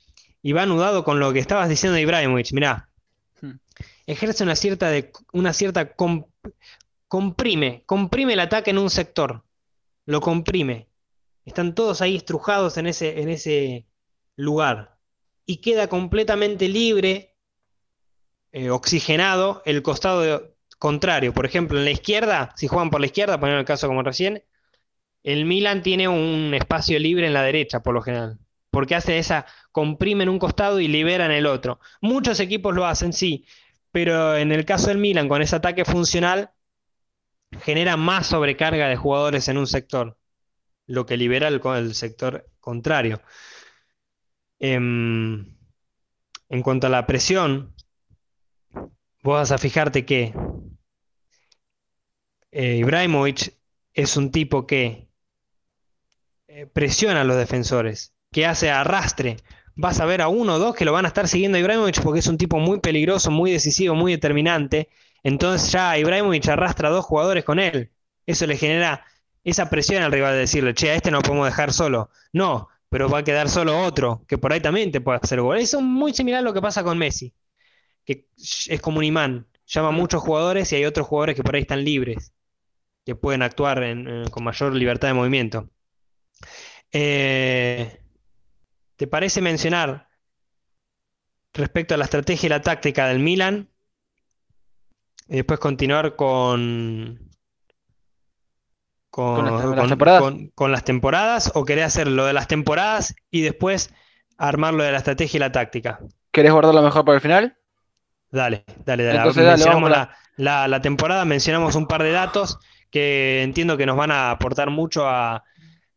y 0.43 0.53
va 0.53 0.63
anudado 0.63 1.05
con 1.05 1.21
lo 1.21 1.33
que 1.33 1.39
estabas 1.39 1.69
diciendo 1.69 1.97
de 1.97 2.03
Ibrahimovic. 2.03 2.53
Mirá, 2.53 2.89
hmm. 3.41 3.53
ejerce 4.07 4.45
una 4.45 4.57
cierta, 4.57 4.91
de, 4.91 5.13
una 5.33 5.53
cierta 5.53 5.95
comprime, 7.09 7.83
comprime 7.87 8.35
el 8.35 8.41
ataque 8.41 8.71
en 8.71 8.79
un 8.79 8.91
sector, 8.91 9.45
lo 10.07 10.21
comprime. 10.21 10.89
Están 11.45 11.75
todos 11.75 12.03
ahí 12.03 12.17
estrujados 12.17 12.77
en 12.77 12.87
ese, 12.87 13.23
en 13.23 13.31
ese 13.31 13.87
lugar 14.37 14.99
y 15.47 15.63
queda 15.63 15.89
completamente 15.89 16.69
libre, 16.69 17.38
eh, 18.53 18.71
oxigenado 18.71 19.63
el 19.65 19.83
costado 19.83 20.55
contrario. 20.79 21.33
Por 21.35 21.47
ejemplo, 21.47 21.79
en 21.79 21.85
la 21.85 21.91
izquierda, 21.91 22.53
si 22.57 22.69
juegan 22.69 22.91
por 22.91 23.01
la 23.01 23.07
izquierda, 23.07 23.41
poner 23.41 23.59
el 23.59 23.65
caso 23.65 23.89
como 23.89 24.03
recién, 24.03 24.45
el 25.23 25.45
Milan 25.45 25.83
tiene 25.83 26.09
un 26.09 26.55
espacio 26.55 26.99
libre 26.99 27.27
en 27.27 27.35
la 27.35 27.43
derecha, 27.43 27.83
por 27.83 27.95
lo 27.95 28.03
general 28.03 28.39
porque 28.71 28.95
hace 28.95 29.19
esa, 29.19 29.47
comprimen 29.73 30.29
un 30.29 30.39
costado 30.39 30.81
y 30.81 30.89
liberan 30.89 31.31
el 31.31 31.47
otro. 31.47 31.81
Muchos 32.01 32.41
equipos 32.41 32.75
lo 32.75 32.87
hacen, 32.87 33.13
sí, 33.13 33.47
pero 33.93 34.37
en 34.37 34.53
el 34.53 34.65
caso 34.65 34.89
del 34.89 34.99
Milan, 34.99 35.29
con 35.29 35.43
ese 35.43 35.57
ataque 35.57 35.85
funcional, 35.85 36.51
genera 37.63 37.97
más 37.97 38.27
sobrecarga 38.29 38.89
de 38.89 38.97
jugadores 38.97 39.49
en 39.49 39.59
un 39.59 39.67
sector, 39.67 40.19
lo 40.87 41.07
que 41.07 41.17
libera 41.17 41.49
el, 41.49 41.61
el 41.77 41.95
sector 41.95 42.49
contrario. 42.61 43.23
Em, 44.61 45.57
en 46.49 46.63
cuanto 46.63 46.87
a 46.87 46.91
la 46.91 47.07
presión, 47.07 47.75
vos 49.29 49.41
vas 49.41 49.53
a 49.53 49.59
fijarte 49.59 50.07
que 50.07 50.33
eh, 52.51 52.77
Ibrahimovic 52.77 53.55
es 53.93 54.17
un 54.17 54.31
tipo 54.33 54.67
que 54.67 55.11
eh, 56.47 56.65
presiona 56.65 57.21
a 57.21 57.25
los 57.25 57.37
defensores 57.37 58.15
que 58.33 58.47
hace 58.47 58.71
arrastre. 58.71 59.37
Vas 59.75 60.01
a 60.01 60.07
ver 60.07 60.23
a 60.23 60.29
uno 60.29 60.55
o 60.55 60.59
dos 60.59 60.75
que 60.75 60.87
lo 60.87 60.93
van 60.93 61.05
a 61.05 61.09
estar 61.09 61.29
siguiendo 61.29 61.59
a 61.59 61.61
Ibrahimovic 61.61 62.03
porque 62.03 62.21
es 62.21 62.27
un 62.27 62.39
tipo 62.39 62.59
muy 62.59 62.81
peligroso, 62.81 63.31
muy 63.31 63.53
decisivo, 63.53 63.95
muy 63.95 64.13
determinante. 64.13 64.89
Entonces 65.23 65.71
ya 65.73 65.99
Ibrahimovic 65.99 66.49
arrastra 66.49 66.89
a 66.89 66.93
dos 66.93 67.05
jugadores 67.05 67.45
con 67.45 67.59
él. 67.59 67.93
Eso 68.25 68.47
le 68.47 68.57
genera 68.57 69.05
esa 69.45 69.69
presión 69.69 70.03
al 70.03 70.13
rival 70.13 70.33
de 70.33 70.41
decirle, 70.41 70.73
che, 70.73 70.91
a 70.91 70.95
este 70.95 71.11
no 71.11 71.21
podemos 71.21 71.47
dejar 71.47 71.75
solo. 71.75 72.09
No, 72.33 72.69
pero 72.89 73.11
va 73.11 73.19
a 73.19 73.25
quedar 73.25 73.51
solo 73.51 73.79
otro, 73.83 74.25
que 74.27 74.39
por 74.39 74.55
ahí 74.55 74.61
también 74.61 74.91
te 74.91 75.03
puede 75.03 75.19
hacer 75.23 75.43
gol. 75.43 75.59
Eso 75.59 75.81
es 75.81 75.85
muy 75.85 76.15
similar 76.15 76.41
a 76.41 76.43
lo 76.43 76.55
que 76.55 76.63
pasa 76.63 76.83
con 76.83 76.97
Messi, 76.97 77.35
que 78.09 78.27
es 78.39 78.81
como 78.81 78.99
un 78.99 79.05
imán. 79.05 79.47
Llama 79.67 79.89
a 79.89 79.91
muchos 79.93 80.23
jugadores 80.23 80.73
y 80.73 80.77
hay 80.77 80.87
otros 80.87 81.07
jugadores 81.07 81.37
que 81.37 81.43
por 81.43 81.55
ahí 81.55 81.61
están 81.61 81.85
libres, 81.85 82.33
que 83.05 83.15
pueden 83.15 83.43
actuar 83.43 83.85
con 84.31 84.45
mayor 84.45 84.75
libertad 84.75 85.09
de 85.09 85.15
movimiento. 85.15 85.69
Eh, 86.91 88.01
¿Te 88.97 89.07
parece 89.07 89.43
mencionar 89.43 90.09
respecto 91.53 91.93
a 91.93 91.99
la 91.99 92.05
estrategia 92.05 92.47
y 92.47 92.49
la 92.49 92.63
táctica 92.63 93.09
del 93.09 93.19
Milan? 93.19 93.69
Y 95.29 95.37
después 95.37 95.61
continuar 95.61 96.17
con, 96.17 97.31
con, 99.11 99.45
las, 99.45 99.87
temporadas. 99.87 100.35
con, 100.55 100.73
las 100.73 100.85
temporadas 100.85 101.53
o 101.55 101.67
querés 101.67 101.85
hacer 101.85 102.09
lo 102.09 102.25
de 102.25 102.33
las 102.33 102.49
temporadas 102.49 103.15
y 103.31 103.43
después 103.43 103.93
armar 104.39 104.73
lo 104.73 104.83
de 104.83 104.93
la 104.93 104.99
estrategia 104.99 105.37
y 105.37 105.41
la 105.41 105.53
táctica? 105.53 106.01
¿Querés 106.31 106.53
guardarlo 106.53 106.81
mejor 106.81 107.05
para 107.05 107.17
el 107.17 107.21
final? 107.21 107.59
Dale, 108.31 108.65
dale, 108.85 109.05
dale. 109.05 109.33
mencionamos 109.35 109.91
la, 110.37 110.83
temporada, 110.83 111.25
mencionamos 111.25 111.75
un 111.75 111.87
par 111.87 112.03
de 112.03 112.13
datos 112.13 112.59
que 112.91 113.43
entiendo 113.43 113.77
que 113.77 113.87
nos 113.87 113.97
van 113.97 114.11
a 114.11 114.31
aportar 114.31 114.71
mucho 114.71 115.07
a 115.07 115.43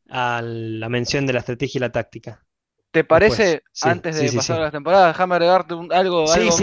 la 0.08 0.90
mención 0.90 1.26
de 1.26 1.34
la 1.34 1.40
estrategia 1.40 1.80
y 1.80 1.82
la 1.82 1.92
táctica. 1.92 2.44
¿Te 2.92 3.06
parece, 3.06 3.64
antes 3.84 4.20
de 4.20 4.32
pasar 4.34 4.60
a 4.60 4.64
la 4.66 4.72
temporada, 4.72 5.08
déjame 5.08 5.36
agregarte 5.36 5.74
algo, 5.74 6.30
algo 6.30 6.58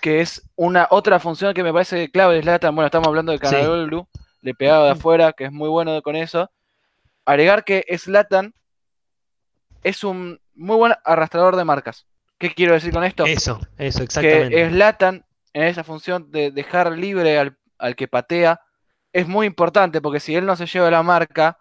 que 0.00 0.20
es 0.20 0.42
una 0.56 0.88
otra 0.90 1.20
función 1.20 1.54
que 1.54 1.62
me 1.62 1.72
parece 1.72 2.10
clave 2.10 2.34
de 2.34 2.42
Slatan? 2.42 2.74
Bueno, 2.74 2.86
estamos 2.86 3.06
hablando 3.06 3.30
de 3.30 3.38
Canadolu, 3.38 4.08
le 4.40 4.54
pegaba 4.54 4.86
de 4.86 4.90
afuera, 4.90 5.32
que 5.32 5.44
es 5.44 5.52
muy 5.52 5.68
bueno 5.68 6.02
con 6.02 6.16
eso. 6.16 6.50
Agregar 7.24 7.62
que 7.62 7.84
Slatan 7.96 8.54
es 9.84 10.02
un 10.02 10.40
muy 10.54 10.76
buen 10.76 10.94
arrastrador 11.04 11.54
de 11.54 11.64
marcas. 11.64 12.08
¿Qué 12.40 12.54
quiero 12.54 12.72
decir 12.72 12.90
con 12.90 13.04
esto? 13.04 13.26
Eso, 13.26 13.60
eso, 13.76 14.02
exactamente. 14.02 14.56
Que 14.56 14.70
Slatan, 14.70 15.26
en 15.52 15.62
esa 15.64 15.84
función 15.84 16.30
de 16.30 16.50
dejar 16.50 16.90
libre 16.96 17.38
al, 17.38 17.58
al 17.78 17.94
que 17.94 18.08
patea, 18.08 18.62
es 19.12 19.28
muy 19.28 19.46
importante, 19.46 20.00
porque 20.00 20.20
si 20.20 20.34
él 20.34 20.46
no 20.46 20.56
se 20.56 20.64
lleva 20.64 20.90
la 20.90 21.02
marca, 21.02 21.58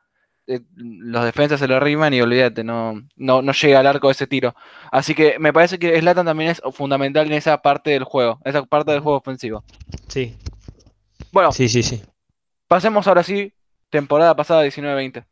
eh, 0.47 0.61
los 0.77 1.25
defensas 1.25 1.59
se 1.59 1.67
lo 1.67 1.81
riman 1.81 2.13
y 2.13 2.21
olvídate, 2.21 2.63
no, 2.63 3.01
no, 3.17 3.41
no 3.41 3.51
llega 3.51 3.81
al 3.81 3.87
arco 3.87 4.07
de 4.07 4.13
ese 4.13 4.25
tiro. 4.25 4.55
Así 4.89 5.13
que 5.13 5.37
me 5.37 5.51
parece 5.51 5.77
que 5.79 5.99
Slatan 5.99 6.25
también 6.25 6.51
es 6.51 6.61
fundamental 6.71 7.27
en 7.27 7.33
esa 7.33 7.61
parte 7.61 7.89
del 7.89 8.05
juego, 8.05 8.39
esa 8.45 8.63
parte 8.63 8.93
del 8.93 9.01
juego 9.01 9.17
ofensivo. 9.17 9.65
Sí. 10.07 10.37
Bueno, 11.33 11.51
sí, 11.51 11.67
sí, 11.67 11.83
sí. 11.83 12.01
Pasemos 12.69 13.05
ahora 13.05 13.23
sí, 13.23 13.53
temporada 13.89 14.33
pasada 14.33 14.65
19-20. 14.65 15.25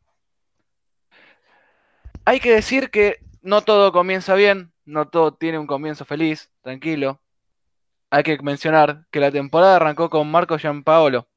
Hay 2.25 2.41
que 2.41 2.51
decir 2.51 2.89
que 2.89 3.19
no 3.41 3.61
todo 3.61 3.93
comienza 3.93 4.35
bien, 4.35 4.73
no 4.87 5.07
todo 5.09 5.33
tiene 5.33 5.59
un 5.59 5.67
comienzo 5.67 6.05
feliz, 6.05 6.49
tranquilo. 6.61 7.19
Hay 8.09 8.23
que 8.23 8.37
mencionar 8.41 9.05
que 9.11 9.19
la 9.19 9.31
temporada 9.31 9.75
arrancó 9.75 10.09
con 10.09 10.31
Marco 10.31 10.57
Giampaolo, 10.57 11.27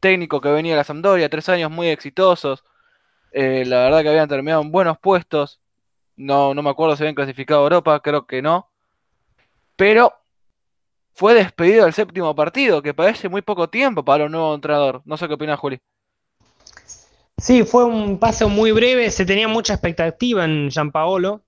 técnico 0.00 0.40
que 0.40 0.48
venía 0.48 0.72
de 0.72 0.78
la 0.78 0.84
Sampdoria, 0.84 1.28
tres 1.28 1.48
años 1.50 1.70
muy 1.70 1.88
exitosos, 1.88 2.64
eh, 3.32 3.64
la 3.66 3.84
verdad 3.84 4.02
que 4.02 4.08
habían 4.08 4.28
terminado 4.28 4.62
en 4.62 4.72
buenos 4.72 4.98
puestos. 4.98 5.60
No, 6.16 6.54
no 6.54 6.62
me 6.62 6.70
acuerdo 6.70 6.96
si 6.96 7.02
habían 7.02 7.14
clasificado 7.14 7.60
a 7.60 7.64
Europa, 7.64 8.00
creo 8.00 8.26
que 8.26 8.40
no. 8.40 8.70
Pero 9.76 10.12
fue 11.12 11.34
despedido 11.34 11.86
el 11.86 11.92
séptimo 11.92 12.34
partido, 12.34 12.80
que 12.80 12.94
parece 12.94 13.28
muy 13.28 13.42
poco 13.42 13.68
tiempo 13.68 14.04
para 14.04 14.24
un 14.24 14.32
nuevo 14.32 14.54
entrenador. 14.54 15.02
No 15.04 15.16
sé 15.16 15.28
qué 15.28 15.34
opinas, 15.34 15.58
Juli. 15.58 15.80
Sí, 17.36 17.64
fue 17.64 17.84
un 17.84 18.18
paso 18.18 18.48
muy 18.48 18.72
breve, 18.72 19.10
se 19.10 19.26
tenía 19.26 19.48
mucha 19.48 19.74
expectativa 19.74 20.44
en 20.44 20.70
Gianpaolo, 20.70 21.43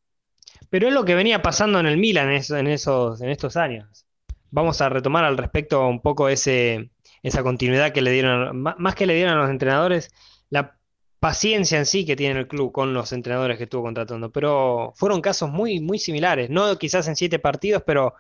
pero 0.77 0.89
es 0.89 0.93
lo 0.95 1.07
que 1.07 1.15
venía 1.15 1.41
pasando 1.41 1.81
en 1.81 1.87
el 1.87 1.97
Milan 1.97 2.29
en, 2.29 2.67
esos, 2.67 3.23
en 3.23 3.31
estos 3.31 3.57
años. 3.57 4.05
Vamos 4.51 4.83
a 4.83 4.91
retomar 4.91 5.25
al 5.25 5.39
respecto 5.39 5.89
un 5.89 6.03
poco 6.03 6.29
ese, 6.29 6.91
esa 7.23 7.43
continuidad 7.43 7.93
que 7.93 8.03
le 8.03 8.11
dieron, 8.11 8.61
más 8.61 8.95
que 8.95 9.07
le 9.07 9.15
dieron 9.15 9.33
a 9.33 9.41
los 9.41 9.49
entrenadores, 9.49 10.11
la 10.51 10.77
paciencia 11.19 11.79
en 11.79 11.87
sí 11.87 12.05
que 12.05 12.15
tiene 12.15 12.39
el 12.39 12.47
club 12.47 12.73
con 12.73 12.93
los 12.93 13.11
entrenadores 13.15 13.57
que 13.57 13.65
estuvo 13.65 13.85
contratando, 13.85 14.31
pero 14.31 14.93
fueron 14.97 15.23
casos 15.23 15.49
muy, 15.49 15.81
muy 15.81 15.99
similares, 15.99 16.51
no 16.51 16.77
quizás 16.77 17.09
en 17.09 17.17
siete 17.17 17.39
partidos, 17.39 17.83
pero 17.87 18.13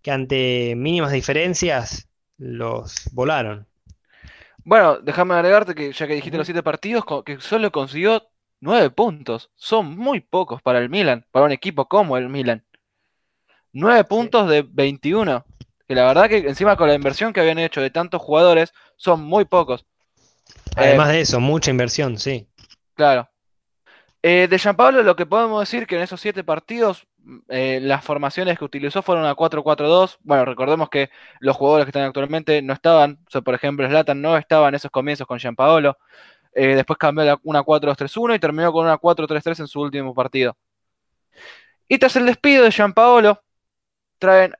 que 0.00 0.10
ante 0.10 0.72
mínimas 0.76 1.12
diferencias 1.12 2.08
los 2.38 3.10
volaron. 3.12 3.66
Bueno, 4.64 4.98
déjame 5.00 5.34
agregarte 5.34 5.74
que 5.74 5.92
ya 5.92 6.06
que 6.06 6.14
dijiste 6.14 6.38
los 6.38 6.46
siete 6.46 6.62
partidos, 6.62 7.04
que 7.26 7.38
solo 7.38 7.70
consiguió 7.70 8.30
nueve 8.60 8.90
puntos. 8.90 9.50
Son 9.54 9.96
muy 9.96 10.20
pocos 10.20 10.62
para 10.62 10.78
el 10.78 10.88
Milan, 10.88 11.26
para 11.30 11.46
un 11.46 11.52
equipo 11.52 11.86
como 11.86 12.16
el 12.16 12.28
Milan. 12.28 12.64
Nueve 13.72 14.04
puntos 14.04 14.48
de 14.48 14.62
21. 14.62 15.44
Que 15.86 15.94
la 15.94 16.06
verdad 16.06 16.28
que 16.28 16.38
encima 16.38 16.76
con 16.76 16.88
la 16.88 16.94
inversión 16.94 17.32
que 17.32 17.40
habían 17.40 17.58
hecho 17.58 17.80
de 17.80 17.90
tantos 17.90 18.20
jugadores, 18.20 18.72
son 18.96 19.22
muy 19.22 19.44
pocos. 19.44 19.86
Además 20.74 21.10
eh, 21.10 21.12
de 21.12 21.20
eso, 21.20 21.40
mucha 21.40 21.70
inversión, 21.70 22.18
sí. 22.18 22.48
Claro. 22.94 23.28
Eh, 24.22 24.48
de 24.48 24.58
Gianpaolo 24.58 25.02
lo 25.02 25.14
que 25.14 25.26
podemos 25.26 25.60
decir 25.60 25.86
que 25.86 25.96
en 25.96 26.02
esos 26.02 26.20
siete 26.20 26.42
partidos 26.42 27.06
eh, 27.48 27.80
las 27.82 28.04
formaciones 28.04 28.58
que 28.58 28.64
utilizó 28.64 29.02
fueron 29.02 29.24
a 29.26 29.34
4-4-2. 29.34 30.18
Bueno, 30.22 30.44
recordemos 30.44 30.88
que 30.88 31.10
los 31.40 31.56
jugadores 31.56 31.84
que 31.84 31.90
están 31.90 32.04
actualmente 32.04 32.62
no 32.62 32.72
estaban. 32.72 33.18
por 33.44 33.54
ejemplo, 33.54 33.86
Zlatan 33.88 34.20
no 34.20 34.36
estaba 34.36 34.68
en 34.68 34.76
esos 34.76 34.90
comienzos 34.90 35.26
con 35.26 35.38
Gianpaolo. 35.38 35.98
Eh, 36.58 36.74
después 36.74 36.98
cambió 36.98 37.30
a 37.30 37.40
una 37.42 37.62
4-2-3-1 37.62 38.34
y 38.34 38.38
terminó 38.38 38.72
con 38.72 38.86
una 38.86 38.96
4-3-3 38.96 39.60
en 39.60 39.66
su 39.66 39.78
último 39.78 40.14
partido. 40.14 40.56
Y 41.86 41.98
tras 41.98 42.16
el 42.16 42.24
despido 42.24 42.64
de 42.64 42.70
Gianpaolo, 42.72 43.42
traen 44.18 44.54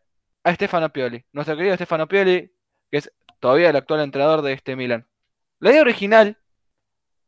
a 0.45 0.55
Stefano 0.55 0.93
Pioli. 0.93 1.25
Nuestro 1.33 1.57
querido 1.57 1.75
Stefano 1.75 2.07
Pioli, 2.07 2.53
que 2.91 2.99
es 2.99 3.11
todavía 3.41 3.71
el 3.71 3.77
actual 3.77 4.01
entrenador 4.01 4.43
de 4.43 4.53
este 4.53 4.77
Milan. 4.77 5.07
La 5.59 5.71
idea 5.71 5.81
original, 5.81 6.39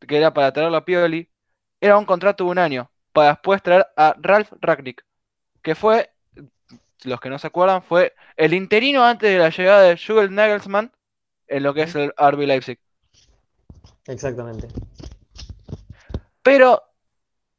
que 0.06 0.18
era 0.18 0.34
para 0.34 0.52
traerlo 0.52 0.76
a 0.76 0.84
Pioli, 0.84 1.30
era 1.80 1.96
un 1.96 2.04
contrato 2.04 2.44
de 2.44 2.50
un 2.50 2.58
año, 2.58 2.90
para 3.12 3.30
después 3.30 3.62
traer 3.62 3.86
a 3.96 4.14
Ralf 4.18 4.52
Ragnick, 4.60 5.02
que 5.62 5.74
fue, 5.74 6.10
los 7.04 7.20
que 7.20 7.30
no 7.30 7.38
se 7.38 7.46
acuerdan, 7.46 7.82
fue 7.82 8.14
el 8.36 8.52
interino 8.54 9.04
antes 9.04 9.30
de 9.32 9.38
la 9.38 9.50
llegada 9.50 9.82
de 9.82 9.96
Jürgen 9.96 10.34
Nagelsmann 10.34 10.92
en 11.46 11.62
lo 11.62 11.74
que 11.74 11.82
es 11.84 11.94
el 11.94 12.12
RB 12.18 12.46
Leipzig. 12.46 12.78
Exactamente. 14.08 14.68
Pero 16.42 16.82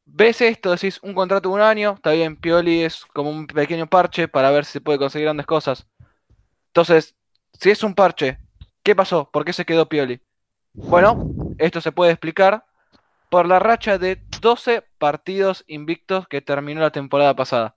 ves 0.04 0.40
esto, 0.40 0.72
decís 0.72 0.98
un 1.02 1.14
contrato 1.14 1.48
de 1.48 1.54
un 1.54 1.60
año, 1.60 1.92
está 1.94 2.10
bien, 2.10 2.36
Pioli 2.36 2.82
es 2.82 3.06
como 3.06 3.30
un 3.30 3.46
pequeño 3.46 3.86
parche 3.86 4.28
para 4.28 4.50
ver 4.50 4.64
si 4.64 4.72
se 4.72 4.80
puede 4.80 4.98
conseguir 4.98 5.26
grandes 5.26 5.46
cosas. 5.46 5.86
Entonces, 6.66 7.14
si 7.52 7.70
es 7.70 7.82
un 7.84 7.94
parche, 7.94 8.38
¿qué 8.82 8.96
pasó? 8.96 9.30
¿Por 9.30 9.44
qué 9.44 9.52
se 9.52 9.64
quedó 9.64 9.88
Pioli? 9.88 10.20
Bueno, 10.72 11.30
esto 11.58 11.80
se 11.80 11.92
puede 11.92 12.12
explicar 12.12 12.64
por 13.30 13.46
la 13.46 13.60
racha 13.60 13.96
de 13.96 14.20
12 14.40 14.82
partidos 14.98 15.64
invictos 15.68 16.26
que 16.26 16.40
terminó 16.40 16.80
la 16.80 16.90
temporada 16.90 17.34
pasada. 17.34 17.76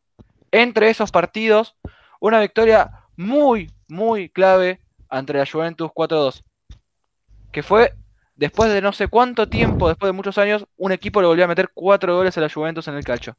Entre 0.51 0.89
esos 0.89 1.11
partidos, 1.11 1.75
una 2.19 2.39
victoria 2.39 3.05
muy, 3.15 3.71
muy 3.87 4.29
clave 4.29 4.81
ante 5.09 5.33
la 5.33 5.45
Juventus 5.45 5.91
4-2, 5.91 6.43
que 7.51 7.61
fue 7.61 7.93
después 8.35 8.71
de 8.71 8.81
no 8.81 8.93
sé 8.93 9.07
cuánto 9.07 9.49
tiempo, 9.49 9.87
después 9.87 10.09
de 10.09 10.13
muchos 10.13 10.37
años, 10.37 10.65
un 10.77 10.91
equipo 10.91 11.21
le 11.21 11.27
volvió 11.27 11.45
a 11.45 11.47
meter 11.47 11.71
4 11.73 12.15
goles 12.15 12.37
a 12.37 12.41
la 12.41 12.49
Juventus 12.49 12.87
en 12.87 12.95
el 12.95 13.03
calcio. 13.03 13.35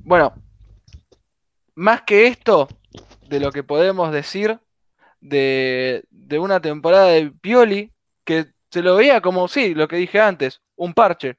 Bueno, 0.00 0.34
más 1.74 2.02
que 2.02 2.26
esto, 2.26 2.68
de 3.28 3.40
lo 3.40 3.52
que 3.52 3.62
podemos 3.62 4.10
decir 4.12 4.58
de, 5.20 6.04
una 6.38 6.60
temporada 6.60 7.06
de 7.08 7.30
Pioli 7.30 7.92
que 8.24 8.46
se 8.70 8.82
lo 8.82 8.96
veía 8.96 9.20
como, 9.20 9.48
sí, 9.48 9.74
lo 9.74 9.88
que 9.88 9.96
dije 9.96 10.20
antes, 10.20 10.62
un 10.76 10.94
parche. 10.94 11.38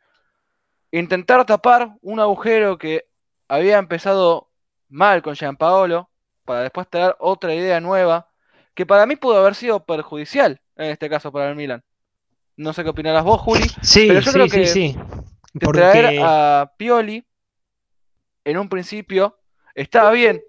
Intentar 0.92 1.46
tapar 1.46 1.96
un 2.02 2.20
agujero 2.20 2.78
que 2.78 3.08
había 3.48 3.78
empezado 3.78 4.50
mal 4.90 5.22
con 5.22 5.36
Gianpaolo 5.36 6.11
para 6.46 6.62
después 6.62 6.88
traer 6.90 7.16
otra 7.20 7.54
idea 7.54 7.80
nueva 7.80 8.30
que 8.74 8.86
para 8.86 9.06
mí 9.06 9.16
pudo 9.16 9.38
haber 9.38 9.56
sido 9.56 9.86
perjudicial 9.86 10.62
en 10.76 10.92
este 10.92 11.10
caso 11.10 11.32
para 11.32 11.50
el 11.50 11.56
Milan. 11.56 11.84
No 12.58 12.74
sé 12.74 12.84
qué 12.84 12.90
opinarás 12.90 13.24
vos, 13.24 13.42
Juli. 13.42 13.68
Sí, 13.82 14.08
pero 14.08 14.20
yo 14.20 14.32
creo 14.32 14.48
que 14.48 14.68
sí, 14.68 14.96
traer 15.60 16.20
a 16.24 16.74
Pioli 16.78 17.26
en 18.44 18.58
un 18.58 18.70
principio 18.70 19.38
estaba 19.76 20.12
bien, 20.12 20.44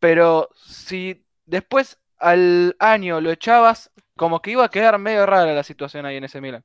pero 0.00 0.48
si 0.54 1.24
después 1.44 1.98
al 2.18 2.76
año 2.78 3.20
lo 3.20 3.30
echabas, 3.30 3.90
como 4.16 4.40
que 4.40 4.52
iba 4.52 4.64
a 4.64 4.70
quedar 4.70 4.98
medio 4.98 5.26
rara 5.26 5.52
la 5.52 5.62
situación 5.62 6.06
ahí 6.06 6.16
en 6.16 6.24
ese 6.24 6.40
Milan. 6.40 6.64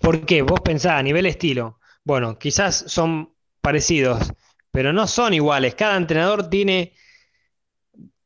¿Por 0.00 0.26
qué? 0.26 0.42
Vos 0.42 0.60
pensás 0.60 0.92
a 0.92 1.02
nivel 1.02 1.26
estilo. 1.26 1.78
Bueno, 2.04 2.38
quizás 2.38 2.84
son 2.86 3.34
parecidos, 3.60 4.32
pero 4.70 4.92
no 4.92 5.06
son 5.06 5.34
iguales. 5.34 5.74
Cada 5.74 5.96
entrenador 5.96 6.50
tiene 6.50 6.94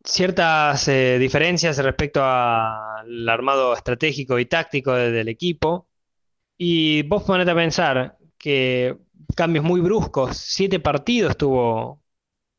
ciertas 0.07 0.87
eh, 0.89 1.19
diferencias 1.19 1.77
respecto 1.79 2.23
al 2.25 3.29
armado 3.29 3.75
estratégico 3.75 4.39
y 4.39 4.47
táctico 4.47 4.95
del 4.95 5.29
equipo. 5.29 5.89
Y 6.57 7.03
vos 7.03 7.25
ponete 7.25 7.51
a 7.51 7.55
pensar 7.55 8.17
que 8.39 8.97
cambios 9.35 9.65
muy 9.65 9.81
bruscos, 9.81 10.37
siete 10.37 10.81
partidos 10.81 11.37
tuvo 11.37 12.01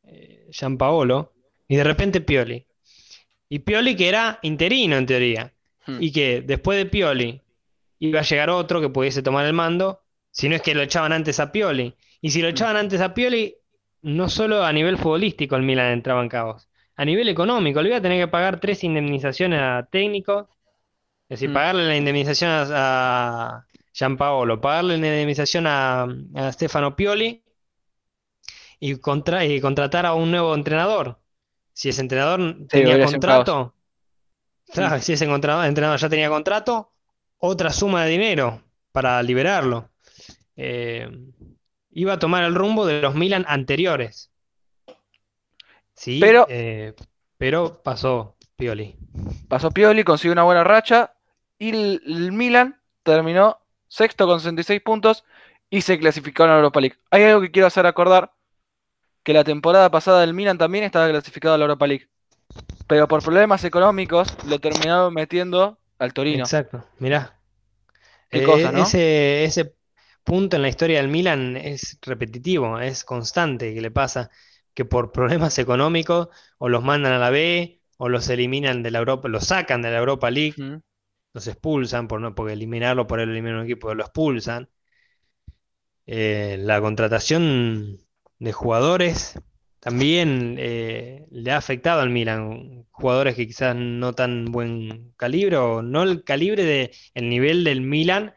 eh, 0.03 0.47
Gianpaolo 0.51 1.33
y 1.67 1.77
de 1.77 1.83
repente 1.83 2.21
Pioli. 2.21 2.67
Y 3.49 3.59
Pioli 3.59 3.95
que 3.95 4.09
era 4.09 4.39
interino 4.41 4.97
en 4.97 5.05
teoría. 5.05 5.53
Hmm. 5.85 5.97
Y 6.01 6.11
que 6.11 6.41
después 6.41 6.77
de 6.77 6.85
Pioli 6.85 7.41
iba 7.99 8.19
a 8.19 8.23
llegar 8.23 8.49
otro 8.49 8.81
que 8.81 8.89
pudiese 8.89 9.23
tomar 9.23 9.45
el 9.45 9.53
mando, 9.53 10.01
si 10.29 10.49
no 10.49 10.55
es 10.55 10.61
que 10.61 10.75
lo 10.75 10.81
echaban 10.81 11.13
antes 11.13 11.39
a 11.39 11.51
Pioli. 11.51 11.95
Y 12.21 12.31
si 12.31 12.41
lo 12.41 12.49
hmm. 12.49 12.51
echaban 12.51 12.77
antes 12.77 12.99
a 12.99 13.13
Pioli, 13.13 13.55
no 14.01 14.29
solo 14.29 14.63
a 14.63 14.73
nivel 14.73 14.97
futbolístico 14.97 15.55
el 15.55 15.63
Milan 15.63 15.93
entraba 15.93 16.21
en 16.21 16.29
caos, 16.29 16.67
a 16.97 17.05
nivel 17.05 17.29
económico, 17.29 17.81
le 17.81 17.89
iba 17.89 17.97
a 17.97 18.01
tener 18.01 18.19
que 18.19 18.27
pagar 18.27 18.59
tres 18.59 18.83
indemnizaciones 18.83 19.61
a 19.61 19.87
técnicos, 19.89 20.47
es 21.29 21.39
decir, 21.39 21.49
hmm. 21.49 21.53
pagarle 21.53 21.87
la 21.87 21.95
indemnización 21.95 22.49
a, 22.51 23.65
Gianpaolo, 23.93 24.59
pagarle 24.61 24.97
la 24.97 25.07
indemnización 25.07 25.65
a, 25.67 26.07
a 26.35 26.51
Stefano 26.51 26.95
Pioli 26.95 27.43
y, 28.79 28.91
y 28.93 29.61
contratar 29.61 30.05
a 30.05 30.13
un 30.13 30.31
nuevo 30.31 30.53
entrenador. 30.53 31.19
Si 31.73 31.89
ese 31.89 32.01
entrenador 32.01 32.67
tenía 32.67 33.03
contrato, 33.05 33.75
si 34.99 35.13
ese 35.13 35.25
entrenador 35.25 35.99
ya 35.99 36.09
tenía 36.09 36.29
contrato, 36.29 36.91
otra 37.37 37.71
suma 37.71 38.03
de 38.05 38.11
dinero 38.11 38.63
para 38.91 39.21
liberarlo. 39.21 39.89
Eh, 40.55 41.07
iba 41.91 42.13
a 42.13 42.19
tomar 42.19 42.43
el 42.43 42.55
rumbo 42.55 42.85
de 42.85 43.01
los 43.01 43.15
Milan 43.15 43.45
anteriores. 43.47 44.31
Sí, 45.97 46.19
pero, 46.21 46.45
eh, 46.47 46.93
pero 47.37 47.81
pasó 47.83 48.37
Pioli. 48.55 48.95
Pasó 49.49 49.71
Pioli, 49.71 50.03
consiguió 50.03 50.33
una 50.33 50.43
buena 50.43 50.63
racha 50.63 51.15
y 51.57 51.69
el, 51.69 52.31
Milan 52.31 52.79
terminó 53.03 53.59
sexto 53.87 54.27
con 54.27 54.39
66 54.39 54.81
puntos 54.81 55.25
y 55.69 55.81
se 55.81 55.97
clasificó 55.97 56.43
en 56.43 56.51
la 56.51 56.55
Europa 56.57 56.79
League. 56.79 56.97
Hay 57.09 57.23
algo 57.23 57.41
que 57.41 57.51
quiero 57.51 57.67
hacer 57.67 57.87
acordar 57.87 58.31
que 59.23 59.33
la 59.33 59.43
temporada 59.43 59.89
pasada 59.89 60.21
del 60.21 60.35
Milan 60.35 60.57
también 60.57 60.83
estaba 60.83 61.09
clasificado 61.09 61.55
a 61.55 61.57
la 61.57 61.65
Europa 61.65 61.87
League. 61.87 62.07
Pero 62.85 63.07
por 63.07 63.23
problemas 63.23 63.63
económicos 63.63 64.37
lo 64.45 64.59
terminaron 64.59 65.13
metiendo 65.13 65.79
al 65.97 66.13
Torino. 66.13 66.43
Exacto, 66.43 66.85
mirá. 66.99 67.39
Qué 68.29 68.43
cosa, 68.43 68.71
¿no? 68.71 68.83
ese, 68.83 69.45
ese 69.45 69.73
punto 70.23 70.57
en 70.57 70.61
la 70.61 70.69
historia 70.69 70.97
del 70.97 71.07
Milan 71.07 71.57
es 71.57 71.97
repetitivo, 72.01 72.79
es 72.79 73.03
constante 73.03 73.73
que 73.73 73.81
le 73.81 73.89
pasa 73.91 74.29
que 74.77 74.85
por 74.85 75.11
problemas 75.17 75.57
económicos 75.59 76.29
o 76.59 76.69
los 76.69 76.83
mandan 76.83 77.13
a 77.13 77.19
la 77.19 77.31
B 77.31 77.81
o 77.97 78.09
los 78.09 78.29
eliminan 78.29 78.83
de 78.83 78.91
la 78.91 78.99
Europa, 78.99 79.27
los 79.27 79.45
sacan 79.47 79.81
de 79.81 79.89
la 79.91 79.97
Europa 79.97 80.29
League, 80.29 80.55
los 81.33 81.47
expulsan 81.47 82.07
por 82.07 82.21
no 82.21 82.35
porque 82.35 82.53
eliminarlo 82.53 83.07
por 83.07 83.19
el 83.19 83.29
eliminar 83.31 83.57
un 83.57 83.65
equipo, 83.65 83.95
lo 83.95 84.03
expulsan. 84.03 84.69
Eh, 86.05 86.57
la 86.59 86.79
contratación 86.79 87.99
de 88.39 88.53
jugadores 88.53 89.39
también 89.79 90.55
eh, 90.59 91.25
le 91.31 91.51
ha 91.51 91.57
afectado 91.57 92.01
al 92.01 92.11
Milan. 92.11 92.85
Jugadores 92.91 93.35
que 93.35 93.47
quizás 93.47 93.75
no 93.75 94.13
tan 94.13 94.45
buen 94.45 95.13
calibre, 95.17 95.57
o 95.57 95.81
no 95.81 96.03
el 96.03 96.23
calibre 96.23 96.63
de 96.63 96.91
el 97.15 97.29
nivel 97.29 97.63
del 97.63 97.81
Milan 97.81 98.33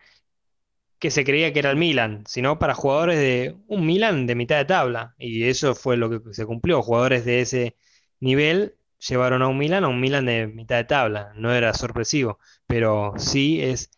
que 1.01 1.11
se 1.11 1.25
creía 1.25 1.53
que 1.53 1.61
era 1.61 1.71
el 1.71 1.77
Milan, 1.77 2.25
sino 2.27 2.59
para 2.59 2.75
jugadores 2.75 3.19
de 3.19 3.57
un 3.69 3.87
Milan 3.87 4.27
de 4.27 4.35
mitad 4.37 4.59
de 4.59 4.67
tabla. 4.67 5.15
Y 5.19 5.45
eso 5.45 5.75
fue 5.75 5.97
lo 5.97 6.11
que 6.11 6.35
se 6.35 6.47
cumplió. 6.47 6.83
Jugadores 6.83 7.25
de 7.25 7.41
ese 7.41 7.77
nivel 8.21 8.77
llevaron 9.09 9.43
a 9.43 9.49
un 9.49 9.59
Milan 9.59 9.85
a 9.85 9.89
un 9.89 10.01
Milan 10.01 10.27
de 10.27 10.47
mitad 10.47 10.77
de 10.77 10.85
tabla. 10.85 11.33
No 11.37 11.53
era 11.55 11.75
sorpresivo, 11.75 12.39
pero 12.67 13.15
sí 13.17 13.63
es 13.63 13.91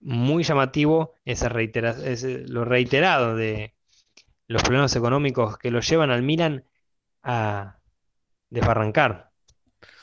muy 0.00 0.44
llamativo 0.44 1.14
ese 1.24 1.48
lo 2.48 2.64
reiterado 2.64 3.36
de 3.36 3.74
los 4.46 4.62
problemas 4.62 4.94
económicos 4.96 5.56
que 5.58 5.70
lo 5.70 5.80
llevan 5.80 6.10
al 6.10 6.22
Milan 6.22 6.64
a 7.22 7.78
desbarrancar 8.50 9.30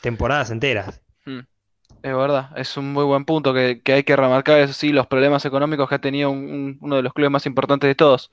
temporadas 0.02 0.50
enteras. 0.50 1.04
Mm, 1.26 1.41
Es 2.02 2.16
verdad, 2.16 2.52
es 2.58 2.78
un 2.78 2.93
muy 2.93 3.04
buen 3.04 3.26
punto 3.26 3.54
que, 3.54 3.82
que 3.84 3.91
hay 3.93 4.04
que 4.04 4.16
remarcar, 4.16 4.60
eso 4.60 4.72
sí, 4.74 4.91
los 4.93 5.08
problemas 5.08 5.43
económicos 5.45 5.89
que 5.89 5.95
ha 5.95 6.00
tenido 6.02 6.30
un- 6.32 6.50
un- 6.50 6.78
uno 6.82 6.95
de 6.95 7.02
los 7.02 7.14
clubes 7.14 7.32
más 7.32 7.45
importantes 7.45 7.89
de 7.89 7.95
todos. 7.95 8.32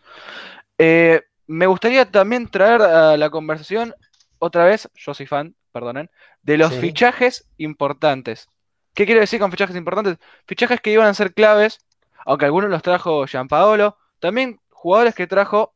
Eh, 0.78 1.22
me 1.48 1.66
gustaría 1.66 2.10
también 2.10 2.48
traer 2.48 2.82
a 2.82 3.16
la 3.16 3.30
conversación, 3.30 3.94
otra 4.38 4.64
vez, 4.66 4.88
yo 4.94 5.14
soy 5.14 5.26
fan, 5.26 5.56
perdonen, 5.72 6.10
de 6.42 6.58
los 6.58 6.74
Sí. 6.74 6.80
fichajes 6.80 7.48
importantes. 7.58 8.48
¿Qué 8.94 9.04
quiero 9.06 9.20
decir 9.20 9.40
con 9.40 9.50
fichajes 9.50 9.76
importantes? 9.76 10.18
Fichajes 10.46 10.80
que 10.80 10.92
iban 10.92 11.06
a 11.08 11.14
ser 11.14 11.34
claves, 11.34 11.80
aunque 12.24 12.46
algunos 12.46 12.70
los 12.70 12.82
trajo 12.82 13.26
Gianpaolo, 13.26 13.98
también 14.20 14.60
jugadores 14.70 15.14
que 15.14 15.26
trajo 15.26 15.74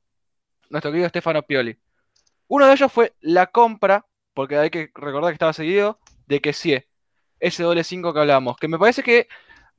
nuestro 0.70 0.92
querido 0.92 1.08
Stefano 1.08 1.42
Pioli. 1.42 1.78
Uno 2.48 2.66
de 2.66 2.74
ellos 2.74 2.92
fue 2.92 3.14
la 3.20 3.46
compra, 3.48 4.06
porque 4.34 4.58
hay 4.58 4.70
que 4.70 4.90
recordar 4.94 5.30
que 5.30 5.34
estaba 5.34 5.52
seguido, 5.52 5.98
de 6.26 6.40
Kessie, 6.40 6.86
ese 7.40 7.62
doble 7.62 7.82
5 7.82 8.12
que 8.12 8.20
hablamos, 8.20 8.56
que 8.56 8.68
me 8.68 8.78
parece 8.78 9.02
que 9.02 9.28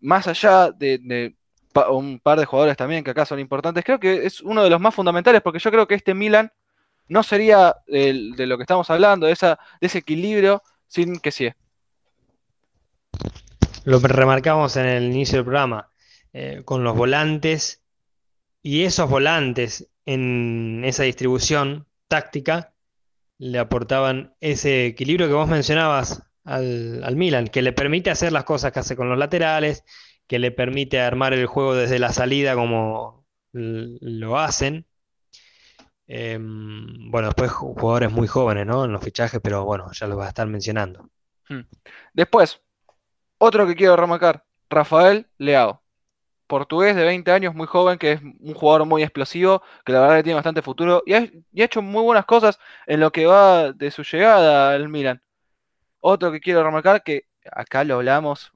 más 0.01 0.27
allá 0.27 0.71
de, 0.71 1.35
un 1.89 2.19
par 2.19 2.39
de 2.39 2.45
jugadores 2.45 2.75
también 2.75 3.03
que 3.03 3.11
acá 3.11 3.25
son 3.25 3.39
importantes, 3.39 3.85
creo 3.85 3.99
que 3.99 4.25
es 4.25 4.41
uno 4.41 4.63
de 4.63 4.69
los 4.69 4.81
más 4.81 4.93
fundamentales, 4.93 5.41
porque 5.41 5.59
yo 5.59 5.71
creo 5.71 5.87
que 5.87 5.95
este 5.95 6.13
Milan 6.13 6.51
no 7.07 7.23
sería 7.23 7.75
de 7.87 8.45
lo 8.47 8.57
que 8.57 8.63
estamos 8.63 8.89
hablando, 8.89 9.27
de, 9.27 9.33
ese 9.33 9.97
equilibrio 9.97 10.63
sin 10.87 11.19
Kessie. 11.19 11.55
Lo 13.83 13.99
remarcamos 13.99 14.75
en 14.77 14.85
el 14.85 15.03
inicio 15.05 15.37
del 15.37 15.45
programa, 15.45 15.89
eh, 16.33 16.61
con 16.65 16.83
los 16.83 16.95
volantes 16.95 17.81
y 18.61 18.83
esos 18.83 19.09
volantes 19.09 19.89
en 20.05 20.83
esa 20.85 21.03
distribución 21.03 21.87
táctica 22.07 22.73
le 23.37 23.57
aportaban 23.59 24.35
ese 24.39 24.85
equilibrio 24.85 25.27
que 25.27 25.33
vos 25.33 25.47
mencionabas 25.47 26.23
al, 26.43 27.03
al 27.03 27.15
Milan, 27.15 27.47
que 27.47 27.61
le 27.61 27.73
permite 27.73 28.09
hacer 28.11 28.31
las 28.31 28.43
cosas 28.45 28.71
que 28.71 28.79
hace 28.79 28.95
con 28.95 29.09
los 29.09 29.17
laterales, 29.17 29.83
que 30.27 30.39
le 30.39 30.51
permite 30.51 30.99
armar 31.01 31.33
el 31.33 31.45
juego 31.47 31.75
desde 31.75 31.99
la 31.99 32.13
salida 32.13 32.55
como 32.55 33.25
lo 33.53 34.39
hacen. 34.39 34.85
Em, 36.07 37.09
bueno, 37.11 37.27
después 37.29 37.51
ju- 37.51 37.73
jugadores 37.79 38.11
muy 38.11 38.27
jóvenes, 38.27 38.65
¿no? 38.67 38.85
En 38.85 38.91
los 38.91 39.03
fichajes, 39.03 39.39
pero 39.43 39.63
bueno, 39.65 39.91
ya 39.93 40.07
los 40.07 40.17
vas 40.17 40.25
a 40.27 40.29
estar 40.29 40.47
mencionando. 40.47 41.09
Hmm. 41.49 41.61
Después, 42.13 42.61
otro 43.39 43.67
que 43.67 43.75
quiero 43.75 43.95
remarcar, 43.97 44.45
Rafael 44.69 45.27
Leao. 45.37 45.83
portugués 46.47 46.95
de 46.95 47.03
20 47.05 47.31
años, 47.31 47.55
muy 47.55 47.67
joven, 47.67 47.97
que 47.99 48.13
es 48.13 48.21
un 48.23 48.53
jugador 48.55 48.85
muy 48.87 49.03
explosivo, 49.03 49.63
que 49.85 49.93
la 49.93 50.01
verdad 50.01 50.17
que 50.17 50.23
tiene 50.23 50.35
bastante 50.35 50.61
futuro 50.63 51.03
y 51.05 51.13
ha, 51.15 51.21
y 51.53 51.61
ha 51.61 51.65
hecho 51.65 51.81
muy 51.81 52.03
buenas 52.03 52.25
cosas 52.25 52.59
en 52.87 52.99
lo 53.01 53.11
que 53.11 53.25
va 53.27 53.73
de 53.73 53.91
su 53.91 54.03
llegada 54.03 54.71
al 54.73 54.89
Milan. 54.89 55.21
Otro 56.01 56.31
que 56.31 56.39
quiero 56.41 56.63
remarcar, 56.63 57.03
que 57.03 57.23
acá 57.51 57.83
lo 57.83 57.95
hablamos, 57.95 58.51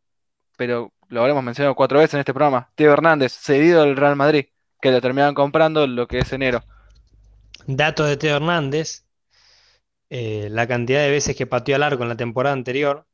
pero 0.57 0.91
lo 1.07 1.21
habremos 1.21 1.43
mencionado 1.43 1.75
cuatro 1.75 1.99
veces 1.99 2.15
en 2.15 2.19
este 2.21 2.33
programa, 2.33 2.69
Teo 2.75 2.91
Hernández, 2.93 3.31
cedido 3.33 3.83
del 3.83 3.95
Real 3.95 4.15
Madrid, 4.15 4.47
que 4.81 4.91
lo 4.91 4.99
terminaron 5.01 5.33
comprando 5.35 5.87
lo 5.87 6.07
que 6.07 6.19
es 6.19 6.33
enero. 6.33 6.63
Datos 7.67 8.07
de 8.09 8.17
Teo 8.17 8.35
Hernández, 8.37 9.05
eh, 10.09 10.49
la 10.51 10.67
cantidad 10.67 11.01
de 11.01 11.11
veces 11.11 11.35
que 11.35 11.47
pateó 11.47 11.75
al 11.75 11.83
arco 11.83 12.03
en 12.03 12.09
la 12.09 12.17
temporada 12.17 12.53
anterior, 12.53 13.05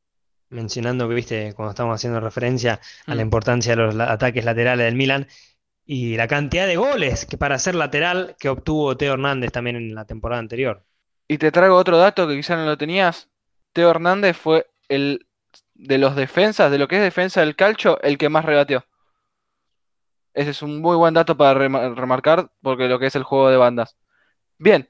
mencionando 0.50 1.08
que, 1.08 1.14
viste, 1.14 1.54
cuando 1.54 1.70
estamos 1.70 1.94
haciendo 1.94 2.20
referencia 2.20 2.80
a 3.06 3.14
la 3.14 3.22
Mm. 3.22 3.26
importancia 3.26 3.74
de 3.76 3.82
los 3.82 3.98
ataques 4.00 4.44
laterales 4.44 4.84
del 4.86 4.96
Milan, 4.96 5.28
y 5.84 6.16
la 6.16 6.28
cantidad 6.28 6.66
de 6.66 6.76
goles 6.76 7.26
que 7.26 7.36
para 7.36 7.58
ser 7.58 7.74
lateral 7.74 8.36
que 8.38 8.48
obtuvo 8.48 8.96
Teo 8.96 9.14
Hernández 9.14 9.50
también 9.52 9.76
en 9.76 9.94
la 9.94 10.04
temporada 10.04 10.40
anterior. 10.40 10.84
Y 11.28 11.38
te 11.38 11.50
traigo 11.50 11.76
otro 11.76 11.98
dato 11.98 12.28
que 12.28 12.36
quizá 12.36 12.56
no 12.56 12.64
lo 12.66 12.78
tenías. 12.78 13.28
Teo 13.72 13.90
Hernández 13.90 14.36
fue 14.36 14.66
el 14.88 15.26
de 15.74 15.98
los 15.98 16.14
defensas, 16.16 16.70
de 16.70 16.78
lo 16.78 16.88
que 16.88 16.96
es 16.96 17.02
defensa 17.02 17.40
del 17.40 17.56
calcio, 17.56 18.00
el 18.02 18.18
que 18.18 18.28
más 18.28 18.44
regateó. 18.44 18.84
Ese 20.34 20.50
es 20.50 20.62
un 20.62 20.80
muy 20.80 20.96
buen 20.96 21.14
dato 21.14 21.36
para 21.36 21.58
rema- 21.58 21.94
remarcar 21.94 22.50
porque 22.62 22.88
lo 22.88 22.98
que 22.98 23.06
es 23.06 23.16
el 23.16 23.22
juego 23.22 23.50
de 23.50 23.56
bandas. 23.56 23.96
Bien, 24.58 24.88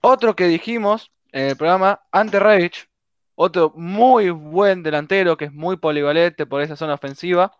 otro 0.00 0.34
que 0.34 0.46
dijimos 0.46 1.12
en 1.32 1.48
el 1.48 1.56
programa, 1.56 2.00
Ante 2.10 2.40
Rebic, 2.40 2.88
otro 3.34 3.72
muy 3.76 4.30
buen 4.30 4.82
delantero 4.82 5.36
que 5.36 5.46
es 5.46 5.52
muy 5.52 5.76
polivalente 5.76 6.46
por 6.46 6.62
esa 6.62 6.76
zona 6.76 6.94
ofensiva. 6.94 7.52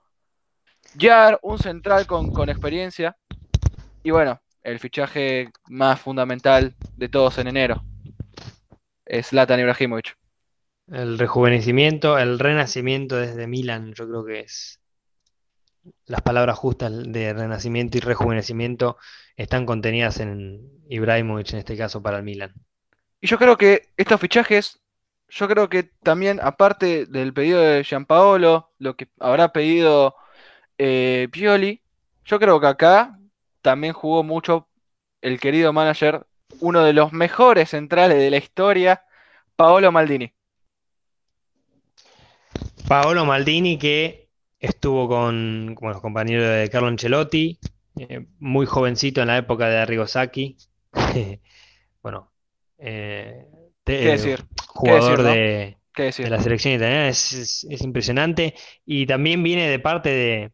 Yar, 0.94 1.38
un 1.42 1.58
central 1.58 2.06
con, 2.06 2.48
experiencia. 2.48 3.16
Y 4.02 4.10
bueno, 4.10 4.40
el 4.62 4.78
fichaje 4.80 5.50
más 5.68 6.00
fundamental 6.00 6.74
de 6.96 7.08
todos 7.08 7.38
en 7.38 7.48
enero 7.48 7.82
es 9.04 9.28
Zlatan 9.28 9.60
Ibrahimovic. 9.60 10.16
El 10.90 11.18
rejuvenecimiento, 11.18 12.18
el 12.18 12.38
renacimiento 12.38 13.16
desde 13.16 13.46
Milan, 13.46 13.94
yo 13.94 14.08
creo 14.08 14.24
que 14.24 14.40
es 14.40 14.80
las 16.06 16.22
palabras 16.22 16.58
justas 16.58 16.92
de 17.12 17.32
renacimiento 17.32 17.98
y 17.98 18.00
rejuvenecimiento 18.00 18.96
están 19.36 19.66
contenidas 19.66 20.20
en 20.20 20.60
Ibrahimovic 20.88 21.52
en 21.52 21.58
este 21.60 21.76
caso 21.76 22.02
para 22.02 22.18
el 22.18 22.22
Milan. 22.22 22.52
Y 23.20 23.26
yo 23.26 23.38
creo 23.38 23.56
que 23.56 23.88
estos 23.96 24.20
fichajes, 24.20 24.80
yo 25.28 25.48
creo 25.48 25.68
que 25.68 25.84
también, 26.02 26.40
aparte 26.42 27.06
del 27.06 27.32
pedido 27.32 27.60
de 27.60 27.84
Gianpaolo, 27.84 28.72
lo 28.78 28.96
que 28.96 29.08
habrá 29.20 29.52
pedido 29.52 30.16
eh, 30.78 31.28
Pioli, 31.32 31.82
yo 32.24 32.38
creo 32.38 32.60
que 32.60 32.66
acá 32.66 33.18
también 33.62 33.92
jugó 33.92 34.22
mucho 34.22 34.68
el 35.20 35.40
querido 35.40 35.72
manager, 35.72 36.26
uno 36.60 36.82
de 36.82 36.92
los 36.92 37.12
mejores 37.12 37.70
centrales 37.70 38.18
de 38.18 38.30
la 38.30 38.36
historia, 38.36 39.04
Paolo 39.56 39.92
Maldini. 39.92 40.34
Paolo 42.88 43.24
Maldini 43.24 43.78
que 43.78 44.28
estuvo 44.60 45.08
con, 45.08 45.74
los 45.80 46.00
compañeros 46.00 46.46
de 46.48 46.68
Carlo 46.70 46.88
Ancelotti, 46.88 47.58
eh, 47.98 48.26
muy 48.38 48.66
jovencito 48.66 49.20
en 49.22 49.28
la 49.28 49.38
época 49.38 49.68
de 49.68 49.78
Arrigo 49.78 50.06
Sacchi. 50.06 50.56
bueno, 52.02 52.32
eh, 52.78 53.46
te- 53.84 54.02
¿Qué 54.04 54.10
decir? 54.10 54.44
jugador 54.66 55.18
decir, 55.18 55.24
no? 55.24 55.34
de, 55.34 55.78
¿Qué 55.94 56.02
decir? 56.04 56.24
de 56.24 56.30
la 56.30 56.40
selección 56.42 56.74
italiana 56.74 57.08
es, 57.08 57.32
es- 57.32 57.66
es 57.70 57.82
impresionante 57.82 58.54
y 58.86 59.06
también 59.06 59.42
viene 59.42 59.68
de 59.68 59.78
parte 59.78 60.10
de, 60.10 60.52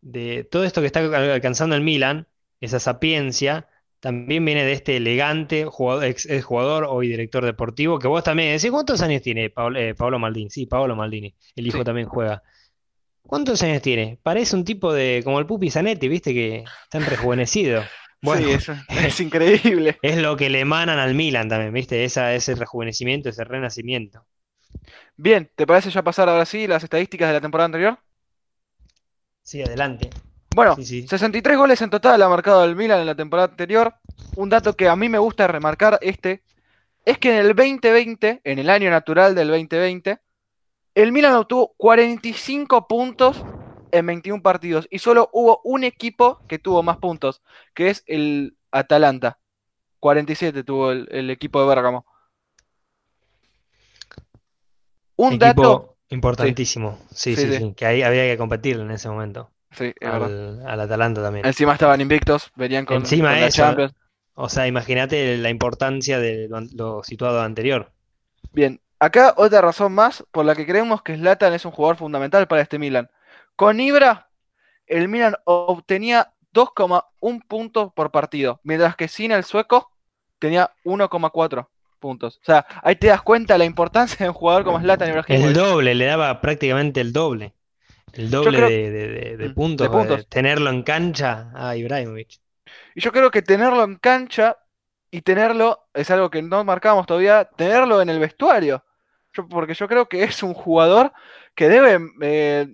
de 0.00 0.44
todo 0.44 0.64
esto 0.64 0.80
que 0.80 0.86
está 0.86 1.00
al- 1.00 1.14
alcanzando 1.14 1.74
el 1.76 1.82
Milan, 1.82 2.28
esa 2.60 2.80
sapiencia. 2.80 3.68
También 4.00 4.44
viene 4.44 4.64
de 4.64 4.72
este 4.72 4.96
elegante 4.96 5.64
jugador, 5.64 6.04
ex, 6.04 6.26
ex 6.26 6.44
jugador 6.44 6.86
hoy 6.88 7.08
director 7.08 7.44
deportivo, 7.44 7.98
que 7.98 8.06
vos 8.08 8.22
también 8.24 8.56
decís, 8.56 8.70
¿cuántos 8.70 9.02
años 9.02 9.22
tiene 9.22 9.50
Paolo, 9.50 9.78
eh, 9.78 9.94
Paolo 9.94 10.18
Maldini? 10.20 10.50
Sí, 10.50 10.66
Paolo 10.66 10.94
Maldini, 10.96 11.34
el 11.56 11.66
hijo 11.66 11.78
Sí. 11.78 11.84
también 11.84 12.08
juega. 12.08 12.42
¿Cuántos 13.22 13.62
años 13.62 13.82
tiene? 13.82 14.18
Parece 14.22 14.56
un 14.56 14.64
tipo 14.64 14.92
de, 14.92 15.22
como 15.24 15.38
el 15.38 15.46
Pupi 15.46 15.70
Zanetti, 15.70 16.08
viste, 16.08 16.34
que 16.34 16.64
está 16.84 16.98
rejuvenecido. 17.00 17.82
Bueno, 18.20 18.48
Sí, 18.48 18.50
es, 18.50 18.68
es 18.88 19.20
increíble. 19.20 19.96
es 20.02 20.16
lo 20.18 20.36
que 20.36 20.50
le 20.50 20.60
emanan 20.60 20.98
al 20.98 21.14
Milan 21.14 21.48
también, 21.48 21.72
viste, 21.72 22.04
Esa, 22.04 22.34
ese 22.34 22.56
rejuvenecimiento, 22.56 23.28
ese 23.28 23.44
renacimiento. 23.44 24.26
Bien, 25.16 25.50
¿te 25.54 25.66
parece 25.66 25.90
ya 25.90 26.02
pasar 26.02 26.28
ahora 26.28 26.44
sí 26.46 26.66
las 26.66 26.82
estadísticas 26.84 27.28
de 27.28 27.34
la 27.34 27.40
temporada 27.40 27.66
anterior? 27.66 27.98
Sí, 29.42 29.60
adelante. 29.62 30.10
Bueno, 30.58 30.74
Sí, 30.74 30.84
sí. 30.84 31.06
63 31.06 31.56
goles 31.56 31.80
en 31.82 31.90
total 31.90 32.20
ha 32.20 32.28
marcado 32.28 32.64
el 32.64 32.74
Milan 32.74 32.98
en 32.98 33.06
la 33.06 33.14
temporada 33.14 33.48
anterior. 33.48 33.94
Un 34.34 34.48
dato 34.48 34.74
que 34.74 34.88
a 34.88 34.96
mí 34.96 35.08
me 35.08 35.18
gusta 35.18 35.46
remarcar 35.46 36.00
este 36.02 36.42
es 37.04 37.16
que 37.18 37.30
en 37.30 37.46
el 37.46 37.54
2020, 37.54 38.40
en 38.42 38.58
el 38.58 38.68
año 38.68 38.90
natural 38.90 39.36
del 39.36 39.46
2020, 39.50 40.18
el 40.96 41.12
Milan 41.12 41.34
obtuvo 41.34 41.74
45 41.76 42.88
puntos 42.88 43.44
en 43.92 44.04
21 44.06 44.42
partidos 44.42 44.88
y 44.90 44.98
solo 44.98 45.30
hubo 45.32 45.60
un 45.62 45.84
equipo 45.84 46.40
que 46.48 46.58
tuvo 46.58 46.82
más 46.82 46.96
puntos, 46.96 47.40
que 47.72 47.90
es 47.90 48.02
el 48.08 48.56
Atalanta. 48.72 49.38
47 50.00 50.64
tuvo 50.64 50.90
el, 50.90 51.06
el 51.12 51.30
equipo 51.30 51.60
de 51.60 51.68
Bérgamo. 51.68 52.04
Un 55.14 55.34
Equipo 55.34 55.44
dato, 55.44 55.96
importantísimo. 56.08 56.98
Sí, 57.12 57.36
Sí, 57.36 57.42
sí, 57.42 57.52
sí. 57.52 57.58
sí, 57.58 57.74
que 57.74 57.86
ahí 57.86 58.02
había 58.02 58.24
que 58.24 58.36
competirle 58.36 58.82
en 58.82 58.90
ese 58.90 59.08
momento. 59.08 59.52
Sí, 59.70 59.92
es 59.98 60.10
verdad. 60.10 60.60
Al, 60.60 60.66
al 60.66 60.80
Atalanta 60.80 61.22
también. 61.22 61.46
Encima 61.46 61.72
estaban 61.72 62.00
invictos, 62.00 62.50
venían 62.56 62.84
con, 62.84 62.98
Encima 62.98 63.30
con 63.30 63.40
la 63.40 63.46
eso, 63.46 63.62
Champions. 63.62 63.94
O 64.40 64.48
sea, 64.48 64.68
imagínate 64.68 65.36
la 65.36 65.50
importancia 65.50 66.20
de 66.20 66.48
lo, 66.48 67.02
situado 67.02 67.42
anterior. 67.42 67.90
Bien, 68.52 68.80
acá 69.00 69.34
otra 69.36 69.60
razón 69.60 69.92
más 69.92 70.24
por 70.30 70.44
la 70.44 70.54
que 70.54 70.64
creemos 70.64 71.02
que 71.02 71.16
Zlatan 71.16 71.54
es 71.54 71.64
un 71.64 71.72
jugador 71.72 71.96
fundamental 71.96 72.46
para 72.46 72.62
este 72.62 72.78
Milan. 72.78 73.10
Con 73.56 73.80
Ibra, 73.80 74.28
el 74.86 75.08
Milan 75.08 75.34
obtenía 75.42 76.34
2,1 76.54 77.42
puntos 77.48 77.92
por 77.94 78.12
partido, 78.12 78.60
mientras 78.62 78.94
que 78.94 79.08
sin 79.08 79.32
el 79.32 79.42
sueco 79.42 79.90
tenía 80.38 80.70
1,4 80.84 81.66
puntos. 81.98 82.38
O 82.40 82.44
sea, 82.44 82.64
ahí 82.84 82.94
te 82.94 83.08
das 83.08 83.22
cuenta 83.22 83.58
la 83.58 83.64
importancia 83.64 84.18
de 84.24 84.30
un 84.30 84.34
jugador 84.34 84.62
como 84.62 84.78
Zlatan 84.78 85.08
El 85.08 85.16
Ibrahimovic. 85.16 85.56
doble, 85.56 85.94
le 85.96 86.06
daba 86.06 86.40
prácticamente 86.40 87.00
el 87.00 87.12
doble. 87.12 87.54
El 88.18 88.30
doble 88.30 88.58
creo- 88.58 88.68
de, 88.68 88.90
de- 88.90 89.08
de- 89.08 89.36
de 89.36 89.48
Mm, 89.48 89.54
puntos, 89.54 89.90
de 89.90 89.96
puntos. 89.96 90.28
tenerlo 90.28 90.70
en 90.70 90.82
cancha 90.82 91.50
a 91.54 91.76
Ibrahimovic. 91.76 92.38
Y 92.94 93.00
yo 93.00 93.12
creo 93.12 93.30
que 93.30 93.42
tenerlo 93.42 93.84
en 93.84 93.96
cancha 93.96 94.56
y 95.10 95.22
tenerlo, 95.22 95.88
es 95.94 96.10
algo 96.10 96.28
que 96.30 96.42
no 96.42 96.64
marcamos 96.64 97.06
todavía, 97.06 97.44
tenerlo 97.56 98.02
en 98.02 98.08
el 98.10 98.18
vestuario. 98.18 98.84
porque 99.50 99.74
yo 99.74 99.86
creo 99.86 100.08
que 100.08 100.24
es 100.24 100.42
un 100.42 100.52
jugador 100.52 101.12
que 101.54 101.68
debe 101.68 102.00
eh, 102.22 102.66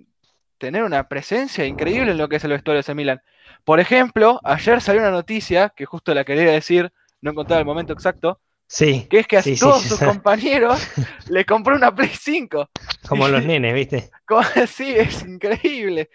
tener 0.57 0.83
una 0.83 1.07
presencia 1.07 1.63
increíble 1.65 2.11
en 2.11 2.17
lo 2.17 2.27
que 2.27 2.37
es 2.37 2.43
el 2.43 2.51
vestuario 2.51 2.77
de 2.77 2.81
ese 2.81 2.95
Milan. 2.95 3.21
Por 3.63 3.79
ejemplo, 3.79 4.39
ayer 4.43 4.81
salió 4.81 5.01
una 5.01 5.11
noticia, 5.11 5.69
que 5.75 5.85
justo 5.85 6.13
la 6.15 6.23
quería 6.23 6.51
decir, 6.51 6.91
no 7.21 7.31
encontraba 7.31 7.59
el 7.59 7.65
momento 7.67 7.93
exacto, 7.93 8.39
Sí. 8.67 9.07
que 9.09 9.19
es 9.19 9.27
que 9.27 9.37
a 9.37 9.41
sí, 9.43 9.55
todos 9.57 9.81
sí, 9.83 9.89
sus 9.89 9.99
compañeros 9.99 10.79
le 11.29 11.45
compró 11.45 11.75
una 11.75 11.93
Play 11.93 12.09
5. 12.09 12.69
Como 13.07 13.27
los 13.27 13.43
nenes, 13.45 13.73
¿viste? 13.73 14.09
Sí, 14.67 14.93
es 14.95 15.23
increíble. 15.23 16.09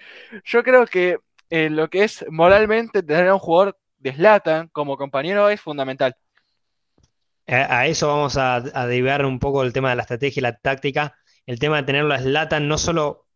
Yo 0.45 0.63
creo 0.63 0.87
que 0.87 1.19
eh, 1.49 1.71
lo 1.71 1.89
que 1.89 2.05
es 2.05 2.25
moralmente 2.29 3.03
tener 3.03 3.29
a 3.29 3.35
un 3.35 3.41
jugador 3.41 3.79
de 3.99 4.13
Zlatan 4.13 4.69
como 4.69 4.97
compañero 4.97 5.49
es 5.49 5.61
fundamental. 5.61 6.17
A, 7.47 7.81
a 7.81 7.87
eso 7.87 8.09
vamos 8.09 8.37
a, 8.37 8.57
a 8.57 8.87
derivar 8.87 9.25
un 9.25 9.39
poco 9.39 9.63
el 9.63 9.73
tema 9.73 9.91
de 9.91 9.97
la 9.97 10.03
estrategia 10.03 10.41
y 10.41 10.43
la 10.43 10.57
táctica. 10.57 11.17
El 11.47 11.59
tema 11.59 11.79
de 11.79 11.85
tenerlo 11.85 12.15
a 12.15 12.19
Zlatan 12.19 12.69
no 12.69 12.79
solo. 12.79 13.27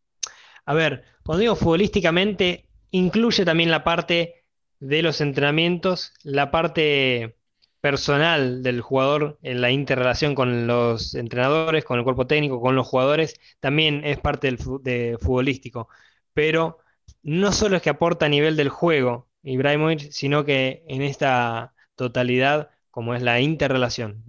A 0.66 0.74
ver, 0.74 1.04
cuando 1.24 1.40
digo 1.40 1.56
futbolísticamente, 1.56 2.68
incluye 2.90 3.44
también 3.44 3.70
la 3.70 3.84
parte 3.84 4.44
de 4.78 5.02
los 5.02 5.20
entrenamientos, 5.20 6.12
la 6.22 6.50
parte 6.50 7.36
personal 7.84 8.62
del 8.62 8.80
jugador 8.80 9.38
en 9.42 9.60
la 9.60 9.70
interrelación 9.70 10.34
con 10.34 10.66
los 10.66 11.14
entrenadores, 11.14 11.84
con 11.84 11.98
el 11.98 12.04
cuerpo 12.04 12.26
técnico, 12.26 12.60
con 12.60 12.76
los 12.76 12.86
jugadores, 12.88 13.34
también 13.60 14.04
es 14.04 14.18
parte 14.20 14.46
del 14.48 14.58
fu- 14.58 14.82
de 14.82 15.18
futbolístico. 15.20 15.88
Pero 16.32 16.78
no 17.22 17.52
solo 17.52 17.76
es 17.76 17.82
que 17.82 17.90
aporta 17.90 18.26
a 18.26 18.28
nivel 18.30 18.56
del 18.56 18.70
juego 18.70 19.28
Ibrahimovic, 19.42 20.10
sino 20.12 20.44
que 20.44 20.84
en 20.88 21.02
esta 21.02 21.74
totalidad, 21.96 22.70
como 22.90 23.14
es 23.14 23.22
la 23.22 23.40
interrelación. 23.40 24.24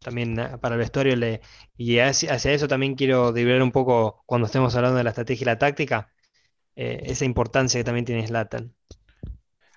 También 0.00 0.36
para 0.60 0.74
el 0.74 0.78
vestuario 0.80 1.14
y 1.76 1.98
hacia, 1.98 2.34
eso 2.34 2.68
también 2.68 2.94
quiero 2.94 3.32
dividir 3.32 3.62
un 3.62 3.72
poco 3.72 4.22
cuando 4.26 4.46
estemos 4.46 4.74
hablando 4.76 4.98
de 4.98 5.04
la 5.04 5.10
estrategia 5.10 5.44
y 5.44 5.46
la 5.46 5.58
táctica, 5.58 6.12
eh, 6.76 7.02
esa 7.06 7.24
importancia 7.26 7.80
que 7.80 7.84
también 7.84 8.04
tiene 8.06 8.26
Zlatan. 8.26 8.74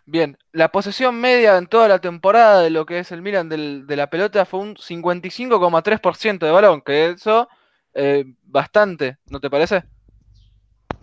Bien, 0.10 0.38
la 0.54 0.72
posesión 0.72 1.20
media 1.20 1.58
en 1.58 1.68
toda 1.68 1.88
la 1.90 2.00
temporada 2.00 2.62
de 2.62 2.70
lo 2.70 2.86
que 2.86 3.00
es 3.00 3.12
el 3.12 3.22
Milan 3.22 3.50
del- 3.50 3.86
de 3.86 3.96
la 3.98 4.10
pelota 4.10 4.46
fue 4.46 4.62
un 4.62 4.78
55,3% 4.78 6.46
de 6.46 6.52
balón, 6.54 6.82
que 6.82 7.10
eso 7.10 7.50
eh, 7.94 8.26
bastante, 8.44 9.18
¿no 9.30 9.40
te 9.40 9.50
parece? 9.50 9.84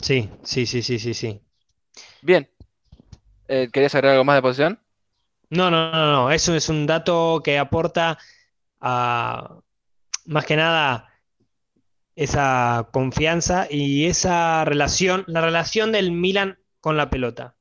Sí, 0.00 0.30
sí, 0.44 0.66
sí, 0.66 0.82
sí, 0.82 0.98
sí, 0.98 1.14
sí. 1.14 1.40
Bien, 2.22 2.50
eh, 3.48 3.68
¿querías 3.72 3.94
agregar 3.94 4.14
algo 4.14 4.24
más 4.24 4.36
de 4.36 4.42
posesión? 4.42 4.80
No, 5.50 5.70
no, 5.70 5.92
no, 5.92 6.12
no, 6.12 6.30
eso 6.32 6.55
es 6.55 6.68
un 6.68 6.86
dato 6.86 7.40
que 7.44 7.59
aporta 7.59 8.18
a, 8.80 9.61
más 10.26 10.46
que 10.46 10.57
nada, 10.57 11.11
esa 12.16 12.88
confianza 12.92 13.66
y 13.70 14.07
esa 14.07 14.64
relación, 14.64 15.24
la 15.28 15.40
relación 15.40 15.92
del 15.92 16.12
Milan 16.12 16.59
con 16.80 16.96
la 16.96 17.11
pelota. 17.11 17.57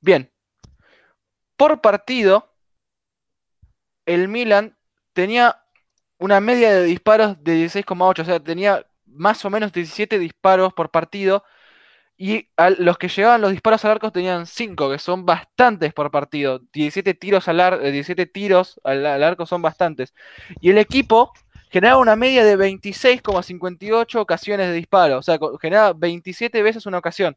Bien, 0.00 0.31
por 1.62 1.80
partido, 1.80 2.50
el 4.04 4.26
Milan 4.26 4.76
tenía 5.12 5.62
una 6.18 6.40
media 6.40 6.72
de 6.74 6.82
disparos 6.82 7.36
de 7.44 7.54
16,8, 7.54 8.22
o 8.22 8.24
sea, 8.24 8.40
tenía 8.40 8.84
más 9.06 9.44
o 9.44 9.50
menos 9.50 9.72
17 9.72 10.18
disparos 10.18 10.72
por 10.72 10.90
partido. 10.90 11.44
Y 12.16 12.48
los 12.78 12.98
que 12.98 13.06
llegaban 13.08 13.40
los 13.42 13.52
disparos 13.52 13.84
al 13.84 13.92
arco 13.92 14.10
tenían 14.10 14.46
5, 14.46 14.90
que 14.90 14.98
son 14.98 15.24
bastantes 15.24 15.94
por 15.94 16.10
partido. 16.10 16.60
17 16.72 17.14
tiros 17.14 17.46
al, 17.46 17.60
ar- 17.60 17.80
eh, 17.84 17.92
17 17.92 18.26
tiros 18.26 18.80
al, 18.82 19.06
arco 19.22 19.46
son 19.46 19.62
bastantes. 19.62 20.14
Y 20.60 20.70
el 20.70 20.78
equipo 20.78 21.32
generaba 21.70 22.00
una 22.00 22.16
media 22.16 22.44
de 22.44 22.56
26,58 22.58 24.16
ocasiones 24.20 24.66
de 24.66 24.72
disparo. 24.74 25.18
O 25.18 25.22
sea, 25.22 25.38
generaba 25.60 25.92
27 25.92 26.60
veces 26.62 26.86
una 26.86 26.98
ocasión. 26.98 27.36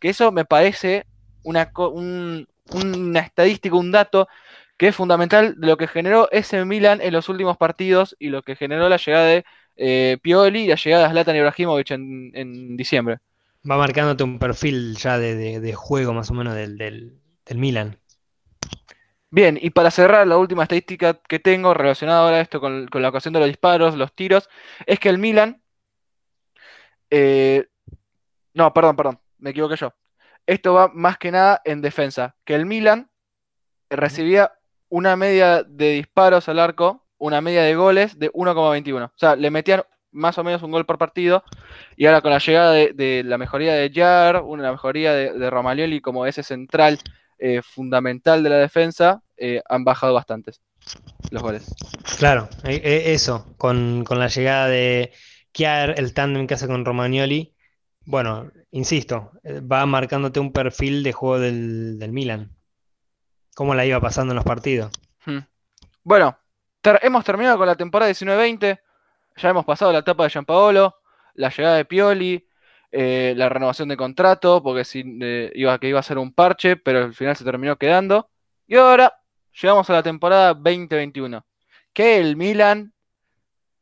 Que 0.00 0.10
eso 0.10 0.32
me 0.32 0.44
parece 0.44 1.06
una, 1.44 1.70
un- 1.76 2.48
una 2.72 3.20
estadística, 3.20 3.76
un 3.76 3.92
dato 3.92 4.28
que 4.76 4.88
es 4.88 4.96
fundamental 4.96 5.54
de 5.60 5.66
lo 5.66 5.76
que 5.76 5.86
generó 5.88 6.30
ese 6.32 6.64
Milan 6.64 7.00
en 7.00 7.12
los 7.12 7.28
últimos 7.28 7.56
partidos 7.56 8.16
y 8.18 8.28
lo 8.28 8.42
que 8.42 8.56
generó 8.56 8.88
la 8.88 8.96
llegada 8.96 9.26
de 9.26 9.44
eh, 9.76 10.18
Pioli 10.22 10.64
y 10.64 10.68
la 10.68 10.76
llegada 10.76 11.04
de 11.04 11.10
Zlatan 11.10 11.36
Ibrahimovic 11.36 11.90
en, 11.92 12.30
en 12.34 12.76
diciembre. 12.76 13.18
Va 13.68 13.76
marcándote 13.76 14.22
un 14.24 14.38
perfil 14.38 14.96
ya 14.96 15.18
de, 15.18 15.34
de- 15.34 15.60
de 15.60 15.74
juego 15.74 16.12
más 16.12 16.30
o 16.30 16.34
menos 16.34 16.54
del, 16.54 16.78
del, 16.78 17.18
del 17.44 17.58
Milan. 17.58 17.98
Bien, 19.30 19.58
y 19.60 19.70
para 19.70 19.90
cerrar, 19.90 20.26
la 20.26 20.36
última 20.36 20.64
estadística 20.64 21.14
que 21.14 21.38
tengo 21.38 21.72
relacionada 21.74 22.20
ahora 22.24 22.36
a 22.36 22.40
esto 22.42 22.60
con, 22.60 22.86
con 22.88 23.00
la 23.02 23.08
ocasión 23.08 23.32
de 23.32 23.40
los 23.40 23.48
disparos, 23.48 23.96
los 23.96 24.14
tiros, 24.14 24.48
es 24.86 24.98
que 25.00 25.08
el 25.08 25.18
Milan. 25.18 25.62
eh, 27.10 27.66
no, 28.54 28.72
perdón, 28.74 28.96
perdón, 28.96 29.20
me 29.38 29.50
equivoqué 29.50 29.76
yo. 29.76 29.94
Esto 30.46 30.74
va 30.74 30.88
más 30.92 31.18
que 31.18 31.30
nada 31.30 31.60
en 31.64 31.80
defensa. 31.82 32.36
Que 32.44 32.54
el 32.54 32.66
Milan 32.66 33.10
recibía 33.90 34.52
una 34.88 35.16
media 35.16 35.62
de 35.62 35.92
disparos 35.92 36.48
al 36.48 36.58
arco, 36.58 37.06
una 37.18 37.40
media 37.40 37.62
de 37.62 37.74
goles 37.74 38.18
de 38.18 38.30
1,21. 38.32 39.06
O 39.06 39.12
sea, 39.16 39.36
le 39.36 39.50
metían 39.50 39.82
más 40.10 40.36
o 40.38 40.44
menos 40.44 40.62
un 40.62 40.70
gol 40.70 40.84
por 40.84 40.98
partido. 40.98 41.42
Y 41.96 42.06
ahora 42.06 42.20
con 42.20 42.30
la 42.30 42.38
llegada 42.38 42.72
de, 42.72 42.92
de 42.92 43.22
la 43.24 43.38
mejoría 43.38 43.74
de 43.74 43.90
Jar, 43.92 44.42
una 44.42 44.70
mejoría 44.70 45.12
de, 45.12 45.32
de 45.32 45.50
Romagnoli 45.50 46.00
como 46.00 46.26
ese 46.26 46.42
central 46.42 46.98
eh, 47.38 47.62
fundamental 47.62 48.42
de 48.42 48.50
la 48.50 48.58
defensa, 48.58 49.22
eh, 49.36 49.62
han 49.68 49.84
bajado 49.84 50.14
bastantes 50.14 50.60
los 51.30 51.42
goles. 51.42 51.74
Claro, 52.18 52.48
e- 52.64 52.80
e- 52.84 53.14
eso, 53.14 53.54
con, 53.56 54.04
con 54.04 54.18
la 54.18 54.28
llegada 54.28 54.68
de 54.68 55.12
Kjaer, 55.52 55.94
el 55.98 56.14
tándem 56.14 56.46
que 56.46 56.54
hace 56.54 56.66
con 56.66 56.84
Romagnoli, 56.84 57.54
bueno, 58.04 58.50
insisto, 58.72 59.30
eh, 59.44 59.60
va 59.60 59.86
marcándote 59.86 60.40
un 60.40 60.52
perfil 60.52 61.02
de 61.02 61.12
juego 61.12 61.38
del, 61.38 61.98
del 61.98 62.12
Milan. 62.12 62.50
Cómo 63.54 63.74
la 63.74 63.86
iba 63.86 64.00
pasando 64.00 64.32
en 64.32 64.36
los 64.36 64.44
partidos. 64.44 64.90
Hmm. 65.24 65.40
Bueno, 66.02 66.36
hemos 67.02 67.24
terminado 67.24 67.58
con 67.58 67.66
la 67.66 67.76
temporada 67.76 68.10
19-20. 68.10 68.80
Ya 69.36 69.48
hemos 69.48 69.64
pasado 69.64 69.92
la 69.92 70.00
etapa 70.00 70.24
de 70.24 70.30
Gianpaolo, 70.30 70.96
la 71.34 71.48
llegada 71.50 71.76
de 71.76 71.84
Pioli, 71.84 72.46
eh, 72.90 73.34
la 73.36 73.48
renovación 73.48 73.88
de 73.88 73.96
contrato, 73.96 74.62
porque 74.62 74.82
eh, 74.94 75.52
iba, 75.54 75.78
que 75.78 75.88
iba 75.88 76.00
a 76.00 76.02
ser 76.02 76.18
un 76.18 76.32
parche, 76.34 76.76
pero 76.76 77.04
al 77.04 77.14
final 77.14 77.36
se 77.36 77.44
terminó 77.44 77.76
quedando. 77.76 78.30
Y 78.66 78.76
ahora 78.76 79.14
llegamos 79.60 79.88
a 79.90 79.94
la 79.94 80.02
temporada 80.02 80.54
2021. 80.54 81.44
Que 81.92 82.18
el 82.18 82.36
Milan 82.36 82.92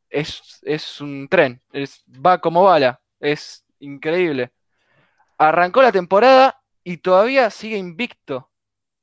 es, 0.08 0.60
es 0.62 1.00
un 1.00 1.28
tren, 1.28 1.62
es, 1.72 2.04
va 2.08 2.40
como 2.40 2.64
bala, 2.64 3.00
es 3.20 3.64
increíble. 3.78 4.52
Arrancó 5.40 5.82
la 5.82 5.90
temporada 5.92 6.60
y 6.84 6.98
todavía 6.98 7.48
sigue 7.50 7.78
invicto 7.78 8.50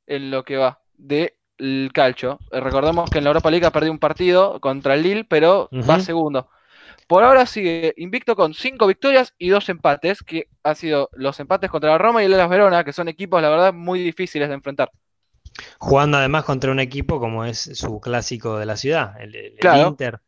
en 0.07 0.31
lo 0.31 0.43
que 0.45 0.57
va 0.57 0.81
del 0.97 1.91
calcio. 1.93 2.39
Eh, 2.51 2.59
Recordemos 2.61 3.09
que 3.09 3.17
en 3.19 3.25
la 3.25 3.31
Europa 3.31 3.51
League 3.51 3.65
ha 3.65 3.71
perdido 3.71 3.93
un 3.93 3.99
partido 3.99 4.59
contra 4.61 4.93
el 4.95 5.03
Lille, 5.03 5.25
pero 5.25 5.69
va 5.89 5.99
segundo. 5.99 6.49
Por 7.07 7.23
ahora 7.23 7.45
sigue 7.45 7.93
invicto 7.97 8.35
con 8.35 8.53
cinco 8.53 8.87
victorias 8.87 9.33
y 9.39 9.49
dos 9.49 9.69
empates, 9.69 10.23
que 10.23 10.47
han 10.63 10.75
sido 10.75 11.09
los 11.13 11.39
empates 11.39 11.71
contra 11.71 11.91
la 11.91 11.97
Roma 11.97 12.21
y 12.21 12.27
el 12.27 12.33
Hellas 12.33 12.49
Verona, 12.49 12.83
que 12.83 12.93
son 12.93 13.07
equipos, 13.07 13.41
la 13.41 13.49
verdad, 13.49 13.73
muy 13.73 13.99
difíciles 14.01 14.49
de 14.49 14.55
enfrentar. 14.55 14.91
Jugando 15.79 16.17
además 16.17 16.43
contra 16.45 16.71
un 16.71 16.79
equipo 16.79 17.19
como 17.19 17.45
es 17.45 17.59
su 17.73 17.99
clásico 17.99 18.57
de 18.59 18.65
la 18.65 18.77
ciudad, 18.77 19.19
el, 19.19 19.35
el- 19.35 19.53
el 19.53 19.57
Claro. 19.59 19.89
Inter. 19.89 20.19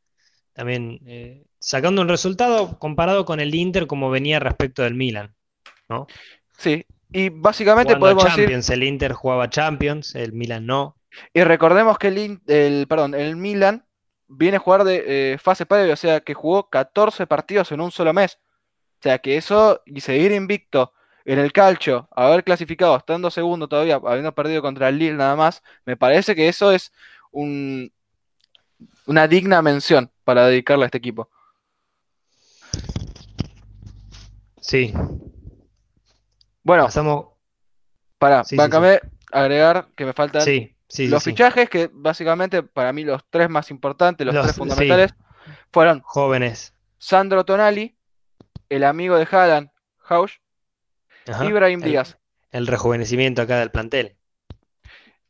También 0.54 1.00
eh, 1.08 1.46
sacando 1.60 2.02
un 2.02 2.10
resultado 2.10 2.80
comparado 2.80 3.26
con 3.26 3.40
el 3.40 3.56
Inter 3.56 3.88
como 3.88 4.10
venía 4.10 4.40
respecto 4.40 4.84
del 4.84 4.96
Milan, 4.96 5.36
¿no? 5.90 6.08
Sí, 6.58 6.86
y 7.12 7.30
básicamente 7.30 7.96
Jugando 7.96 8.06
podemos 8.06 8.24
decir, 8.24 8.46
Champions, 8.46 8.70
el 8.70 8.84
Inter 8.84 9.14
jugaba 9.14 9.50
Champions, 9.50 10.16
el 10.16 10.34
Milan 10.34 10.66
no. 10.66 10.96
y 11.34 11.44
recordemos 11.44 11.98
que 11.98 12.08
el, 12.10 12.40
el, 12.48 12.88
perdón, 12.88 13.16
el 13.16 13.36
Milan 13.36 13.86
viene 14.28 14.58
a 14.58 14.60
jugar 14.60 14.84
de 14.84 15.34
eh, 15.34 15.38
fase 15.38 15.66
previa, 15.66 15.94
o 15.94 15.98
sea 15.98 16.22
que 16.22 16.34
jugó 16.34 16.70
14 16.70 17.28
partidos 17.28 17.72
en 17.72 17.82
un 17.82 17.92
solo 17.92 18.14
mes. 18.14 18.40
O 19.00 19.02
sea 19.02 19.18
que 19.20 19.38
eso, 19.38 19.82
y 19.86 20.02
seguir 20.02 20.32
invicto 20.32 20.94
en 21.26 21.40
el 21.40 21.52
calcio, 21.52 22.08
haber 22.12 22.44
clasificado 22.44 22.96
estando 22.98 23.32
segundo 23.32 23.68
todavía, 23.68 23.96
habiendo 23.96 24.34
perdido 24.34 24.62
contra 24.62 24.90
el 24.90 25.00
Lille 25.00 25.14
nada 25.14 25.36
más, 25.36 25.64
me 25.86 25.98
parece 25.98 26.36
que 26.36 26.48
eso 26.48 26.72
es 26.72 26.92
un, 27.32 27.92
una 29.06 29.28
digna 29.28 29.62
mención 29.62 30.12
para 30.24 30.48
dedicarle 30.48 30.86
a 30.86 30.88
este 30.88 30.98
equipo. 30.98 31.30
Sí, 34.62 34.94
Bueno, 36.64 36.86
pasamos. 36.86 37.28
para, 38.18 38.44
Sí, 38.44 38.58
agregar 39.32 39.88
que 39.96 40.06
me 40.06 40.14
faltan 40.14 40.44
los 40.98 41.24
fichajes, 41.24 41.70
que 41.70 41.90
básicamente 41.94 42.64
para 42.64 42.92
mí 42.94 43.04
los 43.04 43.24
tres 43.30 43.50
más 43.50 43.72
importantes, 43.72 44.26
los, 44.26 44.36
Los- 44.36 44.46
tres 44.46 44.56
fundamentales, 44.58 45.14
fueron 45.72 46.02
Jóvenes. 46.02 46.74
Sandro 46.98 47.46
Tonali, 47.46 47.96
el 48.70 48.84
amigo 48.84 49.16
de 49.18 49.28
Haaland, 49.32 49.70
Hausch, 50.08 50.34
Ajá. 51.28 51.46
y 51.46 51.52
Brahim 51.52 51.82
El- 51.84 51.90
Díaz. 51.90 52.18
El 52.52 52.68
rejuvenecimiento 52.68 53.42
acá 53.44 53.60
del 53.60 53.70
plantel. 53.72 54.16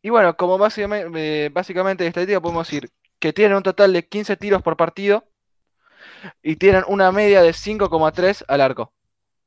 Y 0.01 0.09
bueno, 0.09 0.35
como 0.37 0.57
básicamente, 0.57 1.45
eh, 1.45 1.49
básicamente 1.49 2.03
de 2.05 2.07
estadística 2.07 2.39
podemos 2.41 2.65
decir 2.65 2.89
que 3.19 3.33
tienen 3.33 3.57
un 3.57 3.63
total 3.63 3.91
de 3.91 4.07
15 4.07 4.37
tiros 4.37 4.61
por 4.61 4.77
partido, 4.77 5.25
y 6.41 6.55
tienen 6.55 6.83
una 6.87 7.11
media 7.11 7.41
de 7.41 7.51
5,3 7.53 8.43
al 8.47 8.61
arco. 8.61 8.93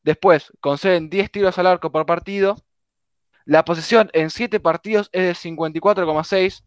Después, 0.03 0.53
conceden 0.61 1.11
10 1.11 1.31
tiros 1.31 1.59
al 1.59 1.67
arco 1.67 1.93
por 1.93 2.07
partido. 2.07 2.57
La 3.45 3.65
posesión 3.65 4.11
en 4.13 4.31
7 4.31 4.61
partidos 4.61 5.09
es 5.13 5.43
de 5.43 5.51
54,6. 5.51 6.63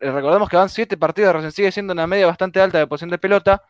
Eh, 0.00 0.10
recordemos 0.10 0.48
que 0.48 0.56
van 0.56 0.68
7 0.68 0.96
partidos, 0.96 1.34
recién 1.34 1.52
sigue 1.52 1.72
siendo 1.72 1.92
una 1.92 2.06
media 2.06 2.26
bastante 2.26 2.60
alta 2.60 2.78
de 2.78 2.86
posesión 2.86 3.10
de 3.10 3.18
pelota. 3.18 3.62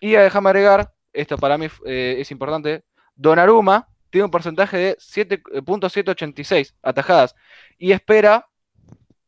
Y 0.00 0.12
déjame 0.12 0.50
agregar, 0.50 0.92
esto 1.12 1.38
para 1.38 1.58
mí 1.58 1.68
eh, 1.86 2.16
es 2.18 2.30
importante, 2.30 2.84
Donnarumma 3.14 3.88
tiene 4.10 4.26
un 4.26 4.30
porcentaje 4.30 4.76
de 4.76 4.96
7.786 4.98 6.74
atajadas 6.82 7.34
y 7.78 7.92
espera, 7.92 8.48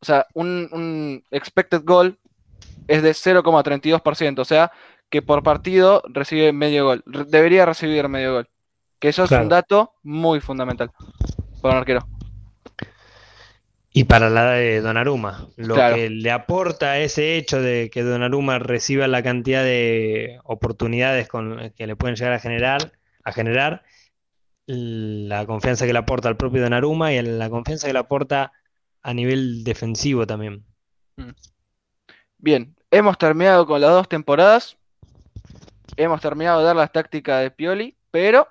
o 0.00 0.04
sea, 0.04 0.26
un, 0.34 1.24
expected 1.30 1.82
goal 1.84 2.18
es 2.86 3.02
de 3.02 3.10
0,32%, 3.10 4.38
o 4.40 4.44
sea, 4.44 4.72
que 5.10 5.22
por 5.22 5.42
partido 5.42 6.02
recibe 6.08 6.52
medio 6.52 6.84
gol, 6.84 7.02
debería 7.06 7.66
recibir 7.66 8.08
medio 8.08 8.34
gol, 8.34 8.48
que 8.99 9.09
eso 9.09 9.24
es 9.24 9.30
un 9.30 9.49
dato 9.49 9.94
muy 10.03 10.40
fundamental 10.40 10.90
para 11.61 11.74
un 11.74 11.80
arquero. 11.80 12.09
Y 13.90 14.05
para 14.05 14.30
la 14.30 14.51
de 14.53 14.80
Donnarumma, 14.80 15.49
lo 15.57 15.74
que 15.74 16.11
le 16.11 16.30
aporta 16.30 16.99
ese 16.99 17.36
hecho 17.36 17.61
de 17.61 17.90
que 17.90 18.03
Donnarumma 18.03 18.59
reciba 18.59 19.09
la 19.09 19.22
cantidad 19.22 19.64
de 19.64 20.38
oportunidades 20.44 21.26
con, 21.26 21.72
que 21.76 21.86
le 21.86 21.96
pueden 21.96 22.14
llegar 22.14 22.34
a 22.34 22.38
generar, 22.38 22.92
a 23.24 23.32
generar 23.32 23.82
la 24.66 25.46
confianza 25.46 25.86
que 25.86 25.92
le 25.92 25.99
aporta 25.99 26.28
al 26.28 26.36
propio 26.36 26.62
Donnarumma 26.62 27.12
y 27.12 27.22
la 27.22 27.49
confianza 27.51 27.86
que 27.86 27.92
le 27.92 27.99
aporta 27.99 28.53
a 29.03 29.14
nivel 29.14 29.64
defensivo 29.64 30.26
también. 30.26 30.64
Mm. 31.16 31.30
Bien, 32.36 32.76
hemos 32.90 33.18
terminado 33.18 33.66
con 33.66 33.80
las 33.80 33.90
dos 33.90 34.09
temporadas. 34.09 34.76
Hemos 35.96 36.20
terminado 36.20 36.61
de 36.61 36.66
dar 36.66 36.76
las 36.76 36.92
tácticas 36.92 37.42
de 37.42 37.51
Pioli, 37.51 37.96
pero 38.11 38.46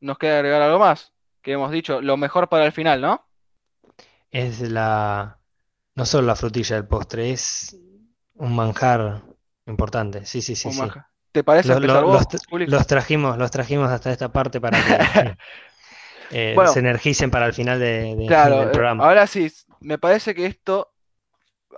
nos 0.00 0.18
queda 0.18 0.36
agregar 0.36 0.62
algo 0.62 0.78
más. 0.78 1.12
Que 1.42 1.52
hemos 1.52 1.70
dicho, 1.70 2.00
lo 2.00 2.16
mejor 2.16 2.48
para 2.48 2.66
el 2.66 2.72
final, 2.72 3.00
¿no? 3.00 3.26
Es 4.30 4.60
la. 4.60 5.38
No 5.94 6.04
solo 6.04 6.26
la 6.26 6.36
frutilla 6.36 6.76
del 6.76 6.86
postre, 6.86 7.30
es 7.30 7.76
un 8.34 8.54
manjar 8.54 9.22
importante. 9.66 10.26
Sí, 10.26 10.42
sí, 10.42 10.54
sí, 10.54 10.70
sí. 10.72 10.82
¿Te 11.32 11.44
parece 11.44 11.72
empezar 11.72 12.04
vos, 12.04 12.26
los, 12.50 12.86
trajimos, 12.86 13.36
los 13.36 13.50
trajimos 13.50 13.90
hasta 13.90 14.10
esta 14.10 14.32
parte 14.32 14.58
para 14.60 14.78
que 14.82 15.36
eh, 16.30 16.56
se 16.72 16.78
energicen 16.78 17.30
para 17.30 17.46
el 17.46 17.52
final 17.52 17.78
de, 17.78 18.24
claro, 18.26 18.60
del 18.60 18.70
programa. 18.70 19.04
Ahora 19.04 19.26
sí, 19.26 19.52
me 19.80 19.98
parece 19.98 20.34
que 20.34 20.46
esto, 20.46 20.94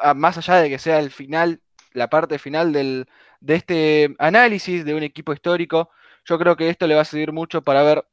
ah, 0.01 0.15
más 0.15 0.39
allá 0.39 0.57
de 0.57 0.69
que 0.69 0.79
sea 0.79 1.01
el 1.01 1.11
final, 1.11 1.61
la 1.93 2.09
parte 2.09 2.39
final 2.39 2.73
del, 2.73 3.09
de 3.41 3.55
este 3.57 4.15
análisis 4.19 4.85
de 4.85 4.95
un 4.95 5.03
equipo 5.03 5.33
histórico, 5.33 5.91
yo 6.29 6.39
creo 6.39 6.57
que 6.57 6.69
esto 6.69 6.87
le 6.87 6.95
va 6.95 7.03
a 7.03 7.07
servir 7.07 7.33
mucho 7.33 7.63
para 7.63 7.83
ver 7.83 8.05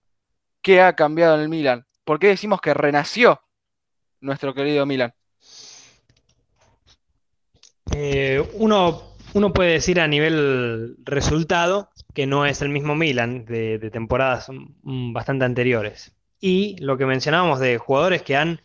qué 0.62 0.82
ha 0.82 0.96
cambiado 0.96 1.36
en 1.36 1.42
el 1.42 1.50
Milan. 1.50 1.86
¿Por 2.04 2.20
qué 2.20 2.28
decimos 2.28 2.62
que 2.62 2.74
renació 2.74 3.42
nuestro 4.22 4.54
querido 4.54 4.86
Milan? 4.86 5.14
Eh, 7.92 8.44
uno 8.54 9.16
uno 9.36 9.52
puede 9.52 9.74
decir 9.74 10.00
a 10.00 10.08
nivel 10.08 10.96
resultado 11.04 11.90
que 12.14 12.26
no 12.26 12.46
es 12.46 12.62
el 12.62 12.70
mismo 12.70 12.96
Milan 12.96 13.44
de, 13.44 13.90
temporadas 13.92 14.48
bastante 14.82 15.44
anteriores. 15.44 16.16
Y 16.40 16.78
lo 16.82 16.98
que 16.98 17.06
mencionábamos 17.06 17.60
de 17.60 17.78
jugadores 17.78 18.22
que 18.22 18.38
han, 18.38 18.62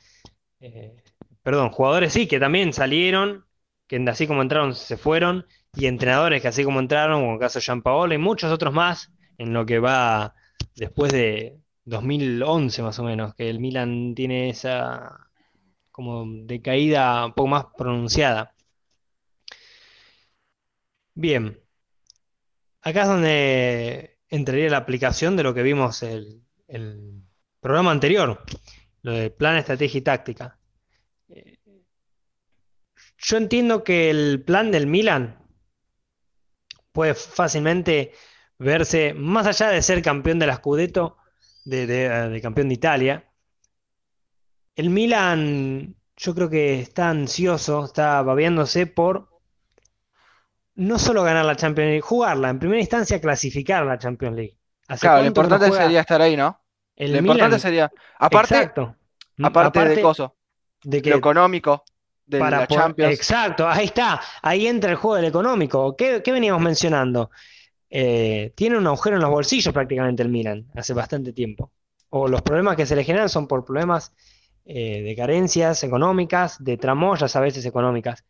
eh, 0.60 1.02
perdón, 1.42 1.70
jugadores 1.70 2.12
sí, 2.12 2.28
que 2.28 2.38
también 2.38 2.72
salieron, 2.72 3.46
que 3.88 3.96
así 4.08 4.28
como 4.28 4.42
entraron 4.42 4.76
se 4.76 4.96
fueron, 4.96 5.44
y 5.74 5.86
entrenadores 5.86 6.40
que 6.40 6.46
así 6.46 6.62
como 6.62 6.78
entraron, 6.78 7.22
como 7.22 7.32
el 7.34 7.40
caso 7.40 7.58
de 7.58 7.64
Jean 7.64 7.82
y 8.12 8.18
muchos 8.18 8.52
otros 8.52 8.72
más, 8.72 9.10
en 9.40 9.54
lo 9.54 9.64
que 9.64 9.78
va 9.78 10.34
después 10.76 11.12
de 11.12 11.60
2011 11.86 12.82
más 12.82 12.98
o 12.98 13.04
menos, 13.04 13.34
que 13.34 13.48
el 13.48 13.58
Milan 13.58 14.14
tiene 14.14 14.50
esa 14.50 15.30
como 15.90 16.26
decaída 16.44 17.24
un 17.26 17.32
poco 17.32 17.48
más 17.48 17.66
pronunciada. 17.76 18.54
Bien, 21.14 21.58
acá 22.82 23.02
es 23.02 23.08
donde 23.08 24.18
entraría 24.28 24.68
la 24.68 24.76
aplicación 24.76 25.36
de 25.36 25.42
lo 25.42 25.54
que 25.54 25.62
vimos 25.62 26.02
el, 26.02 26.42
el 26.68 27.22
programa 27.60 27.92
anterior, 27.92 28.42
lo 29.02 29.12
de 29.12 29.30
plan, 29.30 29.56
estrategia 29.56 29.98
y 29.98 30.02
táctica. 30.02 30.58
Yo 33.16 33.36
entiendo 33.38 33.84
que 33.84 34.10
el 34.10 34.42
plan 34.44 34.70
del 34.70 34.86
Milan 34.86 35.38
puede 36.92 37.14
fácilmente 37.14 38.12
verse, 38.60 39.14
más 39.14 39.46
allá 39.46 39.70
de 39.70 39.82
ser 39.82 40.02
campeón 40.02 40.38
de 40.38 40.46
la 40.46 40.56
Scudetto, 40.56 41.16
de, 41.64 41.86
de 41.86 42.40
campeón 42.40 42.68
de 42.68 42.74
Italia, 42.74 43.24
el 44.76 44.90
Milan 44.90 45.96
yo 46.16 46.34
creo 46.34 46.50
que 46.50 46.80
está 46.80 47.08
ansioso, 47.08 47.84
está 47.86 48.22
babeándose 48.22 48.86
por 48.86 49.28
no 50.74 50.98
solo 50.98 51.22
ganar 51.22 51.44
la 51.44 51.56
Champions 51.56 51.88
League, 51.88 52.00
jugarla, 52.02 52.50
en 52.50 52.58
primera 52.58 52.80
instancia 52.80 53.20
clasificar 53.20 53.84
la 53.84 53.98
Champions 53.98 54.36
League. 54.36 54.56
Claro, 55.00 55.20
lo 55.20 55.26
importante 55.26 55.70
sería 55.70 56.00
estar 56.00 56.20
ahí, 56.20 56.36
¿no? 56.36 56.60
lo 56.96 57.18
importante 57.18 57.58
sería, 57.58 57.90
aparte, 58.18 58.70
aparte, 59.42 59.88
de 59.88 60.02
coso, 60.02 60.36
de 60.82 61.00
que, 61.00 61.10
lo 61.10 61.16
económico, 61.16 61.84
de 62.26 62.38
la 62.38 62.66
Champions. 62.66 63.14
Exacto, 63.14 63.66
ahí 63.66 63.86
está, 63.86 64.20
ahí 64.42 64.66
entra 64.66 64.90
el 64.90 64.96
juego 64.96 65.16
del 65.16 65.26
económico. 65.26 65.96
¿Qué, 65.96 66.22
veníamos 66.26 66.60
mencionando? 66.60 67.30
Eh, 67.90 68.52
tiene 68.54 68.78
un 68.78 68.86
agujero 68.86 69.16
en 69.16 69.22
los 69.22 69.30
bolsillos 69.30 69.74
prácticamente 69.74 70.22
el 70.22 70.28
Milan, 70.28 70.70
hace 70.74 70.94
bastante 70.94 71.32
tiempo. 71.32 71.72
O 72.10 72.28
los 72.28 72.42
problemas 72.42 72.76
que 72.76 72.86
se 72.86 72.96
le 72.96 73.04
generan 73.04 73.28
son 73.28 73.48
por 73.48 73.64
problemas 73.64 74.12
eh, 74.64 75.02
de 75.02 75.16
carencias 75.16 75.82
económicas, 75.82 76.62
de 76.62 76.76
tramoyas 76.76 77.34
a 77.34 77.40
veces 77.40 77.64
económicas. 77.66 78.24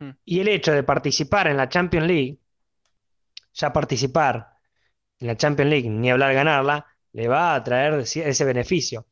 Mm. 0.00 0.10
Y 0.24 0.40
el 0.40 0.48
hecho 0.48 0.72
de 0.72 0.82
participar 0.82 1.46
en 1.46 1.56
la 1.56 1.68
Champions 1.68 2.06
League, 2.06 2.38
ya 3.54 3.72
participar 3.72 4.54
en 5.20 5.28
la 5.28 5.36
Champions 5.36 5.70
League, 5.70 5.88
ni 5.88 6.10
hablar 6.10 6.34
ganarla, 6.34 6.86
le 7.12 7.28
va 7.28 7.54
a 7.54 7.62
traer 7.62 7.94
ese 7.94 8.44
beneficio. 8.44 9.06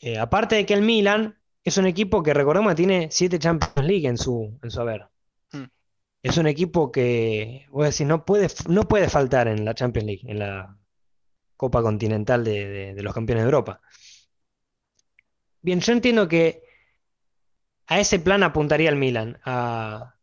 Eh, 0.00 0.18
aparte 0.18 0.56
de 0.56 0.66
que 0.66 0.74
el 0.74 0.82
Milan 0.82 1.36
es 1.64 1.76
un 1.78 1.86
equipo 1.86 2.22
que 2.22 2.34
recordemos 2.34 2.72
que 2.72 2.76
tiene 2.76 3.08
siete 3.10 3.38
Champions 3.38 3.86
League 3.86 4.06
en 4.06 4.18
su, 4.18 4.58
en 4.62 4.70
su 4.70 4.80
haber. 4.80 5.06
Mm. 5.52 5.64
Es 6.22 6.36
un 6.36 6.46
equipo 6.46 6.90
que, 6.90 7.66
voy 7.70 7.84
a 7.84 7.86
decir, 7.86 8.06
no 8.06 8.24
puede, 8.24 8.48
no 8.68 8.82
puede 8.88 9.08
faltar 9.08 9.48
en 9.48 9.64
la 9.64 9.74
Champions 9.74 10.06
League, 10.06 10.22
en 10.26 10.40
la 10.40 10.76
Copa 11.56 11.82
Continental 11.82 12.44
de 12.44 12.94
los 13.00 13.14
Campeones 13.14 13.44
de 13.44 13.48
Europa. 13.48 13.80
Bien, 15.60 15.80
yo 15.80 15.92
entiendo 15.92 16.28
que 16.28 16.62
a 17.86 17.98
ese 17.98 18.18
plan 18.20 18.42
apuntaría 18.42 18.90
el 18.90 18.96
Milan, 18.96 19.38
a 19.44 20.14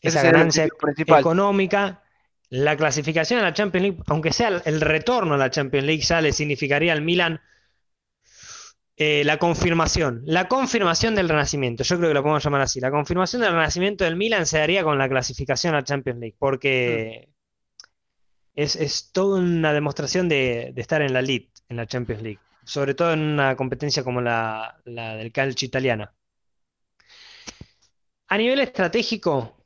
esa 0.00 0.22
ganancia 0.22 0.64
económica. 0.64 2.02
La 2.48 2.76
clasificación 2.76 3.38
a 3.38 3.44
la 3.44 3.52
Champions 3.52 3.82
League, 3.82 4.02
aunque 4.08 4.32
sea 4.32 4.48
el 4.48 4.80
retorno 4.80 5.34
a 5.34 5.38
la 5.38 5.50
Champions 5.50 5.86
League, 5.86 6.02
ya 6.02 6.20
le 6.20 6.32
significaría 6.32 6.92
al 6.92 7.02
Milan 7.02 7.40
eh, 9.02 9.24
la 9.24 9.38
confirmación. 9.38 10.20
La 10.26 10.46
confirmación 10.46 11.14
del 11.14 11.30
renacimiento. 11.30 11.82
Yo 11.84 11.96
creo 11.96 12.10
que 12.10 12.14
lo 12.14 12.22
podemos 12.22 12.44
llamar 12.44 12.60
así. 12.60 12.80
La 12.80 12.90
confirmación 12.90 13.40
del 13.40 13.52
renacimiento 13.52 14.04
del 14.04 14.14
Milan 14.14 14.44
se 14.44 14.58
daría 14.58 14.84
con 14.84 14.98
la 14.98 15.08
clasificación 15.08 15.72
a 15.72 15.78
la 15.78 15.84
Champions 15.84 16.20
League, 16.20 16.36
porque 16.38 17.26
mm. 17.26 17.82
es, 18.56 18.76
es, 18.76 19.10
toda 19.10 19.40
una 19.40 19.72
demostración 19.72 20.28
de, 20.28 20.74
estar 20.76 21.00
en 21.00 21.14
la 21.14 21.22
lead, 21.22 21.44
en 21.70 21.78
la 21.78 21.86
Champions 21.86 22.22
League. 22.22 22.40
Sobre 22.62 22.92
todo 22.92 23.14
en 23.14 23.20
una 23.20 23.56
competencia 23.56 24.04
como 24.04 24.20
la, 24.20 24.78
la 24.84 25.16
del 25.16 25.32
calcio 25.32 25.64
italiana. 25.64 26.12
A 28.28 28.36
nivel 28.36 28.60
estratégico, 28.60 29.64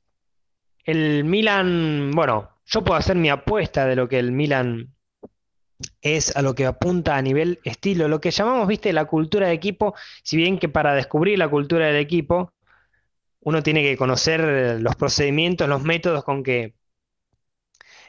el 0.85 1.25
Milan, 1.25 2.13
bueno, 2.13 2.51
yo 2.67 2.85
puedo 2.85 3.01
hacer 3.01 3.17
mi 3.17 3.31
apuesta 3.31 3.85
de 3.85 3.97
lo 3.97 4.09
que 4.09 4.21
el 4.21 4.31
Milan 4.31 4.94
es 6.03 6.37
a 6.37 6.43
lo 6.43 6.55
que 6.55 6.67
apunta 6.67 7.17
a 7.17 7.23
nivel 7.23 7.61
estilo, 7.65 8.09
lo 8.09 8.21
que 8.21 8.31
llamamos, 8.31 8.69
viste, 8.69 8.93
la 8.93 9.07
cultura 9.07 9.49
de 9.49 9.55
equipo, 9.55 9.95
si 10.23 10.37
bien 10.37 10.59
que 10.59 10.69
para 10.69 10.95
descubrir 10.95 11.39
la 11.39 11.49
cultura 11.49 11.87
del 11.87 11.97
equipo, 11.97 12.53
uno 13.41 13.63
tiene 13.63 13.83
que 13.83 13.97
conocer 13.97 14.81
los 14.81 14.97
procedimientos, 14.97 15.69
los 15.69 15.83
métodos 15.83 16.25
con 16.25 16.43
que 16.43 16.75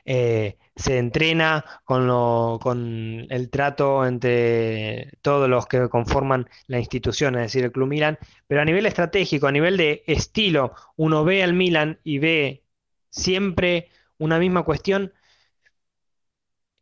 eh, 0.05 0.57
se 0.75 0.97
entrena 0.97 1.65
con, 1.83 2.07
lo, 2.07 2.59
con 2.61 3.25
el 3.29 3.49
trato 3.49 4.05
entre 4.05 5.11
todos 5.21 5.49
los 5.49 5.65
que 5.67 5.89
conforman 5.89 6.47
la 6.67 6.79
institución, 6.79 7.35
es 7.35 7.43
decir, 7.43 7.63
el 7.65 7.71
Club 7.71 7.87
Milan, 7.87 8.19
pero 8.47 8.61
a 8.61 8.65
nivel 8.65 8.85
estratégico, 8.85 9.47
a 9.47 9.51
nivel 9.51 9.77
de 9.77 10.03
estilo, 10.07 10.73
uno 10.95 11.23
ve 11.23 11.43
al 11.43 11.53
Milan 11.53 11.99
y 12.03 12.19
ve 12.19 12.63
siempre 13.09 13.89
una 14.17 14.39
misma 14.39 14.63
cuestión, 14.63 15.13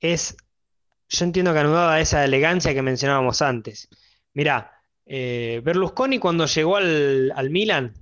es, 0.02 0.38
yo 1.14 1.26
entiendo 1.26 1.53
que 1.53 1.59
anudada 1.59 1.93
a 1.93 2.01
esa 2.01 2.26
elegancia 2.26 2.74
que 2.74 2.82
mencionábamos 2.82 3.41
antes. 3.41 3.88
Mirá, 4.34 4.72
eh, 5.05 5.61
Berlusconi 5.64 6.18
cuando 6.20 6.47
llegó 6.47 6.78
al, 6.78 7.49
Milan, 7.51 7.93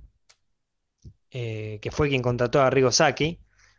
eh, 1.30 1.78
que 1.82 1.90
fue 1.90 2.08
quien 2.08 2.22
contrató 2.22 2.60
a 2.62 2.70
Rigo 2.70 2.90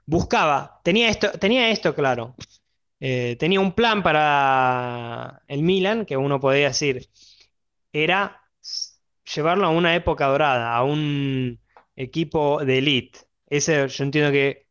buscaba, 0.06 0.82
tenía 0.84 1.10
esto, 1.10 1.32
tenía 1.32 1.70
esto 1.70 1.96
claro. 1.96 2.36
Eh, 3.00 3.36
tenía 3.40 3.60
un 3.60 3.74
plan 3.74 4.04
para 4.04 5.42
el 5.48 5.64
Milan, 5.64 6.06
que 6.06 6.16
uno 6.16 6.40
podría 6.40 6.68
decir, 6.70 7.10
era 7.92 8.42
llevarlo 9.36 9.66
a 9.68 9.72
una 9.72 9.96
época 9.96 10.28
dorada, 10.28 10.76
a 10.76 10.84
un 10.84 11.60
equipo 11.96 12.64
de 12.64 12.78
elite. 12.78 13.20
Ese 13.48 13.88
yo 13.88 14.04
entiendo 14.04 14.32
que 14.32 14.63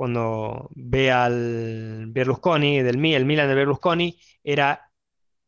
cuando 0.00 0.70
ve 0.74 1.10
al 1.10 2.06
Berlusconi, 2.06 2.80
del 2.80 3.04
el 3.04 3.26
Milan 3.26 3.48
de 3.48 3.54
Berlusconi, 3.54 4.18
era 4.42 4.90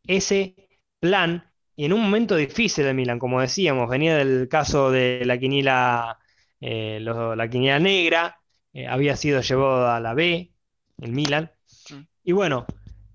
ese 0.06 0.68
plan 1.00 1.50
y 1.74 1.86
en 1.86 1.94
un 1.94 2.02
momento 2.02 2.36
difícil 2.36 2.84
de 2.84 2.92
Milan, 2.92 3.18
como 3.18 3.40
decíamos, 3.40 3.88
venía 3.88 4.14
del 4.14 4.50
caso 4.50 4.90
de 4.90 5.22
la 5.24 5.38
quiniela, 5.38 6.18
eh, 6.60 6.98
la 7.00 7.48
quiniela 7.48 7.78
negra, 7.78 8.40
eh, 8.74 8.86
había 8.86 9.16
sido 9.16 9.40
llevado 9.40 9.88
a 9.88 10.00
la 10.00 10.12
B, 10.12 10.52
el 10.98 11.12
Milan. 11.12 11.50
Mm. 11.88 12.00
Y 12.22 12.32
bueno, 12.32 12.66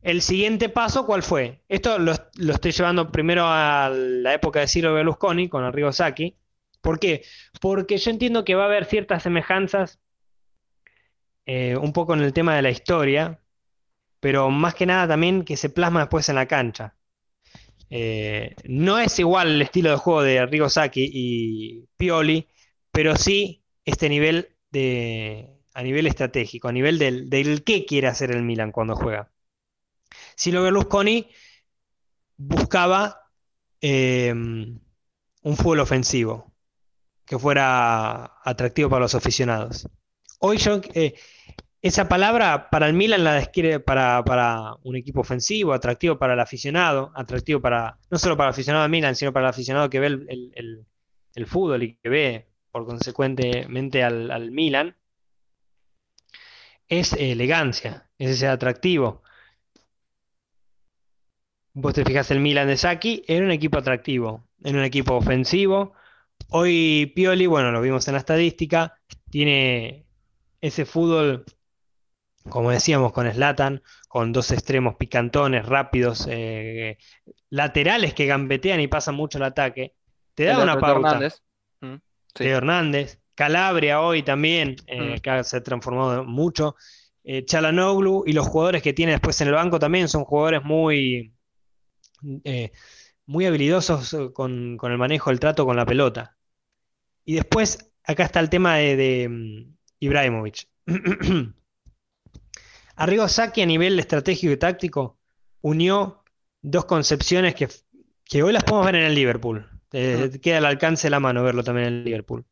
el 0.02 0.24
siguiente 0.24 0.70
paso, 0.70 1.06
¿cuál 1.06 1.22
fue? 1.22 1.62
Esto 1.70 2.00
lo, 2.00 2.14
estoy 2.52 2.72
llevando 2.72 3.12
primero 3.12 3.44
a 3.46 3.92
la 3.94 4.34
época 4.34 4.62
de 4.62 4.68
Silvio 4.68 4.96
Berlusconi 4.96 5.50
con 5.50 5.64
Arrigo 5.64 5.92
Sacchi. 5.92 6.36
¿Por 6.82 7.00
qué? 7.00 7.24
Porque 7.62 7.98
yo 8.00 8.10
entiendo 8.10 8.44
que 8.44 8.56
va 8.56 8.64
a 8.64 8.66
haber 8.66 8.86
ciertas 8.86 9.22
semejanzas 9.22 10.00
eh, 11.48 11.78
un 11.78 11.94
poco 11.94 12.14
en 12.14 12.22
el 12.22 12.34
tema 12.34 12.56
de 12.56 12.62
la 12.62 12.72
historia, 12.72 13.42
pero 14.20 14.50
más 14.52 14.76
que 14.76 14.86
nada 14.86 15.08
también 15.08 15.46
que 15.46 15.58
se 15.58 15.70
plasma 15.70 16.02
después 16.02 16.30
en 16.30 16.36
la 16.36 16.48
cancha. 16.48 16.96
Eh, 17.90 18.56
no 18.66 19.00
es 19.00 19.18
igual 19.20 19.50
el 19.56 19.62
estilo 19.62 19.92
de 19.92 19.98
juego 19.98 20.24
de 20.24 20.40
Arrigo 20.40 20.70
Sacchi 20.70 21.10
y 21.12 21.88
Pioli, 21.98 22.48
pero 22.92 23.16
sí 23.16 23.64
este 23.86 24.10
nivel 24.10 24.58
de, 24.72 25.58
a 25.74 25.84
nivel 25.84 26.08
estratégico, 26.08 26.68
a 26.68 26.74
nivel 26.74 27.00
del, 27.00 27.30
del 27.30 27.64
qué 27.64 27.86
quiere 27.86 28.08
hacer 28.08 28.32
el 28.32 28.44
Milan 28.44 28.72
cuando 28.72 28.96
juega. 28.96 29.32
Silvio 30.36 30.64
Berlusconi 30.64 31.30
buscaba 32.38 33.32
eh, 33.82 34.32
un 34.34 34.82
fútbol 35.58 35.80
ofensivo 35.80 36.54
que 37.26 37.40
fuera 37.40 38.40
atractivo 38.44 38.90
para 38.90 39.02
los 39.02 39.16
aficionados. 39.16 39.88
Hoy 40.40 40.58
yo, 40.58 40.82
eh, 40.94 41.16
esa 41.82 42.08
palabra 42.08 42.70
para 42.70 42.88
el 42.88 42.94
Milan 42.94 43.24
la 43.24 43.34
describe 43.36 43.80
para, 43.80 44.76
un 44.84 44.96
equipo 44.96 45.22
ofensivo, 45.22 45.74
atractivo 45.74 46.18
para 46.18 46.34
el 46.34 46.40
aficionado, 46.40 47.12
atractivo 47.16 47.62
para, 47.62 47.98
no 48.10 48.18
solo 48.18 48.38
para 48.38 48.50
el 48.50 48.54
aficionado 48.54 48.84
de 48.84 48.90
Milan, 48.90 49.16
sino 49.16 49.34
para 49.34 49.48
el 49.48 49.50
aficionado 49.52 49.90
que 49.90 50.00
ve 50.00 50.08
el, 50.08 51.46
fútbol 51.46 51.84
y 51.84 51.96
que 51.96 52.10
ve 52.10 52.48
por 52.72 52.86
consecuentemente 52.86 54.04
al, 54.04 54.52
Milan, 54.52 54.96
es 56.90 57.14
elegancia, 57.14 58.10
es 58.18 58.32
ese 58.32 58.48
atractivo. 58.48 59.24
Vos 61.74 61.94
te 61.94 62.04
fijas, 62.04 62.32
el 62.32 62.40
Milan 62.40 62.68
de 62.68 62.78
Saki 62.78 63.24
era 63.28 63.46
un 63.46 63.52
equipo 63.52 63.78
atractivo, 63.78 64.48
era 64.64 64.78
un 64.78 64.84
equipo 64.84 65.16
ofensivo. 65.16 65.94
Hoy 66.50 67.12
Pioli, 67.16 67.46
bueno, 67.46 67.72
lo 67.72 67.82
vimos 67.82 68.08
en 68.08 68.14
la 68.14 68.20
estadística, 68.20 69.00
tiene 69.30 70.07
ese 70.62 70.86
fútbol 70.86 71.46
como 72.50 72.72
decíamos, 72.72 73.12
con 73.12 73.32
Slatan, 73.32 73.82
con 74.08 74.32
dos 74.32 74.52
extremos 74.52 74.96
picantones, 74.96 75.66
rápidos, 75.66 76.28
eh, 76.30 76.98
laterales 77.50 78.14
que 78.14 78.26
gambetean 78.26 78.80
y 78.80 78.88
pasan 78.88 79.16
mucho 79.16 79.38
el 79.38 79.44
ataque, 79.44 79.94
te 80.34 80.46
da 80.46 80.62
una 80.62 80.80
pauta. 80.80 81.10
Hernández. 81.10 81.44
Mm, 81.82 81.96
Hernández. 82.40 83.20
Calabria 83.36 84.02
hoy 84.02 84.24
también, 84.24 84.76
eh, 84.88 85.18
mm. 85.18 85.20
que 85.20 85.44
se 85.44 85.58
ha 85.58 85.64
transformado 85.64 86.24
mucho. 86.24 86.76
Eh, 87.24 87.46
Chalanoglu 87.46 88.24
y 88.26 88.34
los 88.34 88.48
jugadores 88.48 88.82
que 88.82 88.94
tiene 88.94 89.12
después 89.12 89.40
en 89.42 89.50
el 89.50 89.54
banco 89.54 89.80
también 89.80 90.08
son 90.08 90.24
jugadores 90.24 90.64
muy, 90.64 91.34
muy 93.26 93.46
habilidosos 93.46 94.32
con, 94.34 94.80
el 94.82 94.98
manejo 94.98 95.30
del 95.30 95.40
trato 95.40 95.66
con 95.66 95.76
la 95.76 95.86
pelota. 95.86 96.38
Y 97.26 97.36
después, 97.36 97.92
acá 98.04 98.24
está 98.24 98.40
el 98.40 98.50
tema 98.50 98.78
de, 98.78 98.96
de 98.96 99.30
mm, 99.30 99.77
Ibrahimovic. 100.00 100.68
Arrigo 102.96 103.28
Saki 103.28 103.62
a 103.62 103.66
nivel 103.66 104.00
estratégico 104.00 104.52
y 104.52 104.58
táctico 104.58 105.20
unió 105.62 106.24
dos 106.62 106.86
concepciones 106.86 107.56
que, 107.56 107.68
hoy 108.42 108.54
las 108.54 108.64
podemos 108.64 108.86
ver 108.86 108.96
en 108.96 109.04
el 109.04 109.16
Liverpool. 109.16 109.70
Eh, 109.94 110.40
queda 110.42 110.58
al 110.58 110.66
alcance 110.66 111.08
de 111.08 111.12
la 111.12 111.20
mano 111.20 111.44
verlo 111.44 111.64
también 111.64 111.88
en 111.88 111.94
el 111.94 112.04
Liverpool. 112.04 112.46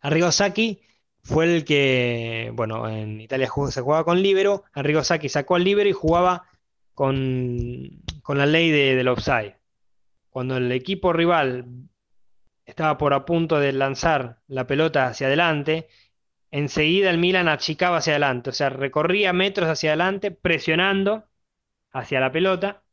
Arrigo 0.00 0.32
Saki 0.32 0.82
fue 1.22 1.56
el 1.56 1.64
que, 1.64 2.50
bueno, 2.54 2.88
en 2.88 3.20
Italia 3.20 3.50
se 3.70 3.80
jugaba 3.82 4.04
con 4.04 4.20
Libero. 4.20 4.64
Arrigo 4.72 5.04
Saki 5.04 5.28
sacó 5.28 5.54
al 5.54 5.64
Libero 5.64 5.88
y 5.88 5.92
jugaba 5.92 6.48
con, 6.94 8.02
la 8.28 8.46
ley 8.46 8.70
de, 8.70 8.96
del 8.96 9.08
offside. 9.08 9.56
Cuando 10.30 10.56
el 10.56 10.72
equipo 10.72 11.12
rival 11.12 11.66
estaba 12.64 12.98
por 12.98 13.14
a 13.14 13.24
punto 13.24 13.60
de 13.60 13.72
lanzar 13.72 14.40
la 14.48 14.66
pelota 14.66 15.06
hacia 15.06 15.26
adelante, 15.26 15.88
enseguida 16.52 17.10
el 17.10 17.18
Milan 17.18 17.48
achicaba 17.48 17.98
hacia 17.98 18.12
adelante, 18.14 18.50
o 18.50 18.52
sea, 18.52 18.70
recorría 18.70 19.32
metros 19.32 19.68
hacia 19.68 19.90
adelante, 19.90 20.30
presionando 20.30 21.28
hacia 21.92 22.20
la 22.20 22.32
pelota, 22.32 22.84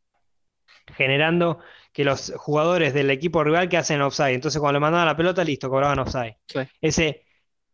generando 0.96 1.60
que 1.94 2.04
los 2.04 2.34
jugadores 2.38 2.94
del 2.94 3.10
equipo 3.12 3.44
rival 3.44 3.70
que 3.70 3.78
hacen 3.78 4.02
offside. 4.02 4.34
Entonces, 4.34 4.60
cuando 4.60 4.80
le 4.80 4.82
mandaban 4.82 5.08
la 5.08 5.18
pelota, 5.18 5.44
listo, 5.44 5.70
cobraban 5.70 6.00
offside. 6.00 6.38
Ese 6.82 7.26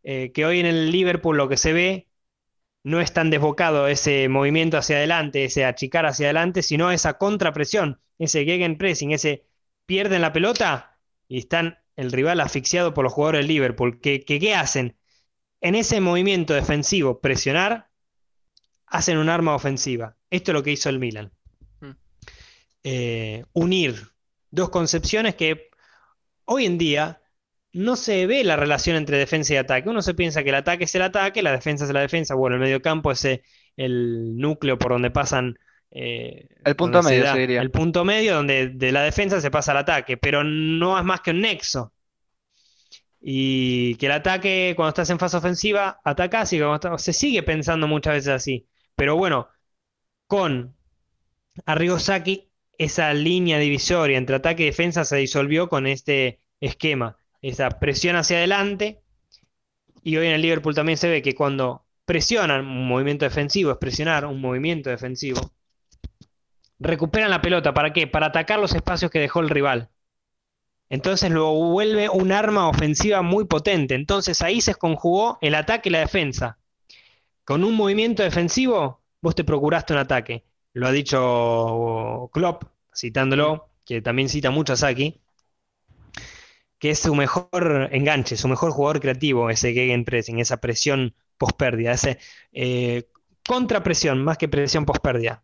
eh, 0.03 0.31
que 0.33 0.45
hoy 0.45 0.59
en 0.59 0.65
el 0.67 0.91
Liverpool 0.91 1.37
lo 1.37 1.49
que 1.49 1.57
se 1.57 1.73
ve 1.73 2.09
no 2.83 3.01
es 3.01 3.13
tan 3.13 3.29
desbocado 3.31 3.87
ese 3.87 4.29
movimiento 4.29 4.77
hacia 4.77 4.97
adelante, 4.97 5.45
ese 5.45 5.65
achicar 5.65 6.05
hacia 6.05 6.27
adelante, 6.27 6.61
sino 6.63 6.91
esa 6.91 7.17
contrapresión, 7.17 8.01
ese 8.19 8.45
gegenpressing, 8.45 9.11
ese 9.11 9.45
pierden 9.85 10.21
la 10.21 10.33
pelota 10.33 10.99
y 11.27 11.39
están 11.39 11.79
el 11.95 12.11
rival 12.11 12.41
asfixiado 12.41 12.93
por 12.93 13.03
los 13.05 13.13
jugadores 13.13 13.41
del 13.41 13.47
Liverpool. 13.49 13.99
¿Qué, 14.01 14.23
qué 14.23 14.55
hacen? 14.55 14.97
En 15.61 15.75
ese 15.75 15.99
movimiento 16.01 16.53
defensivo, 16.53 17.19
presionar, 17.19 17.87
hacen 18.87 19.17
un 19.17 19.29
arma 19.29 19.55
ofensiva. 19.55 20.15
Esto 20.29 20.51
es 20.51 20.53
lo 20.53 20.63
que 20.63 20.71
hizo 20.71 20.89
el 20.89 20.99
Milan. 20.99 21.31
Mm. 21.79 21.91
Eh, 22.83 23.43
unir 23.53 24.09
dos 24.51 24.69
concepciones 24.69 25.35
que 25.35 25.69
hoy 26.45 26.65
en 26.65 26.77
día 26.77 27.21
no 27.73 27.97
se 27.97 28.25
ve 28.25 28.43
la 28.43 28.55
relación 28.55 28.95
entre 28.95 29.17
defensa 29.17 29.53
y 29.53 29.57
ataque. 29.57 29.89
Uno 29.89 30.01
se 30.01 30.13
piensa 30.13 30.43
que 30.43 30.49
el 30.49 30.55
ataque 30.55 30.85
es 30.85 30.95
el 30.95 31.01
ataque, 31.01 31.43
la 31.43 31.51
defensa 31.51 31.83
es 31.83 31.91
la 31.91 31.99
defensa. 31.99 32.33
Bueno, 32.33 32.55
el 32.55 32.61
mediocampo 32.61 33.11
es 33.11 33.27
el 33.75 34.37
núcleo 34.37 34.77
por 34.77 34.91
donde 34.93 35.11
pasan. 35.11 35.59
Eh, 35.91 36.47
el 36.63 36.75
punto 36.75 37.03
medio, 37.03 37.33
El 37.33 37.71
punto 37.71 38.05
medio, 38.05 38.35
donde 38.35 38.69
de 38.69 38.91
la 38.93 39.03
defensa 39.03 39.41
se 39.41 39.51
pasa 39.51 39.71
al 39.71 39.79
ataque, 39.79 40.15
pero 40.15 40.43
no 40.43 40.97
es 40.97 41.03
más 41.03 41.19
que 41.19 41.31
un 41.31 41.41
nexo. 41.41 41.91
Y 43.27 43.95
que 43.95 44.05
el 44.05 44.11
ataque, 44.11 44.73
cuando 44.75 44.89
estás 44.89 45.09
en 45.09 45.17
fase 45.17 45.37
ofensiva, 45.37 45.99
atacas 46.03 46.53
y 46.53 46.59
cuando 46.59 46.99
se 46.99 47.11
sigue 47.11 47.41
pensando 47.41 47.87
muchas 47.87 48.13
veces 48.13 48.29
así. 48.29 48.67
Pero 48.95 49.17
bueno, 49.17 49.49
con 50.27 50.75
Arrigo 51.65 51.97
Saki, 51.97 52.51
esa 52.77 53.11
línea 53.15 53.57
divisoria 53.57 54.19
entre 54.19 54.35
ataque 54.35 54.61
y 54.61 54.67
defensa 54.67 55.05
se 55.05 55.15
disolvió 55.15 55.69
con 55.69 55.87
este 55.87 56.39
esquema. 56.59 57.17
Esa 57.41 57.71
presión 57.79 58.15
hacia 58.15 58.37
adelante. 58.37 59.01
Y 60.03 60.17
hoy 60.17 60.27
en 60.27 60.33
el 60.33 60.43
Liverpool 60.43 60.75
también 60.75 60.99
se 60.99 61.09
ve 61.09 61.23
que 61.23 61.33
cuando 61.33 61.87
presionan 62.05 62.67
un 62.67 62.87
movimiento 62.87 63.25
defensivo, 63.25 63.71
es 63.71 63.77
presionar 63.77 64.27
un 64.27 64.39
movimiento 64.39 64.91
defensivo, 64.91 65.51
recuperan 66.77 67.31
la 67.31 67.41
pelota. 67.41 67.73
¿Para 67.73 67.91
qué? 67.91 68.05
Para 68.05 68.27
atacar 68.27 68.59
los 68.59 68.75
espacios 68.75 69.09
que 69.09 69.17
dejó 69.19 69.39
el 69.39 69.49
rival. 69.49 69.89
Entonces 70.89 71.31
lo 71.31 71.51
vuelve 71.53 72.09
un 72.09 72.31
arma 72.31 72.67
ofensiva 72.67 73.21
muy 73.21 73.45
potente. 73.45 73.95
Entonces 73.95 74.41
ahí 74.41 74.61
se 74.61 74.75
conjugó 74.75 75.37
el 75.41 75.55
ataque 75.55 75.89
y 75.89 75.91
la 75.91 75.99
defensa. 75.99 76.57
Con 77.43 77.63
un 77.63 77.75
movimiento 77.75 78.23
defensivo, 78.23 79.01
vos 79.21 79.35
te 79.35 79.43
procuraste 79.43 79.93
un 79.93 79.99
ataque. 79.99 80.43
Lo 80.73 80.87
ha 80.87 80.91
dicho 80.91 82.29
Klopp, 82.33 82.63
citándolo, 82.93 83.69
que 83.85 84.01
también 84.01 84.29
cita 84.29 84.51
mucho 84.51 84.73
a 84.73 84.75
Saki, 84.75 85.21
que 86.79 86.91
es 86.91 86.99
su 86.99 87.15
mejor 87.15 87.89
enganche, 87.91 88.37
su 88.37 88.47
mejor 88.47 88.71
jugador 88.71 88.99
creativo, 88.99 89.49
ese 89.49 89.73
gegenpressing, 89.73 90.39
esa 90.39 90.57
presión 90.57 91.15
post-pérdida, 91.37 91.95
eh, 92.51 93.07
contrapresión, 93.47 94.23
más 94.23 94.37
que 94.37 94.47
presión 94.47 94.85
post-pérdida. 94.85 95.43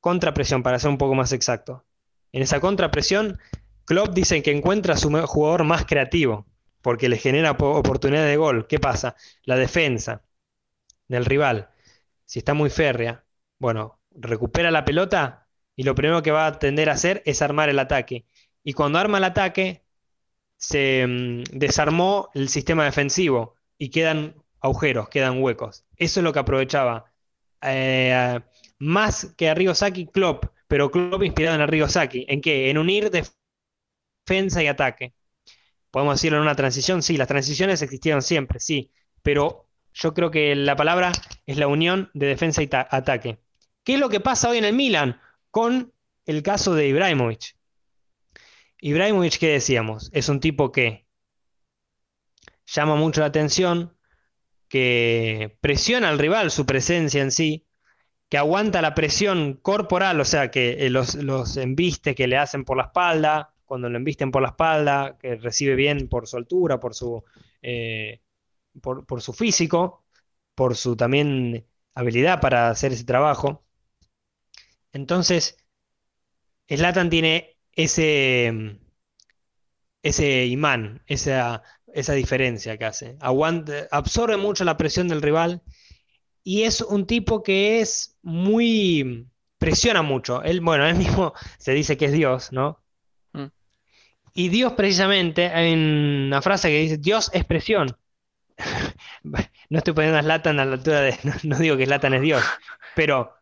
Contrapresión, 0.00 0.62
para 0.62 0.78
ser 0.78 0.90
un 0.90 0.98
poco 0.98 1.14
más 1.14 1.32
exacto. 1.32 1.84
En 2.32 2.42
esa 2.42 2.60
contrapresión 2.60 3.38
Klopp 3.84 4.14
dice 4.14 4.42
que 4.42 4.50
encuentra 4.50 4.94
a 4.94 4.96
su 4.96 5.10
jugador 5.10 5.64
más 5.64 5.84
creativo, 5.84 6.46
porque 6.82 7.08
le 7.08 7.18
genera 7.18 7.52
oportunidad 7.52 8.26
de 8.26 8.36
gol. 8.36 8.66
¿Qué 8.66 8.78
pasa? 8.78 9.16
La 9.44 9.56
defensa 9.56 10.22
del 11.08 11.24
rival, 11.24 11.70
si 12.24 12.38
está 12.38 12.54
muy 12.54 12.70
férrea, 12.70 13.24
bueno, 13.58 14.00
recupera 14.10 14.70
la 14.70 14.84
pelota 14.84 15.48
y 15.76 15.84
lo 15.84 15.94
primero 15.94 16.22
que 16.22 16.30
va 16.30 16.46
a 16.46 16.58
tender 16.58 16.90
a 16.90 16.94
hacer 16.94 17.22
es 17.26 17.42
armar 17.42 17.68
el 17.68 17.78
ataque. 17.78 18.26
Y 18.62 18.72
cuando 18.74 18.98
arma 18.98 19.18
el 19.18 19.24
ataque, 19.24 19.84
se 20.56 21.06
mm, 21.06 21.44
desarmó 21.58 22.30
el 22.34 22.48
sistema 22.48 22.84
defensivo 22.84 23.56
y 23.78 23.90
quedan 23.90 24.36
agujeros, 24.60 25.08
quedan 25.08 25.42
huecos. 25.42 25.84
Eso 25.96 26.20
es 26.20 26.24
lo 26.24 26.32
que 26.32 26.38
aprovechaba. 26.40 27.12
Eh, 27.62 28.40
más 28.78 29.34
que 29.36 29.48
Arrigo 29.48 29.74
Saki, 29.74 30.06
Klopp, 30.06 30.46
pero 30.68 30.90
Klopp 30.90 31.22
inspirado 31.22 31.62
en 31.62 31.88
Saki. 31.88 32.26
¿En 32.28 32.40
qué? 32.40 32.70
En 32.70 32.78
unir 32.78 33.10
defensa 33.10 33.43
y 34.26 34.66
ataque. 34.66 35.14
¿Podemos 35.90 36.16
decirlo 36.16 36.38
en 36.38 36.42
una 36.42 36.56
transición? 36.56 37.02
Sí, 37.02 37.16
las 37.16 37.28
transiciones 37.28 37.82
existieron 37.82 38.22
siempre, 38.22 38.58
sí, 38.58 38.90
pero 39.22 39.68
yo 39.92 40.14
creo 40.14 40.30
que 40.30 40.54
la 40.56 40.76
palabra 40.76 41.12
es 41.46 41.56
la 41.56 41.68
unión 41.68 42.10
de 42.14 42.26
defensa 42.26 42.62
y 42.62 42.68
ataque. 42.72 43.38
¿Qué 43.84 43.94
es 43.94 44.00
lo 44.00 44.08
que 44.08 44.20
pasa 44.20 44.48
hoy 44.48 44.58
en 44.58 44.64
el 44.64 44.74
Milan 44.74 45.20
con 45.50 45.92
el 46.26 46.42
caso 46.42 46.74
de 46.74 46.88
Ibrahimovic? 46.88 47.56
Ibrahimovic, 48.80 49.38
¿qué 49.38 49.48
decíamos? 49.48 50.10
Es 50.12 50.28
un 50.28 50.40
tipo 50.40 50.72
que 50.72 51.06
llama 52.66 52.96
mucho 52.96 53.20
la 53.20 53.26
atención, 53.26 53.96
que 54.68 55.56
presiona 55.60 56.08
al 56.08 56.18
rival, 56.18 56.50
su 56.50 56.66
presencia 56.66 57.22
en 57.22 57.30
sí, 57.30 57.66
que 58.28 58.38
aguanta 58.38 58.82
la 58.82 58.94
presión 58.94 59.54
corporal, 59.62 60.20
o 60.20 60.24
sea, 60.24 60.50
que 60.50 60.86
eh, 60.86 60.90
los, 60.90 61.14
los 61.14 61.56
embistes 61.56 62.16
que 62.16 62.26
le 62.26 62.36
hacen 62.36 62.64
por 62.64 62.76
la 62.76 62.84
espalda, 62.84 63.53
cuando 63.64 63.88
lo 63.88 63.96
embisten 63.96 64.30
por 64.30 64.42
la 64.42 64.48
espalda, 64.48 65.18
que 65.18 65.36
recibe 65.36 65.74
bien 65.74 66.08
por 66.08 66.26
su 66.26 66.36
altura, 66.36 66.80
por 66.80 66.94
su, 66.94 67.22
eh, 67.62 68.20
por, 68.80 69.22
su 69.22 69.32
físico, 69.32 70.04
por 70.54 70.76
su 70.76 70.96
también 70.96 71.66
habilidad 71.94 72.40
para 72.40 72.70
hacer 72.70 72.92
ese 72.92 73.04
trabajo. 73.04 73.64
Entonces, 74.92 75.56
Slatan 76.68 77.10
tiene 77.10 77.58
ese, 77.72 78.78
ese 80.02 80.46
imán, 80.46 81.02
esa, 81.06 81.62
esa 81.94 82.12
diferencia 82.14 82.76
que 82.78 82.84
hace. 82.84 83.16
absorbe 83.90 84.36
mucho 84.36 84.64
la 84.64 84.76
presión 84.76 85.08
del 85.08 85.22
rival 85.22 85.62
y 86.44 86.64
es 86.64 86.82
un 86.82 87.06
tipo 87.06 87.42
que 87.42 87.80
es 87.80 88.18
muy... 88.22 89.28
presiona 89.58 90.02
mucho. 90.02 90.42
Él, 90.42 90.60
bueno, 90.60 90.86
él 90.86 90.96
mismo 90.96 91.32
se 91.58 91.72
dice 91.72 91.96
que 91.96 92.06
es 92.06 92.12
Dios, 92.12 92.52
¿no? 92.52 92.83
Y 94.34 94.48
Dios 94.48 94.72
precisamente, 94.72 95.46
hay 95.48 95.72
una 95.74 96.42
frase 96.42 96.68
que 96.68 96.80
dice, 96.80 96.98
Dios 96.98 97.30
es 97.32 97.44
presión. 97.44 97.96
no 99.70 99.78
estoy 99.78 99.94
poniendo 99.94 100.18
a 100.18 100.22
Slatan 100.22 100.60
a 100.60 100.64
la 100.64 100.74
altura 100.74 101.00
de... 101.00 101.16
No, 101.44 101.56
digo 101.58 101.76
que 101.76 101.86
Slatan 101.86 102.14
es 102.14 102.22
Dios, 102.22 102.42
pero 102.94 103.32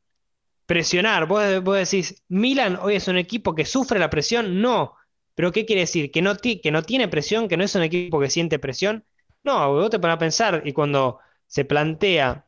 presionar, 0.66 1.26
vos, 1.26 1.62
vos 1.62 1.76
decís, 1.76 2.22
Milan 2.28 2.78
hoy 2.80 2.97
es 2.97 3.09
un 3.09 3.18
equipo 3.18 3.55
que 3.55 3.64
sufre 3.64 3.99
la 3.99 4.11
presión, 4.11 4.61
no, 4.61 4.97
pero 5.34 5.53
¿qué 5.53 5.66
quiere 5.66 5.82
decir? 5.82 6.11
¿Que 6.11 6.22
no, 6.22 6.36
que 6.36 6.70
no 6.70 6.82
tiene 6.82 7.09
presión? 7.09 7.49
¿Que 7.49 7.57
no 7.57 7.64
es 7.64 7.74
un 7.74 7.82
equipo 7.82 8.20
que 8.20 8.30
siente 8.30 8.59
presión? 8.59 9.05
No, 9.45 9.72
vos 9.72 9.90
te 9.90 9.99
pones 9.99 10.16
a 10.16 10.18
pensar 10.18 10.62
y 10.64 10.72
cuando 10.72 11.18
se 11.47 11.64
plantea 11.64 12.47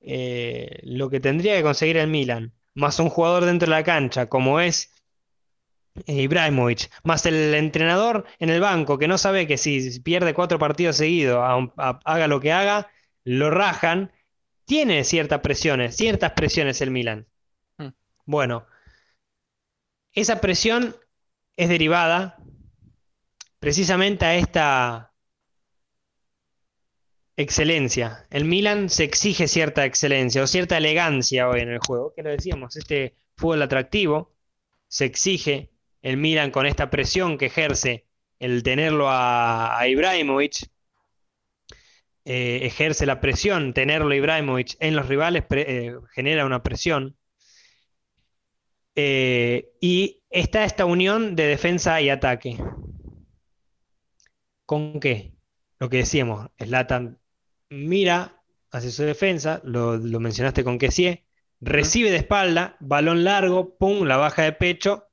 eh, 0.00 0.80
lo 0.84 1.10
que 1.10 1.20
tendría 1.20 1.56
que 1.56 1.62
conseguir 1.62 1.98
el 1.98 2.08
Milan, 2.08 2.54
más 2.74 2.98
un 3.00 3.10
jugador 3.10 3.44
dentro 3.44 3.66
de 3.66 3.70
la 3.76 3.84
cancha 3.84 4.28
como 4.28 4.60
es 4.60 4.92
Ibrahimovic, 6.06 6.90
más 7.04 7.24
el 7.26 7.54
entrenador 7.54 8.26
en 8.38 8.50
el 8.50 8.60
banco 8.60 8.98
que 8.98 9.08
no 9.08 9.18
sabe 9.18 9.46
que 9.46 9.56
si 9.56 10.00
pierde 10.00 10.34
cuatro 10.34 10.58
partidos 10.58 10.96
seguidos, 10.96 11.42
haga 11.76 12.28
lo 12.28 12.40
que 12.40 12.52
haga, 12.52 12.90
lo 13.24 13.50
rajan, 13.50 14.12
tiene 14.64 15.04
ciertas 15.04 15.40
presiones, 15.40 15.96
ciertas 15.96 16.32
presiones 16.32 16.80
el 16.80 16.90
Milan. 16.90 17.26
Hmm. 17.78 17.90
Bueno, 18.24 18.66
esa 20.12 20.40
presión 20.40 20.96
es 21.56 21.68
derivada 21.68 22.38
precisamente 23.58 24.24
a 24.24 24.34
esta 24.36 25.12
excelencia. 27.36 28.26
El 28.30 28.44
Milan 28.44 28.88
se 28.90 29.04
exige 29.04 29.48
cierta 29.48 29.84
excelencia 29.84 30.42
o 30.42 30.46
cierta 30.46 30.76
elegancia 30.78 31.48
hoy 31.48 31.60
en 31.60 31.70
el 31.70 31.78
juego, 31.78 32.12
que 32.14 32.22
lo 32.22 32.30
decíamos, 32.30 32.76
este 32.76 33.16
fútbol 33.36 33.62
atractivo 33.62 34.34
se 34.88 35.04
exige 35.04 35.70
el 36.06 36.18
Milan 36.18 36.52
con 36.52 36.66
esta 36.66 36.88
presión 36.88 37.36
que 37.36 37.46
ejerce 37.46 38.06
el 38.38 38.62
tenerlo 38.62 39.06
a, 39.08 39.76
Ibrahimovic, 39.88 40.68
eh, 42.24 42.60
ejerce 42.62 43.06
la 43.06 43.20
presión, 43.20 43.74
tenerlo 43.74 44.10
a 44.10 44.16
Ibrahimovic 44.16 44.76
en 44.78 44.94
los 44.94 45.08
rivales 45.08 45.42
eh, 45.50 45.96
genera 46.14 46.46
una 46.46 46.62
presión. 46.62 47.16
Eh, 48.94 49.72
y 49.80 50.22
está 50.30 50.64
esta 50.64 50.84
unión 50.84 51.34
de 51.34 51.48
defensa 51.48 52.00
y 52.00 52.08
ataque. 52.08 52.56
¿Con 54.64 55.00
qué? 55.00 55.34
Lo 55.80 55.90
que 55.90 55.98
decíamos, 55.98 56.50
Slatan 56.56 57.18
mira 57.68 58.44
hacia 58.70 58.90
su 58.92 59.02
defensa, 59.02 59.60
lo, 59.64 59.98
mencionaste 59.98 60.62
con 60.62 60.78
Kessie, 60.78 61.26
recibe 61.60 62.12
de 62.12 62.18
espalda, 62.18 62.76
balón 62.78 63.24
largo, 63.24 63.76
pum, 63.76 64.06
la 64.06 64.18
baja 64.18 64.44
de 64.44 64.52
pecho, 64.52 65.05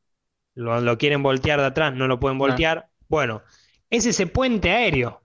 lo, 0.56 0.98
quieren 0.98 1.24
voltear 1.24 1.60
de 1.60 1.68
atrás, 1.68 1.94
no 1.94 2.08
lo 2.08 2.20
pueden 2.20 2.38
voltear. 2.38 2.90
Bueno, 3.08 3.42
es 3.90 4.06
ese 4.06 4.28
puente 4.28 4.72
aéreo, 4.72 5.22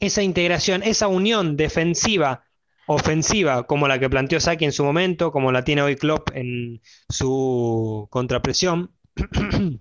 esa 0.00 0.22
integración, 0.22 0.82
esa 0.82 1.08
unión 1.08 1.56
defensiva 1.56 2.44
ofensiva 2.86 3.64
como 3.66 3.88
la 3.88 3.98
que 3.98 4.10
planteó 4.10 4.40
Saki 4.40 4.64
en 4.64 4.72
su 4.72 4.84
momento, 4.84 5.32
como 5.32 5.52
la 5.52 5.64
tiene 5.64 5.82
hoy 5.82 5.96
Klopp 5.96 6.30
en 6.34 6.80
su 7.08 8.08
contrapresión, 8.10 8.94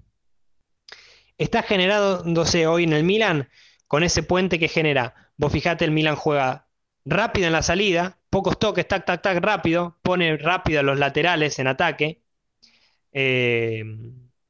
está 1.38 1.64
generándose 1.64 2.68
hoy 2.68 2.84
en 2.84 2.94
el 2.94 3.04
Milan 3.04 3.50
con 3.88 4.04
ese 4.04 4.24
puente 4.24 4.60
que 4.60 4.68
genera. 4.68 5.16
Vos 5.38 5.52
fijate, 5.52 5.86
el 5.86 5.92
Milan 5.92 6.16
juega 6.16 6.68
rápido 7.04 7.48
en 7.48 7.54
la 7.54 7.64
salida, 7.64 8.20
pocos 8.30 8.60
toques, 8.60 8.88
tac, 8.88 9.06
tac, 9.06 9.22
tac, 9.22 9.44
rápido, 9.44 10.00
pone 10.04 10.38
rápido 10.38 10.80
a 10.80 10.84
los 10.84 11.00
laterales 11.00 11.60
en 11.60 11.68
ataque, 11.68 12.20
eh, 13.14 13.84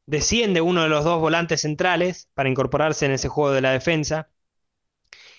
desciende 0.05 0.61
uno 0.61 0.83
de 0.83 0.89
los 0.89 1.03
dos 1.03 1.19
volantes 1.19 1.61
centrales 1.61 2.29
para 2.33 2.49
incorporarse 2.49 3.05
en 3.05 3.11
ese 3.13 3.27
juego 3.29 3.51
de 3.51 3.61
la 3.61 3.71
defensa. 3.71 4.29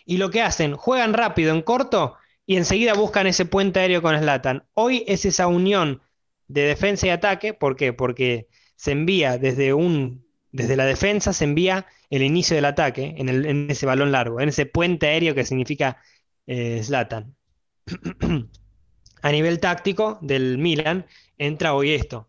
Y 0.04 0.16
lo 0.18 0.30
que 0.30 0.42
hacen, 0.42 0.76
juegan 0.76 1.14
rápido 1.14 1.54
en 1.54 1.62
corto 1.62 2.16
y 2.46 2.56
enseguida 2.56 2.94
buscan 2.94 3.26
ese 3.26 3.46
puente 3.46 3.80
aéreo 3.80 4.02
con 4.02 4.18
Slatan. 4.18 4.66
Hoy 4.74 5.04
es 5.06 5.24
esa 5.24 5.46
unión 5.46 6.02
de 6.48 6.62
defensa 6.62 7.06
y 7.06 7.10
ataque, 7.10 7.54
¿por 7.54 7.76
qué? 7.76 7.92
Porque 7.92 8.48
se 8.76 8.92
envía 8.92 9.38
desde 9.38 9.74
un 9.74 10.22
desde 10.52 10.76
la 10.76 10.84
defensa 10.84 11.32
se 11.32 11.44
envía 11.44 11.86
el 12.10 12.22
inicio 12.22 12.54
del 12.54 12.66
ataque 12.66 13.14
en, 13.16 13.70
ese 13.70 13.86
balón 13.86 14.12
largo, 14.12 14.40
en 14.40 14.50
ese 14.50 14.66
puente 14.66 15.06
aéreo 15.08 15.34
que 15.34 15.44
significa 15.46 15.96
eh, 16.46 16.82
Zlatan. 16.84 17.34
A 19.22 19.32
nivel 19.32 19.60
táctico 19.60 20.18
del 20.20 20.58
Milan 20.58 21.06
entra 21.38 21.74
hoy 21.74 21.92
esto. 21.92 22.28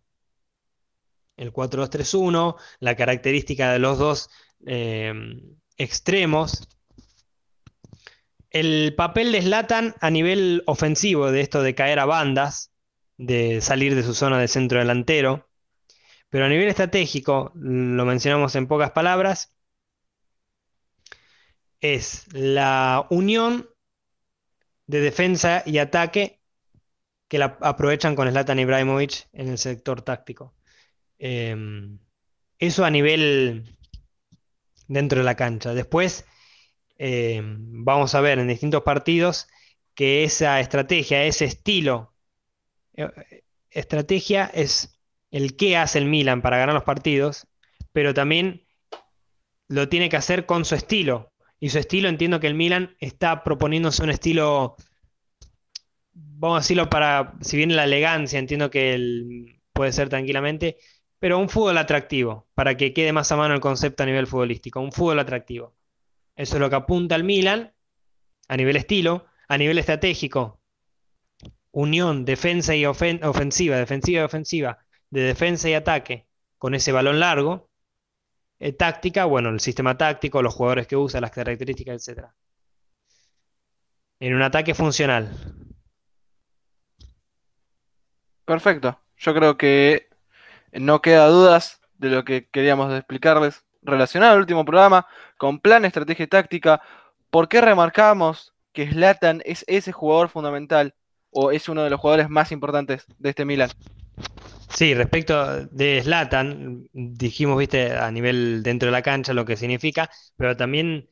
El 1.38 1.51
4-2-3-1, 1.51 2.55
la 2.80 2.95
característica 2.95 3.72
de 3.72 3.80
los 3.80 3.97
dos 3.97 4.30
eh, 4.65 5.14
extremos, 5.77 6.68
el 8.49 8.93
papel 8.95 9.31
de 9.31 9.41
Slatan 9.41 9.95
a 9.99 10.10
nivel 10.11 10.64
ofensivo, 10.68 11.31
de 11.31 11.41
esto 11.41 11.64
de 11.64 11.76
caer 11.76 11.99
a 11.99 12.05
bandas, 12.05 12.72
de 13.18 13.61
salir 13.61 13.95
de 13.95 14.03
su 14.03 14.14
zona 14.14 14.39
de 14.39 14.47
centro 14.47 14.80
delantero, 14.80 15.49
pero 16.30 16.45
a 16.45 16.49
nivel 16.49 16.68
estratégico, 16.68 17.51
lo 17.55 18.05
mencionamos 18.05 18.55
en 18.55 18.68
pocas 18.68 18.91
palabras, 18.91 19.53
es 21.81 22.31
la 22.34 23.07
unión 23.10 23.69
de 24.88 25.01
defensa 25.01 25.64
y 25.65 25.80
ataque 25.80 26.41
que 27.27 27.39
la 27.39 27.57
aprovechan 27.61 28.15
con 28.15 28.30
Zlatan 28.30 28.60
Ibrahimovic 28.60 29.27
en 29.34 29.49
el 29.49 29.57
sector 29.57 30.01
táctico. 30.01 30.53
Em, 31.25 31.99
eso 32.59 32.83
a 32.83 32.89
nivel 32.89 33.63
dentro 34.89 35.19
de 35.19 35.23
la 35.23 35.37
cancha. 35.37 35.73
Después, 35.73 36.25
eh, 36.97 37.41
vamos 37.41 38.13
a 38.13 38.19
ver 38.19 38.39
en 38.39 38.49
distintos 38.49 38.83
partidos 38.83 39.47
que 39.95 40.25
esa 40.25 40.59
estrategia, 40.59 41.23
ese 41.23 41.45
estilo, 41.45 42.13
eh, 42.95 43.07
estrategia 43.69 44.51
es 44.53 44.99
el 45.31 45.55
qué 45.55 45.77
hace 45.77 45.99
el 45.99 46.07
Milan 46.07 46.41
para 46.41 46.57
ganar 46.57 46.75
los 46.75 46.83
partidos, 46.83 47.47
pero 47.93 48.13
también 48.13 48.67
lo 49.69 49.87
tiene 49.87 50.09
que 50.09 50.17
hacer 50.17 50.45
con 50.45 50.65
su 50.65 50.75
estilo. 50.75 51.31
Y 51.57 51.69
su 51.69 51.79
estilo, 51.79 52.09
entiendo 52.09 52.41
que 52.41 52.47
el 52.47 52.55
Milan 52.55 52.97
está 52.99 53.45
proponiéndose 53.45 54.03
un 54.03 54.09
estilo, 54.09 54.75
vamos 56.11 56.57
a 56.57 56.61
decirlo 56.63 56.89
para, 56.89 57.35
si 57.39 57.55
bien 57.55 57.77
la 57.77 57.85
elegancia, 57.85 58.39
entiendo 58.39 58.69
que 58.69 59.61
puede 59.71 59.93
ser 59.93 60.09
tranquilamente, 60.09 60.77
pero 61.23 61.39
un 61.39 61.47
fútbol 61.47 61.77
atractivo, 61.77 62.49
para 62.53 62.75
que 62.75 62.93
quede 62.93 63.13
más 63.13 63.31
a 63.31 63.37
mano 63.37 63.53
el 63.53 63.61
concepto 63.61 64.03
a 64.03 64.05
nivel 64.05 64.27
futbolístico, 64.27 64.81
un 64.81 64.91
fútbol 64.91 65.19
atractivo. 65.19 65.73
Eso 66.35 66.55
es 66.55 66.59
lo 66.59 66.69
que 66.69 66.75
apunta 66.75 67.15
al 67.15 67.23
Milan 67.23 67.73
a 68.49 68.57
nivel 68.57 68.75
estilo, 68.75 69.25
a 69.47 69.57
nivel 69.57 69.77
estratégico. 69.77 70.59
Unión, 71.71 72.25
defensa 72.25 72.75
y 72.75 72.85
ofensiva, 72.85 73.77
defensiva 73.77 74.19
y 74.19 74.25
ofensiva, 74.25 74.79
de 75.11 75.21
defensa 75.21 75.69
y 75.69 75.75
ataque 75.75 76.27
con 76.57 76.75
ese 76.75 76.91
balón 76.91 77.21
largo. 77.21 77.69
Eh, 78.59 78.73
táctica, 78.73 79.23
bueno, 79.23 79.47
el 79.47 79.61
sistema 79.61 79.97
táctico, 79.97 80.41
los 80.41 80.53
jugadores 80.53 80.87
que 80.87 80.97
usa, 80.97 81.21
las 81.21 81.31
características, 81.31 82.05
etc. 82.05 82.25
en 84.19 84.35
un 84.35 84.41
ataque 84.41 84.73
funcional. 84.73 85.31
Perfecto. 88.43 88.99
Yo 89.15 89.33
creo 89.33 89.57
que 89.57 90.12
no 90.73 91.01
queda 91.01 91.27
dudas 91.27 91.81
de 91.97 92.09
lo 92.09 92.23
que 92.25 92.47
queríamos 92.49 92.93
explicarles 92.93 93.63
relacionado 93.81 94.33
al 94.33 94.39
último 94.39 94.65
programa, 94.65 95.07
con 95.37 95.59
plan, 95.59 95.85
estrategia 95.85 96.23
y 96.23 96.27
táctica. 96.27 96.81
¿Por 97.29 97.47
qué 97.47 97.61
remarcamos 97.61 98.53
que 98.71 98.89
Zlatan 98.89 99.41
es 99.45 99.63
ese 99.67 99.91
jugador 99.91 100.29
fundamental 100.29 100.95
o 101.31 101.51
es 101.51 101.69
uno 101.69 101.83
de 101.83 101.89
los 101.89 101.99
jugadores 101.99 102.29
más 102.29 102.51
importantes 102.51 103.05
de 103.17 103.29
este 103.29 103.45
Milan? 103.45 103.69
Sí, 104.69 104.93
respecto 104.93 105.65
de 105.67 106.01
Zlatan, 106.03 106.87
dijimos, 106.93 107.57
viste, 107.57 107.95
a 107.95 108.09
nivel 108.11 108.63
dentro 108.63 108.87
de 108.87 108.91
la 108.91 109.01
cancha 109.01 109.33
lo 109.33 109.45
que 109.45 109.55
significa, 109.55 110.09
pero 110.35 110.57
también 110.57 111.09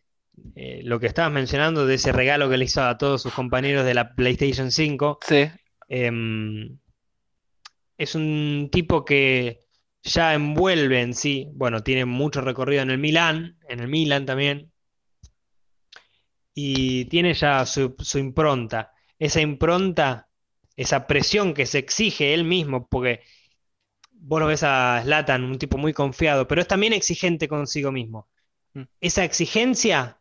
eh, 0.55 0.81
lo 0.83 0.99
que 0.99 1.07
estabas 1.07 1.31
mencionando 1.31 1.85
de 1.85 1.95
ese 1.95 2.11
regalo 2.11 2.49
que 2.49 2.57
le 2.57 2.65
hizo 2.65 2.83
a 2.83 2.97
todos 2.97 3.21
sus 3.21 3.33
compañeros 3.33 3.85
de 3.85 3.93
la 3.93 4.15
PlayStation 4.15 4.71
5. 4.71 5.19
Sí. 5.21 5.49
Em, 5.89 6.79
es 8.01 8.15
un 8.15 8.69
tipo 8.71 9.05
que 9.05 9.65
ya 10.01 10.33
envuelve 10.33 11.01
en 11.01 11.13
sí, 11.13 11.49
bueno, 11.53 11.83
tiene 11.83 12.05
mucho 12.05 12.41
recorrido 12.41 12.81
en 12.81 12.89
el 12.89 12.97
Milan, 12.97 13.59
en 13.69 13.79
el 13.79 13.87
Milan 13.87 14.25
también, 14.25 14.71
y 16.55 17.05
tiene 17.05 17.35
ya 17.35 17.63
su, 17.67 17.95
impronta. 18.15 18.91
Esa 19.19 19.41
impronta, 19.41 20.29
esa 20.75 21.05
presión 21.05 21.53
que 21.53 21.67
se 21.67 21.77
exige 21.77 22.33
él 22.33 22.43
mismo, 22.43 22.87
porque 22.87 23.21
vos 24.13 24.39
lo 24.39 24.47
ves 24.47 24.63
a 24.63 25.01
Zlatan, 25.03 25.43
un 25.43 25.59
tipo 25.59 25.77
muy 25.77 25.93
confiado, 25.93 26.47
pero 26.47 26.61
es 26.61 26.67
también 26.67 26.93
exigente 26.93 27.47
consigo 27.47 27.91
mismo. 27.91 28.27
Mm. 28.73 28.83
Esa 28.99 29.23
exigencia 29.23 30.20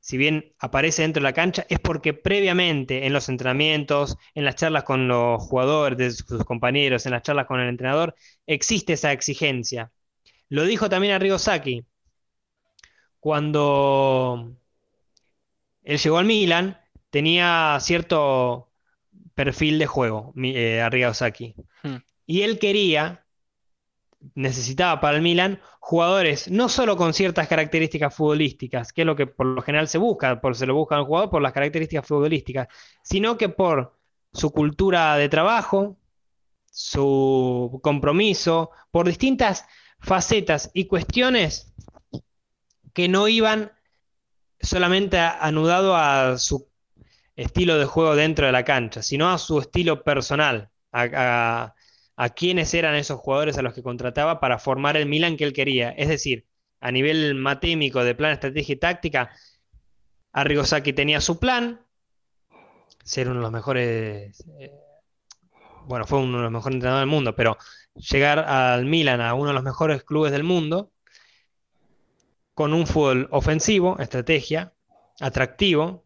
si 0.00 0.16
bien 0.16 0.54
aparece 0.58 1.02
dentro 1.02 1.20
de 1.20 1.24
la 1.24 1.34
cancha, 1.34 1.66
es 1.68 1.78
porque 1.78 2.14
previamente 2.14 3.06
en 3.06 3.12
los 3.12 3.28
entrenamientos, 3.28 4.16
en 4.34 4.44
las 4.44 4.56
charlas 4.56 4.84
con 4.84 5.08
los 5.08 5.42
jugadores, 5.42 5.98
de 5.98 6.10
sus 6.10 6.44
compañeros, 6.44 7.04
en 7.06 7.12
las 7.12 7.22
charlas 7.22 7.46
con 7.46 7.60
el 7.60 7.68
entrenador, 7.68 8.14
existe 8.46 8.94
esa 8.94 9.12
exigencia. 9.12 9.92
Lo 10.48 10.64
dijo 10.64 10.88
también 10.88 11.14
Arrigo 11.14 11.38
Sacchi. 11.38 11.84
Cuando 13.20 14.56
él 15.82 15.98
llegó 15.98 16.18
al 16.18 16.24
Milan, 16.24 16.80
tenía 17.10 17.76
cierto 17.80 18.70
perfil 19.34 19.78
de 19.78 19.86
juego, 19.86 20.32
eh, 20.42 20.80
Arrigo 20.80 21.12
Sacchi. 21.12 21.54
Hmm. 21.82 21.96
Y 22.26 22.42
él 22.42 22.58
quería 22.58 23.19
necesitaba 24.34 25.00
para 25.00 25.16
el 25.16 25.22
Milan 25.22 25.60
jugadores 25.78 26.50
no 26.50 26.68
solo 26.68 26.96
con 26.96 27.14
ciertas 27.14 27.48
características 27.48 28.14
futbolísticas, 28.14 28.92
que 28.92 29.02
es 29.02 29.06
lo 29.06 29.16
que 29.16 29.26
por 29.26 29.46
lo 29.46 29.62
general 29.62 29.88
se 29.88 29.98
busca, 29.98 30.40
por 30.40 30.56
se 30.56 30.66
lo 30.66 30.74
busca 30.74 30.96
al 30.96 31.04
jugador 31.04 31.30
por 31.30 31.42
las 31.42 31.52
características 31.52 32.06
futbolísticas, 32.06 32.68
sino 33.02 33.36
que 33.36 33.48
por 33.48 33.96
su 34.32 34.50
cultura 34.52 35.16
de 35.16 35.28
trabajo, 35.28 35.96
su 36.70 37.80
compromiso, 37.82 38.70
por 38.90 39.06
distintas 39.06 39.66
facetas 39.98 40.70
y 40.74 40.86
cuestiones 40.86 41.72
que 42.92 43.08
no 43.08 43.28
iban 43.28 43.72
solamente 44.60 45.18
anudado 45.18 45.96
a 45.96 46.38
su 46.38 46.68
estilo 47.36 47.78
de 47.78 47.86
juego 47.86 48.14
dentro 48.14 48.46
de 48.46 48.52
la 48.52 48.64
cancha, 48.64 49.02
sino 49.02 49.30
a 49.30 49.38
su 49.38 49.58
estilo 49.60 50.04
personal, 50.04 50.70
a, 50.92 51.74
quiénes 52.28 52.74
eran 52.74 52.94
esos 52.94 53.18
jugadores 53.18 53.56
a 53.56 53.62
los 53.62 53.72
que 53.72 53.82
contrataba 53.82 54.40
para 54.40 54.58
formar 54.58 54.96
el 54.96 55.06
Milan 55.06 55.36
que 55.36 55.44
él 55.44 55.52
quería. 55.52 55.90
Es 55.90 56.08
decir, 56.08 56.46
a 56.80 56.92
nivel 56.92 57.34
matémico 57.34 58.04
de 58.04 58.14
plan, 58.14 58.32
estrategia 58.32 58.74
y 58.74 58.78
táctica, 58.78 59.30
Arrigo 60.32 60.64
Sacchi 60.64 60.92
tenía 60.92 61.20
su 61.20 61.38
plan, 61.38 61.80
ser 63.02 63.28
uno 63.28 63.36
de 63.36 63.42
los 63.42 63.52
mejores, 63.52 64.44
eh, 64.58 64.72
bueno, 65.86 66.06
fue 66.06 66.20
uno 66.20 66.38
de 66.38 66.42
los 66.44 66.52
mejores 66.52 66.74
entrenadores 66.76 67.02
del 67.02 67.14
mundo, 67.14 67.34
pero 67.34 67.56
llegar 67.94 68.38
al 68.40 68.84
Milan, 68.84 69.20
a 69.20 69.34
uno 69.34 69.48
de 69.48 69.54
los 69.54 69.64
mejores 69.64 70.04
clubes 70.04 70.30
del 70.30 70.44
mundo, 70.44 70.92
con 72.54 72.74
un 72.74 72.86
fútbol 72.86 73.28
ofensivo, 73.30 73.98
estrategia, 73.98 74.74
atractivo, 75.20 76.04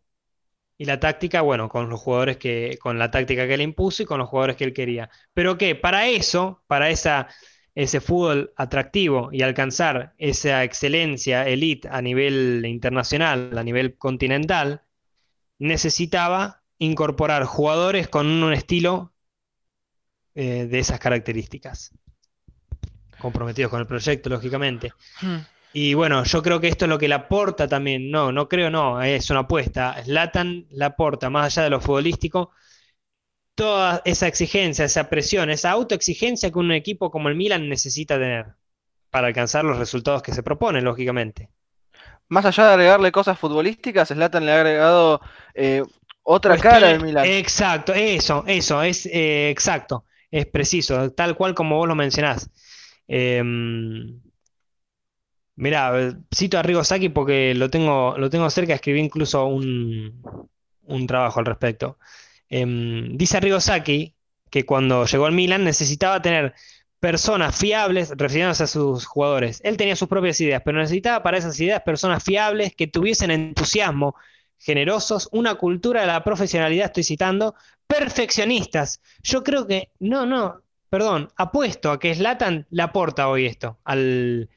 y 0.77 0.85
la 0.87 0.99
táctica, 1.01 1.41
bueno, 1.41 1.69
con 1.69 1.89
los 1.89 2.01
jugadores 2.01 2.37
que, 2.37 2.79
con 2.81 2.99
la 2.99 3.11
táctica 3.11 3.47
que 3.47 3.57
le 3.57 3.65
impuso 3.65 4.03
y 4.03 4.07
con 4.07 4.19
los 4.19 4.29
jugadores 4.29 4.57
que 4.57 4.65
él 4.65 4.73
quería. 4.73 5.11
Pero 5.33 5.57
que 5.57 5.75
para 5.75 6.09
eso, 6.09 6.63
para 6.67 6.91
esa, 6.91 7.29
ese 7.75 8.01
fútbol 8.01 8.53
atractivo 8.57 9.31
y 9.33 9.43
alcanzar 9.43 10.15
esa 10.19 10.65
excelencia 10.65 11.47
elite 11.47 11.89
a 11.91 12.03
nivel 12.03 12.65
internacional, 12.67 13.57
a 13.57 13.63
nivel 13.63 13.97
continental, 13.97 14.83
necesitaba 15.59 16.63
incorporar 16.79 17.45
jugadores 17.45 18.09
con 18.09 18.27
un 18.27 18.53
estilo 18.53 19.13
eh, 20.35 20.67
de 20.69 20.79
esas 20.81 20.99
características. 20.99 21.93
Comprometidos 23.19 23.71
con 23.71 23.81
el 23.81 23.87
proyecto, 23.87 24.29
lógicamente. 24.29 24.93
Hmm. 25.21 25.39
Y 25.77 25.95
bueno, 25.95 26.23
yo 26.23 26.41
creo 26.41 26.61
que 26.61 26.69
esto 26.69 26.85
es 26.85 26.89
lo 26.89 26.99
que 26.99 27.09
le 27.09 27.17
aporta 27.17 27.67
también, 27.67 28.09
no, 28.09 28.31
no 28.31 28.49
creo, 28.49 28.71
no, 28.71 29.03
es 29.03 29.29
una 29.31 29.41
apuesta. 29.41 30.01
Slatan 30.05 30.69
le 30.71 30.85
aporta, 30.85 31.31
más 31.31 31.47
allá 31.47 31.65
de 31.65 31.71
lo 31.71 31.81
futbolístico, 31.81 32.53
toda 33.57 34.01
esa 34.05 34.29
exigencia, 34.29 34.85
esa 34.85 35.11
presión, 35.11 35.51
esa 35.51 35.73
autoexigencia 35.73 36.53
que 36.53 36.59
un 36.61 36.71
equipo 36.71 37.11
como 37.11 37.29
el 37.29 37.35
Milan 37.35 37.69
necesita 37.69 38.21
tener 38.21 38.55
para 39.11 39.27
alcanzar 39.27 39.65
los 39.65 39.77
resultados 39.77 40.23
que 40.23 40.33
se 40.33 40.45
proponen, 40.45 40.85
lógicamente. 40.85 41.51
Más 42.29 42.45
allá 42.45 42.67
de 42.69 42.71
agregarle 42.75 43.11
cosas 43.11 43.37
futbolísticas, 43.37 44.07
Slatan 44.07 44.47
le 44.47 44.53
ha 44.53 44.61
agregado 44.61 45.21
eh, 45.55 45.83
otra 46.23 46.57
cara 46.57 46.91
al 46.91 47.03
Milan. 47.03 47.25
Exacto, 47.27 47.93
eso, 47.93 48.45
eso, 48.47 48.81
es 48.81 49.07
eh, 49.07 49.51
exacto, 49.51 50.05
es 50.31 50.47
preciso, 50.47 51.11
tal 51.11 51.37
cual 51.37 51.53
como 51.53 51.79
vos 51.79 51.89
lo 51.89 51.97
mencionás. 51.97 52.49
Eh, 53.09 53.43
Mira, 55.57 56.17
cito 56.35 56.59
a 56.59 56.63
Rigo 56.63 56.83
Saki 56.83 57.11
porque 57.11 57.55
lo 57.55 57.71
tengo, 57.71 58.17
lo 58.19 58.29
tengo 58.31 58.51
cerca, 58.51 58.75
escribí 58.75 59.01
incluso 59.01 59.47
un, 59.47 60.21
trabajo 61.07 61.41
al 61.41 61.47
respecto. 61.47 61.99
Em, 62.49 63.17
dice 63.17 63.37
Arrigo 63.37 63.61
Saki 63.61 64.15
que 64.51 64.67
cuando 64.67 65.07
llegó 65.07 65.27
al 65.27 65.33
Milan 65.33 65.65
necesitaba 65.65 66.23
tener 66.23 66.55
personas 67.01 67.57
fiables, 67.57 68.13
refiriéndose 68.17 68.65
a 68.65 68.67
sus 68.67 69.05
jugadores. 69.07 69.61
Él 69.65 69.77
tenía 69.77 69.97
sus 69.97 70.09
propias 70.09 70.41
ideas, 70.41 70.63
pero 70.65 70.79
necesitaba 70.79 71.23
para 71.23 71.39
esas 71.39 71.59
ideas 71.61 71.83
personas 71.83 72.23
fiables 72.25 72.75
que 72.75 72.87
tuviesen 72.87 73.31
entusiasmo, 73.31 74.17
generosos, 74.59 75.29
una 75.33 75.57
cultura 75.57 76.01
de 76.03 76.07
la 76.09 76.25
profesionalidad, 76.25 76.87
estoy 76.87 77.05
citando, 77.05 77.55
perfeccionistas. 77.87 79.01
Yo 79.23 79.45
creo 79.45 79.67
que, 79.67 79.93
no, 80.01 80.27
no, 80.27 80.63
perdón, 80.89 81.31
apuesto 81.37 81.91
a 81.91 82.01
que 82.01 82.15
Slatan 82.15 82.67
le 82.71 82.83
aporta 82.83 83.29
hoy 83.29 83.47
esto 83.47 83.79
al, 83.85 84.49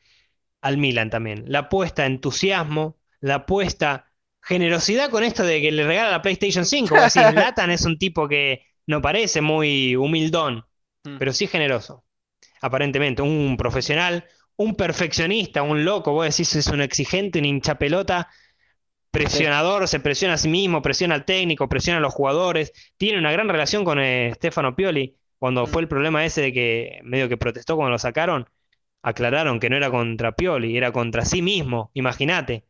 al 0.67 0.77
Milan 0.77 1.09
también. 1.09 1.45
La 1.47 1.59
apuesta 1.59 2.05
entusiasmo, 2.05 2.97
la 3.21 3.35
apuesta 3.35 4.11
generosidad 4.41 5.09
con 5.09 5.23
esto 5.23 5.43
de 5.43 5.61
que 5.61 5.71
le 5.71 5.85
regala 5.85 6.11
la 6.11 6.21
PlayStation 6.21 6.65
5. 6.65 6.95
Así, 6.95 7.19
Latan 7.19 7.71
es 7.71 7.85
un 7.85 7.97
tipo 7.97 8.27
que 8.27 8.63
no 8.85 9.01
parece 9.01 9.41
muy 9.41 9.95
humildón, 9.95 10.65
mm. 11.05 11.17
pero 11.17 11.31
sí 11.31 11.47
generoso. 11.47 12.03
Aparentemente, 12.61 13.21
un 13.21 13.55
profesional, 13.57 14.25
un 14.57 14.75
perfeccionista, 14.75 15.61
un 15.61 15.85
loco, 15.85 16.11
vos 16.11 16.25
decís 16.25 16.53
es 16.55 16.67
un 16.67 16.81
exigente, 16.81 17.39
un 17.39 17.45
hincha 17.45 17.75
pelota, 17.75 18.29
presionador, 19.09 19.87
se 19.87 20.01
presiona 20.01 20.33
a 20.33 20.37
sí 20.37 20.49
mismo, 20.49 20.81
presiona 20.81 21.15
al 21.15 21.23
técnico, 21.23 21.69
presiona 21.69 21.99
a 21.99 22.01
los 22.01 22.13
jugadores, 22.13 22.73
tiene 22.97 23.19
una 23.19 23.31
gran 23.31 23.47
relación 23.47 23.85
con 23.85 23.99
eh, 23.99 24.33
Stefano 24.35 24.75
Pioli, 24.75 25.15
cuando 25.39 25.63
mm. 25.63 25.67
fue 25.67 25.81
el 25.81 25.87
problema 25.87 26.25
ese 26.25 26.41
de 26.41 26.53
que 26.53 26.99
medio 27.03 27.29
que 27.29 27.37
protestó 27.37 27.77
cuando 27.77 27.91
lo 27.91 27.99
sacaron, 27.99 28.49
aclararon 29.01 29.59
que 29.59 29.69
no 29.69 29.77
era 29.77 29.89
contra 29.89 30.33
Pioli, 30.33 30.77
era 30.77 30.91
contra 30.91 31.25
sí 31.25 31.41
mismo, 31.41 31.91
imagínate. 31.93 32.65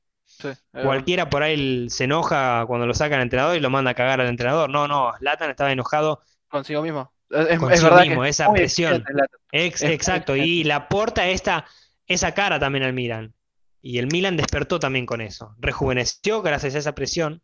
Cualquiera 0.72 1.30
por 1.30 1.42
ahí 1.42 1.90
se 1.90 2.04
enoja 2.04 2.66
cuando 2.68 2.86
lo 2.86 2.94
saca 2.94 3.16
al 3.16 3.22
entrenador 3.22 3.58
y 3.58 3.60
lo 3.60 3.70
manda 3.70 3.92
a 3.92 3.94
cagar 3.94 4.22
al 4.22 4.28
entrenador. 4.28 4.70
No, 4.70 4.88
no, 4.88 5.14
Latan 5.20 5.50
estaba 5.50 5.72
enojado 5.72 6.22
consigo 6.48 6.82
mismo. 6.82 7.12
Es, 7.30 7.60
consigo 7.60 7.96
mismo, 7.98 8.26
esa 8.26 8.52
presión. 8.52 9.04
exacto, 9.52 10.36
y 10.36 10.64
le 10.64 10.74
aporta 10.74 11.28
esta, 11.28 11.66
esa 12.06 12.34
cara 12.34 12.60
también 12.60 12.84
al 12.84 12.94
Milan. 12.94 13.34
Y 13.82 14.00
el 14.00 14.08
Milan 14.08 14.38
despertó 14.38 14.80
también 14.80 15.06
con 15.06 15.22
eso. 15.22 15.56
Rejuveneció 15.60 16.42
gracias 16.42 16.76
a 16.76 16.80
esa 16.80 16.96
presión 16.96 17.42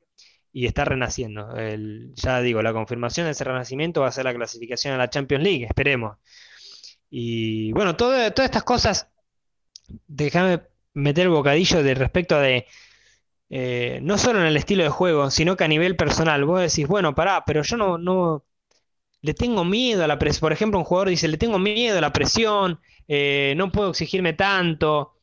y 0.52 0.68
está 0.68 0.86
renaciendo. 0.86 1.54
ya 2.14 2.42
digo, 2.42 2.62
la 2.62 2.74
confirmación 2.74 3.26
de 3.26 3.32
ese 3.32 3.44
renacimiento 3.44 4.02
va 4.02 4.08
a 4.08 4.12
ser 4.12 4.26
la 4.26 4.34
clasificación 4.34 4.94
a 4.94 4.98
la 4.98 5.10
Champions 5.10 5.44
League, 5.44 5.66
esperemos. 5.66 6.18
Y 7.15 7.72
bueno, 7.73 7.95
todas 7.95 8.34
estas 8.40 8.64
cosas, 8.64 9.07
déjame 10.07 10.64
meter 10.95 11.26
el 11.26 11.30
bocadillo 11.30 11.84
de 11.84 11.94
respecto 11.94 12.40
de, 12.40 12.65
eh, 13.52 13.99
no 14.02 14.18
solo 14.18 14.40
en 14.40 14.48
el 14.48 14.57
estilo 14.57 14.84
de 14.84 14.90
juego, 14.90 15.30
sino 15.30 15.56
que 15.56 15.64
a 15.64 15.68
nivel 15.68 15.95
personal. 15.95 16.44
Vos 16.44 16.61
decís, 16.61 16.88
bueno, 16.88 17.14
pará, 17.14 17.44
pero 17.45 17.61
yo 17.61 17.77
no, 17.77 17.99
no, 17.99 18.44
le 19.22 19.35
tengo 19.35 19.64
miedo 19.64 20.03
a 20.03 20.07
la 20.07 20.18
presión. 20.18 20.41
Por 20.41 20.53
ejemplo, 20.53 20.80
un 20.80 20.85
jugador 20.85 21.10
dice, 21.10 21.27
le 21.27 21.38
tengo 21.38 21.60
miedo 21.60 21.99
a 21.99 22.02
la 22.02 22.11
presión, 22.11 22.80
eh, 23.07 23.53
no 23.57 23.72
puedo 23.72 23.91
exigirme 23.91 24.34
tanto. 24.34 25.19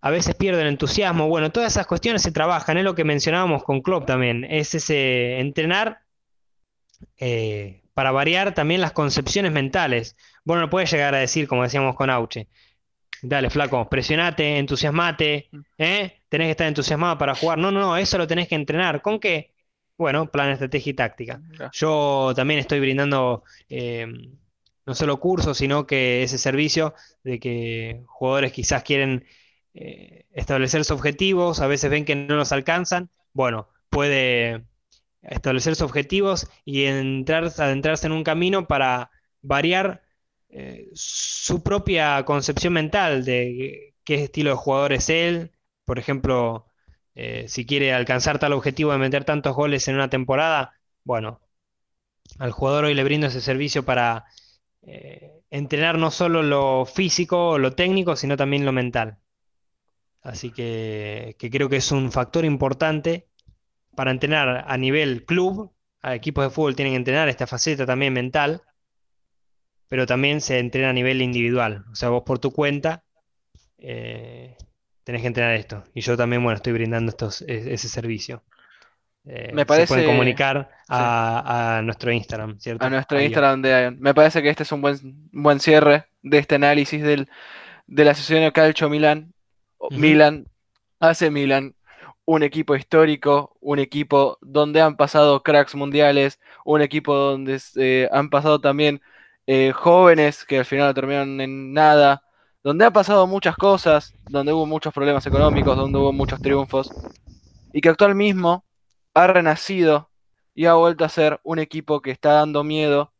a 0.00 0.10
veces 0.10 0.36
pierde 0.36 0.62
el 0.62 0.68
entusiasmo. 0.68 1.26
Bueno, 1.28 1.50
todas 1.50 1.72
esas 1.72 1.88
cuestiones 1.88 2.22
se 2.22 2.30
trabajan, 2.30 2.78
es 2.78 2.84
lo 2.84 2.94
que 2.94 3.02
mencionábamos 3.04 3.64
con 3.64 3.82
Klopp 3.82 4.06
también, 4.06 4.44
es 4.44 4.76
ese 4.76 5.40
entrenar 5.40 6.02
eh, 7.18 7.82
para 7.94 8.12
variar 8.12 8.54
también 8.54 8.80
las 8.80 8.92
concepciones 8.92 9.52
mentales. 9.52 10.16
Bueno, 10.44 10.62
no 10.62 10.70
puedes 10.70 10.90
llegar 10.90 11.14
a 11.14 11.18
decir, 11.18 11.46
como 11.46 11.62
decíamos 11.62 11.94
con 11.94 12.10
Auche, 12.10 12.48
dale, 13.22 13.50
flaco, 13.50 13.88
presionate, 13.88 14.58
entusiasmate, 14.58 15.48
¿eh? 15.78 16.22
tenés 16.28 16.46
que 16.46 16.50
estar 16.50 16.66
entusiasmado 16.66 17.18
para 17.18 17.34
jugar. 17.34 17.58
No, 17.58 17.70
no, 17.70 17.80
no, 17.80 17.96
eso 17.96 18.18
lo 18.18 18.26
tenés 18.26 18.48
que 18.48 18.56
entrenar. 18.56 19.02
¿Con 19.02 19.20
qué? 19.20 19.54
Bueno, 19.96 20.30
plan, 20.30 20.50
estrategia 20.50 20.90
y 20.90 20.94
táctica. 20.94 21.40
Yo 21.72 22.32
también 22.34 22.58
estoy 22.58 22.80
brindando 22.80 23.44
eh, 23.68 24.06
no 24.84 24.94
solo 24.94 25.20
cursos, 25.20 25.58
sino 25.58 25.86
que 25.86 26.22
ese 26.24 26.38
servicio 26.38 26.94
de 27.22 27.38
que 27.38 28.02
jugadores 28.06 28.52
quizás 28.52 28.82
quieren 28.82 29.24
eh, 29.74 30.26
establecer 30.32 30.84
sus 30.84 30.92
objetivos, 30.92 31.60
a 31.60 31.66
veces 31.66 31.90
ven 31.90 32.04
que 32.04 32.16
no 32.16 32.34
los 32.36 32.52
alcanzan. 32.52 33.10
Bueno, 33.32 33.68
puede 33.90 34.64
establecer 35.22 35.76
sus 35.76 35.84
objetivos 35.84 36.48
y 36.64 36.84
entrar, 36.84 37.44
adentrarse 37.44 38.06
en 38.06 38.12
un 38.12 38.24
camino 38.24 38.66
para 38.66 39.10
variar 39.40 40.02
eh, 40.52 40.90
su 40.94 41.62
propia 41.62 42.24
concepción 42.26 42.74
mental 42.74 43.24
de 43.24 43.94
qué 44.04 44.24
estilo 44.24 44.50
de 44.50 44.56
jugador 44.56 44.92
es 44.92 45.08
él. 45.08 45.52
Por 45.84 45.98
ejemplo, 45.98 46.66
eh, 47.14 47.46
si 47.48 47.66
quiere 47.66 47.92
alcanzar 47.94 48.38
tal 48.38 48.52
objetivo 48.52 48.92
de 48.92 48.98
meter 48.98 49.24
tantos 49.24 49.56
goles 49.56 49.88
en 49.88 49.96
una 49.96 50.10
temporada, 50.10 50.74
bueno, 51.04 51.40
al 52.38 52.52
jugador 52.52 52.84
hoy 52.86 52.94
le 52.94 53.04
brindo 53.04 53.26
ese 53.28 53.40
servicio 53.40 53.84
para 53.84 54.26
eh, 54.82 55.42
entrenar 55.50 55.98
no 55.98 56.10
solo 56.10 56.42
lo 56.42 56.86
físico 56.86 57.58
lo 57.58 57.74
técnico, 57.74 58.16
sino 58.16 58.36
también 58.36 58.64
lo 58.66 58.72
mental. 58.72 59.18
Así 60.22 60.52
que, 60.52 61.36
que 61.38 61.50
creo 61.50 61.68
que 61.68 61.76
es 61.76 61.92
un 61.92 62.12
factor 62.12 62.44
importante 62.44 63.28
para 63.96 64.10
entrenar 64.10 64.64
a 64.68 64.76
nivel 64.76 65.24
club. 65.24 65.72
A 66.02 66.14
equipos 66.14 66.44
de 66.44 66.50
fútbol 66.50 66.76
tienen 66.76 66.94
que 66.94 66.98
entrenar 66.98 67.28
esta 67.28 67.46
faceta 67.46 67.86
también 67.86 68.12
mental, 68.12 68.62
pero 69.92 70.06
también 70.06 70.40
se 70.40 70.58
entrena 70.58 70.88
a 70.88 70.92
nivel 70.94 71.20
individual. 71.20 71.84
O 71.92 71.94
sea, 71.94 72.08
vos 72.08 72.22
por 72.22 72.38
tu 72.38 72.50
cuenta 72.50 73.04
eh, 73.76 74.56
tenés 75.04 75.20
que 75.20 75.26
entrenar 75.26 75.52
esto. 75.52 75.84
Y 75.92 76.00
yo 76.00 76.16
también, 76.16 76.42
bueno, 76.42 76.56
estoy 76.56 76.72
brindando 76.72 77.10
estos, 77.10 77.42
e, 77.42 77.74
ese 77.74 77.90
servicio. 77.90 78.42
Eh, 79.26 79.50
me 79.52 79.66
parece, 79.66 79.88
se 79.88 79.92
pueden 79.92 80.08
comunicar 80.08 80.70
a, 80.88 81.82
nuestro 81.84 82.10
Instagram, 82.10 82.58
¿cierto? 82.58 82.86
A 82.86 82.88
nuestro 82.88 83.20
Instagram 83.20 83.60
de 83.60 83.94
Me 83.98 84.14
parece 84.14 84.40
que 84.40 84.48
este 84.48 84.62
es 84.62 84.72
un 84.72 84.80
buen, 84.80 84.96
buen 85.30 85.60
cierre 85.60 86.06
de 86.22 86.38
este 86.38 86.54
análisis 86.54 87.02
del, 87.02 87.28
de 87.86 88.04
la 88.06 88.14
de 88.14 88.52
Calcio 88.54 88.88
Milan. 88.88 89.34
Milan 89.90 90.46
hace 91.00 91.30
Milan 91.30 91.74
un 92.24 92.42
equipo 92.42 92.76
histórico, 92.76 93.58
un 93.60 93.78
equipo 93.78 94.38
donde 94.40 94.80
han 94.80 94.96
pasado 94.96 95.42
cracks 95.42 95.74
mundiales, 95.74 96.40
un 96.64 96.80
equipo 96.80 97.14
donde 97.14 97.60
eh, 97.76 98.08
han 98.10 98.30
pasado 98.30 98.58
también 98.58 99.02
eh, 99.46 99.72
jóvenes 99.72 100.44
que 100.44 100.58
al 100.58 100.64
final 100.64 100.88
no 100.88 100.94
terminaron 100.94 101.40
en 101.40 101.72
nada, 101.72 102.22
donde 102.62 102.84
han 102.84 102.92
pasado 102.92 103.26
muchas 103.26 103.56
cosas, 103.56 104.14
donde 104.30 104.52
hubo 104.52 104.66
muchos 104.66 104.94
problemas 104.94 105.26
económicos, 105.26 105.76
donde 105.76 105.98
hubo 105.98 106.12
muchos 106.12 106.40
triunfos, 106.40 106.90
y 107.72 107.80
que 107.80 107.88
actual 107.88 108.14
mismo 108.14 108.64
ha 109.14 109.26
renacido 109.26 110.10
y 110.54 110.66
ha 110.66 110.74
vuelto 110.74 111.04
a 111.04 111.08
ser 111.08 111.40
un 111.42 111.58
equipo 111.58 112.02
que 112.02 112.10
está 112.10 112.32
dando 112.34 112.62
miedo, 112.62 113.12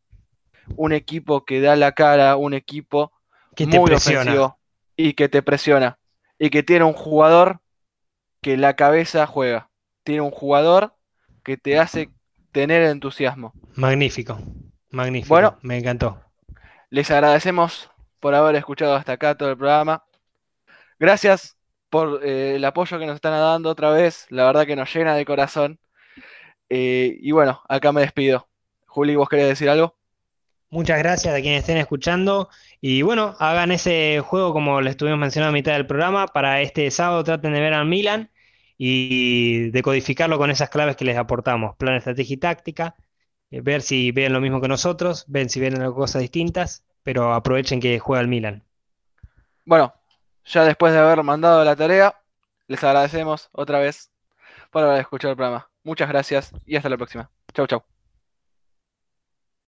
un 0.75 0.93
equipo 0.93 1.43
que 1.45 1.59
da 1.59 1.75
la 1.75 1.91
cara, 1.91 2.37
un 2.37 2.53
equipo 2.53 3.11
que 3.55 3.67
muy 3.67 3.91
ofensivo 3.91 4.57
y 4.95 5.13
que 5.13 5.27
te 5.27 5.41
presiona, 5.41 5.99
y 6.39 6.49
que 6.49 6.63
tiene 6.63 6.85
un 6.85 6.93
jugador 6.93 7.59
que 8.41 8.57
la 8.57 8.75
cabeza 8.75 9.25
juega. 9.27 9.69
Tiene 10.03 10.21
un 10.21 10.31
jugador 10.31 10.95
que 11.43 11.57
te 11.57 11.79
hace 11.79 12.11
tener 12.51 12.83
entusiasmo. 12.83 13.53
Magnífico, 13.75 14.39
magnífico. 14.93 15.33
Bueno, 15.33 15.57
me 15.61 15.77
encantó. 15.77 16.21
Les 16.89 17.09
agradecemos 17.11 17.89
por 18.19 18.35
haber 18.35 18.55
escuchado 18.55 18.95
hasta 18.95 19.13
acá 19.13 19.35
todo 19.35 19.49
el 19.49 19.57
programa. 19.57 20.03
Gracias 20.99 21.57
por 21.89 22.21
eh, 22.23 22.55
el 22.55 22.65
apoyo 22.65 22.97
que 22.97 23.05
nos 23.05 23.15
están 23.15 23.33
dando 23.33 23.69
otra 23.69 23.89
vez. 23.89 24.25
La 24.29 24.45
verdad 24.45 24.65
que 24.65 24.75
nos 24.75 24.93
llena 24.93 25.15
de 25.15 25.25
corazón. 25.25 25.79
Eh, 26.69 27.17
y 27.19 27.31
bueno, 27.31 27.61
acá 27.67 27.91
me 27.91 28.01
despido. 28.01 28.47
Juli, 28.85 29.15
¿vos 29.15 29.27
querés 29.27 29.47
decir 29.47 29.69
algo? 29.69 29.97
Muchas 30.69 30.97
gracias 30.97 31.35
a 31.35 31.41
quienes 31.41 31.59
estén 31.59 31.77
escuchando. 31.77 32.49
Y 32.81 33.01
bueno, 33.03 33.35
hagan 33.39 33.71
ese 33.71 34.21
juego 34.25 34.53
como 34.53 34.81
les 34.81 34.91
estuvimos 34.91 35.19
mencionando 35.19 35.49
a 35.49 35.53
mitad 35.53 35.73
del 35.73 35.85
programa. 35.85 36.27
Para 36.27 36.61
este 36.61 36.89
sábado 36.89 37.23
traten 37.23 37.53
de 37.53 37.59
ver 37.59 37.73
al 37.73 37.85
Milan 37.85 38.31
y 38.77 39.69
decodificarlo 39.69 40.37
con 40.37 40.49
esas 40.49 40.69
claves 40.69 40.95
que 40.95 41.05
les 41.05 41.17
aportamos. 41.17 41.75
Plan, 41.75 41.95
estrategia 41.95 42.33
y 42.33 42.37
táctica. 42.37 42.95
Eh, 43.53 43.61
ver 43.61 43.83
si 43.83 44.11
ven 44.11 44.33
lo 44.33 44.41
mismo 44.41 44.59
que 44.59 44.67
nosotros, 44.67 45.25
ven 45.27 45.47
si 45.47 45.59
ven 45.59 45.75
cosas 45.93 46.23
distintas, 46.23 46.83
pero 47.03 47.33
aprovechen 47.33 47.79
que 47.79 47.99
juega 47.99 48.21
el 48.21 48.27
Milan. 48.27 48.63
Bueno, 49.63 49.93
ya 50.45 50.65
después 50.65 50.91
de 50.91 50.99
haber 50.99 51.21
mandado 51.21 51.63
la 51.63 51.75
tarea, 51.75 52.19
les 52.67 52.83
agradecemos 52.83 53.49
otra 53.51 53.77
vez 53.77 54.09
por 54.71 54.83
haber 54.83 55.01
escuchado 55.01 55.33
el 55.33 55.37
programa. 55.37 55.69
Muchas 55.83 56.09
gracias 56.09 56.51
y 56.65 56.77
hasta 56.77 56.89
la 56.89 56.97
próxima. 56.97 57.29
Chau, 57.53 57.67
chau. 57.67 57.92